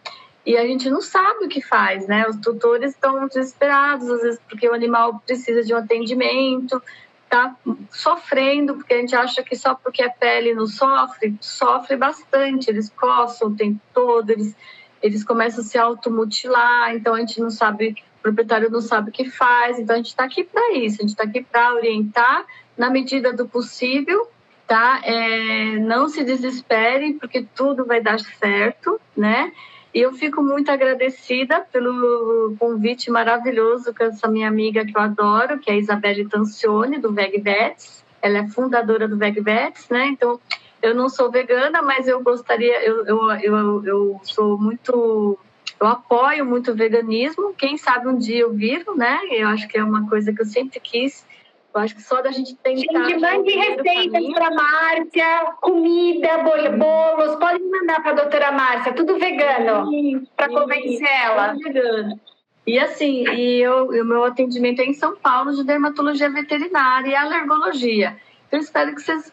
e 0.46 0.56
a 0.56 0.68
gente 0.68 0.88
não 0.88 1.02
sabe 1.02 1.46
o 1.46 1.50
que 1.50 1.62
faz, 1.62 2.06
né? 2.06 2.28
Os 2.30 2.38
tutores 2.38 2.92
estão 2.92 3.28
desesperados, 3.28 4.08
às 4.08 4.22
vezes 4.22 4.40
porque 4.48 4.70
o 4.70 4.74
animal 4.76 5.20
precisa 5.26 5.64
de 5.64 5.74
um 5.74 5.78
atendimento, 5.78 6.80
tá 7.28 7.56
sofrendo, 7.90 8.76
porque 8.76 8.94
a 8.94 8.98
gente 8.98 9.16
acha 9.16 9.42
que 9.42 9.56
só 9.56 9.74
porque 9.74 10.04
a 10.04 10.12
pele 10.12 10.54
não 10.54 10.68
sofre, 10.68 11.36
sofre 11.42 11.98
bastante, 11.98 12.70
eles 12.70 12.88
coçam 12.88 13.48
o 13.48 13.56
tempo 13.56 13.80
todo, 13.96 14.30
eles, 14.30 14.56
eles 15.02 15.24
começam 15.24 15.64
a 15.64 15.68
se 15.68 15.80
automutilar, 15.80 16.94
então 16.94 17.16
a 17.16 17.20
gente 17.20 17.42
não 17.42 17.50
sabe, 17.50 17.96
o 18.20 18.22
proprietário 18.22 18.70
não 18.70 18.82
sabe 18.82 19.10
o 19.10 19.12
que 19.12 19.28
faz, 19.28 19.80
então 19.80 19.96
a 19.96 19.98
gente 19.98 20.10
está 20.10 20.26
aqui 20.26 20.44
para 20.44 20.74
isso, 20.74 20.98
a 20.98 21.02
gente 21.02 21.14
está 21.14 21.24
aqui 21.24 21.42
para 21.42 21.74
orientar 21.74 22.46
na 22.78 22.90
medida 22.90 23.34
do 23.34 23.48
possível, 23.48 24.28
tá? 24.68 25.02
É, 25.04 25.78
não 25.80 26.08
se 26.08 26.24
desespere, 26.24 27.14
porque 27.14 27.46
tudo 27.56 27.86
vai 27.86 28.02
dar 28.02 28.20
certo, 28.20 29.00
né? 29.16 29.52
E 29.94 30.00
eu 30.00 30.14
fico 30.14 30.42
muito 30.42 30.72
agradecida 30.72 31.60
pelo 31.72 32.56
convite 32.58 33.12
maravilhoso 33.12 33.94
com 33.94 34.06
essa 34.06 34.28
minha 34.28 34.48
amiga 34.48 34.86
que 34.86 34.98
eu 34.98 35.02
adoro, 35.02 35.60
que 35.60 35.70
é 35.70 35.74
a 35.74 35.78
Isabelle 35.78 36.28
Tancione, 36.30 36.98
do 36.98 37.12
VegVets. 37.12 38.02
Ela 38.22 38.38
é 38.40 38.48
fundadora 38.48 39.08
do 39.08 39.18
VegVets, 39.18 39.90
né? 39.90 40.08
Então, 40.08 40.40
eu 40.82 40.96
não 40.96 41.10
sou 41.10 41.30
vegana, 41.30 41.82
mas 41.82 42.08
eu 42.08 42.24
gostaria, 42.24 42.82
eu, 42.86 43.06
eu, 43.06 43.32
eu, 43.42 43.86
eu 43.86 44.22
sou 44.24 44.58
muito 44.58 45.38
eu 45.82 45.88
apoio 45.88 46.46
muito 46.46 46.72
o 46.72 46.76
veganismo. 46.76 47.56
Quem 47.58 47.76
sabe 47.76 48.08
um 48.08 48.18
dia 48.18 48.42
eu 48.42 48.54
viro, 48.54 48.96
né? 48.96 49.20
Eu 49.32 49.48
acho 49.48 49.68
que 49.68 49.80
é 49.80 49.84
uma 49.84 50.08
coisa 50.08 50.32
que 50.32 50.42
eu 50.42 50.46
sempre 50.46 50.80
quis 50.80 51.26
eu 51.74 51.82
acho 51.82 51.96
que 51.96 52.02
só 52.02 52.22
da 52.22 52.32
gente 52.32 52.56
tentar. 52.56 53.08
Gente, 53.08 53.20
mande 53.20 53.52
receitas 53.52 54.34
para 54.34 54.52
Márcia, 54.52 55.54
comida, 55.62 56.38
bolos, 56.78 57.36
pode 57.38 57.64
mandar 57.64 58.02
para 58.02 58.12
a 58.12 58.16
doutora 58.16 58.52
Márcia, 58.52 58.94
tudo 58.94 59.18
vegano, 59.18 60.26
para 60.36 60.50
convencer 60.50 61.08
ela. 61.08 61.54
Tudo 61.54 61.64
vegano. 61.64 62.20
E 62.66 62.78
assim, 62.78 63.28
e 63.30 63.62
eu, 63.62 63.88
o 63.88 64.06
meu 64.06 64.24
atendimento 64.24 64.82
é 64.82 64.86
em 64.86 64.94
São 64.94 65.16
Paulo 65.16 65.56
de 65.56 65.64
dermatologia 65.64 66.30
veterinária 66.30 67.10
e 67.10 67.16
alergologia. 67.16 68.16
Eu 68.52 68.60
espero 68.60 68.94
que 68.94 69.02
vocês 69.02 69.32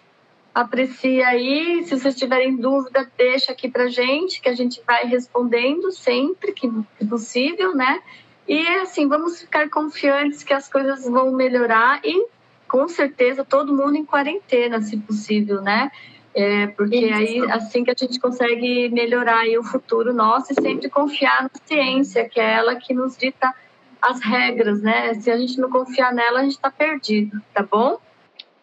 aprecia 0.54 1.28
aí. 1.28 1.84
Se 1.84 1.98
vocês 1.98 2.16
tiverem 2.16 2.56
dúvida, 2.56 3.10
deixa 3.16 3.52
aqui 3.52 3.68
pra 3.68 3.88
gente, 3.88 4.40
que 4.40 4.48
a 4.48 4.54
gente 4.54 4.82
vai 4.86 5.04
respondendo 5.04 5.92
sempre 5.92 6.52
que 6.52 6.70
possível, 7.06 7.74
né? 7.74 8.00
E 8.48 8.66
assim, 8.78 9.06
vamos 9.06 9.40
ficar 9.40 9.68
confiantes 9.68 10.42
que 10.42 10.54
as 10.54 10.68
coisas 10.68 11.04
vão 11.04 11.30
melhorar 11.30 12.00
e 12.02 12.26
com 12.66 12.88
certeza 12.88 13.44
todo 13.44 13.76
mundo 13.76 13.96
em 13.96 14.04
quarentena, 14.04 14.80
se 14.80 14.96
possível, 14.96 15.60
né? 15.60 15.90
É, 16.34 16.68
porque 16.68 16.96
Isso. 16.96 17.14
aí 17.14 17.50
assim 17.50 17.84
que 17.84 17.90
a 17.90 17.94
gente 17.98 18.18
consegue 18.18 18.88
melhorar 18.90 19.44
o 19.58 19.64
futuro 19.64 20.14
nosso 20.14 20.52
e 20.52 20.54
sempre 20.54 20.88
confiar 20.88 21.42
na 21.42 21.50
ciência, 21.64 22.28
que 22.28 22.40
é 22.40 22.54
ela 22.54 22.76
que 22.76 22.94
nos 22.94 23.16
dita 23.16 23.54
as 24.00 24.20
regras, 24.20 24.80
né? 24.80 25.14
Se 25.14 25.30
a 25.30 25.36
gente 25.36 25.60
não 25.60 25.68
confiar 25.68 26.14
nela, 26.14 26.40
a 26.40 26.42
gente 26.42 26.52
está 26.52 26.70
perdido, 26.70 27.42
tá 27.52 27.62
bom? 27.62 27.98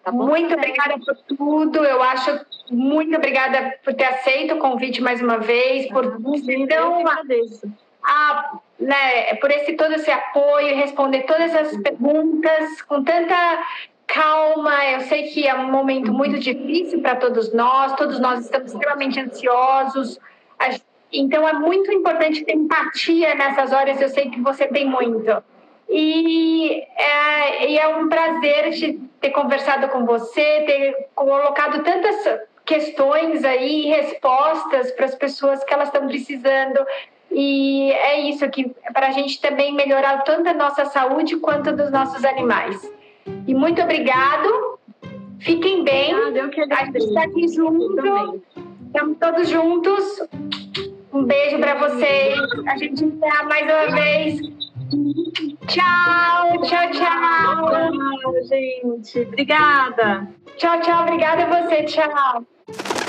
Tá 0.04 0.12
bom? 0.12 0.28
Muito 0.28 0.54
obrigada 0.54 0.98
por 1.00 1.16
tudo. 1.28 1.84
Eu 1.84 2.02
acho 2.02 2.40
muito 2.72 3.16
obrigada 3.16 3.76
por 3.84 3.94
ter 3.94 4.06
aceito 4.06 4.56
o 4.56 4.60
convite 4.60 5.02
mais 5.02 5.22
uma 5.22 5.38
vez, 5.38 5.88
por 5.90 6.18
então, 6.48 7.04
a, 8.04 8.60
né, 8.80 9.36
por 9.36 9.50
esse 9.52 9.74
todo 9.74 9.94
esse 9.94 10.12
apoio, 10.12 10.76
responder 10.76 11.24
todas 11.24 11.54
essas 11.54 11.78
perguntas 11.82 12.82
com 12.84 13.04
tanta 13.04 13.64
calma. 14.08 14.86
Eu 14.86 15.02
sei 15.02 15.24
que 15.24 15.48
é 15.48 15.56
um 15.56 15.72
momento 15.72 16.12
muito 16.12 16.40
difícil 16.40 17.02
para 17.02 17.16
todos 17.16 17.54
nós. 17.54 17.94
Todos 17.94 18.20
nós 18.20 18.42
estamos 18.42 18.72
extremamente 18.72 19.20
ansiosos. 19.20 20.20
Então 21.12 21.48
é 21.48 21.54
muito 21.54 21.92
importante 21.92 22.44
ter 22.44 22.54
empatia 22.54 23.36
nessas 23.36 23.72
horas. 23.72 24.00
Eu 24.02 24.10
sei 24.10 24.30
que 24.30 24.42
você 24.42 24.68
tem 24.68 24.86
muito. 24.86 25.44
E 25.90 26.84
é, 26.98 27.72
e 27.72 27.78
é 27.78 27.88
um 27.88 28.10
prazer 28.10 28.72
de 28.72 28.94
ter 29.22 29.30
conversado 29.30 29.88
com 29.90 30.06
você, 30.06 30.64
ter 30.66 31.10
colocado 31.14 31.84
tantas 31.84 32.42
questões 32.66 33.46
aí, 33.46 33.86
respostas 33.86 34.92
para 34.92 35.06
as 35.06 35.16
pessoas 35.16 35.64
que 35.64 35.74
elas 35.74 35.90
estão 35.90 36.08
precisando. 36.08 36.86
E 37.32 37.92
é 37.92 38.22
isso 38.22 38.48
que 38.50 38.74
para 38.94 39.08
a 39.08 39.12
gente 39.12 39.42
também 39.42 39.74
melhorar 39.74 40.20
tanto 40.24 40.48
a 40.48 40.54
nossa 40.54 40.86
saúde 40.86 41.38
quanto 41.38 41.76
dos 41.76 41.92
nossos 41.92 42.24
animais. 42.24 42.92
E 43.48 43.54
muito 43.54 43.82
obrigado. 43.82 44.80
Fiquem 45.40 45.84
bem. 45.84 46.14
Que 46.52 46.62
a 46.62 46.86
gente 46.86 46.98
está 46.98 47.24
aqui 47.24 47.48
junto. 47.48 48.42
Estamos 48.88 49.18
todos 49.18 49.50
juntos. 49.50 50.22
Um 51.12 51.24
beijo 51.24 51.60
para 51.60 51.76
vocês. 51.76 52.40
A 52.68 52.78
gente 52.78 53.06
encerra 53.06 53.44
mais 53.44 53.64
uma 53.64 53.96
vez. 53.96 54.40
Tchau, 55.68 56.62
tchau, 56.62 56.92
tchau. 56.92 57.72
Tchau, 57.72 58.44
gente. 58.44 59.20
Obrigada. 59.22 60.28
Tchau, 60.58 60.80
tchau. 60.82 61.02
Obrigada 61.04 61.44
a 61.44 61.64
você. 61.64 61.84
Tchau. 61.84 63.05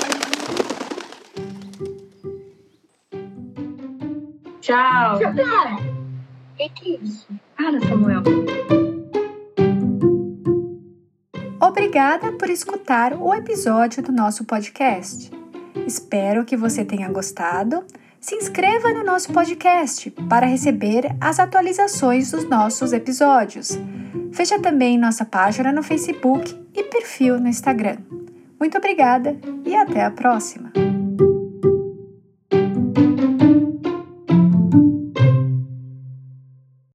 Tchau. 4.67 5.17
Para. 5.19 5.75
O 5.75 6.69
que 6.73 6.95
é 6.95 6.99
isso? 7.01 7.25
Para, 7.55 7.79
Samuel. 7.79 8.21
Obrigada 11.61 12.33
por 12.33 12.49
escutar 12.49 13.13
o 13.13 13.33
episódio 13.33 14.03
do 14.03 14.11
nosso 14.11 14.43
podcast. 14.43 15.31
Espero 15.85 16.43
que 16.43 16.57
você 16.57 16.83
tenha 16.83 17.09
gostado. 17.09 17.85
Se 18.19 18.35
inscreva 18.35 18.91
no 18.91 19.05
nosso 19.05 19.31
podcast 19.31 20.11
para 20.27 20.45
receber 20.45 21.15
as 21.21 21.39
atualizações 21.39 22.31
dos 22.31 22.43
nossos 22.43 22.91
episódios. 22.91 23.79
Veja 24.31 24.59
também 24.59 24.97
nossa 24.97 25.23
página 25.23 25.71
no 25.71 25.81
Facebook 25.81 26.53
e 26.73 26.83
perfil 26.83 27.39
no 27.39 27.47
Instagram. 27.47 27.99
Muito 28.59 28.77
obrigada 28.77 29.39
e 29.65 29.73
até 29.73 30.03
a 30.03 30.11
próxima! 30.11 30.86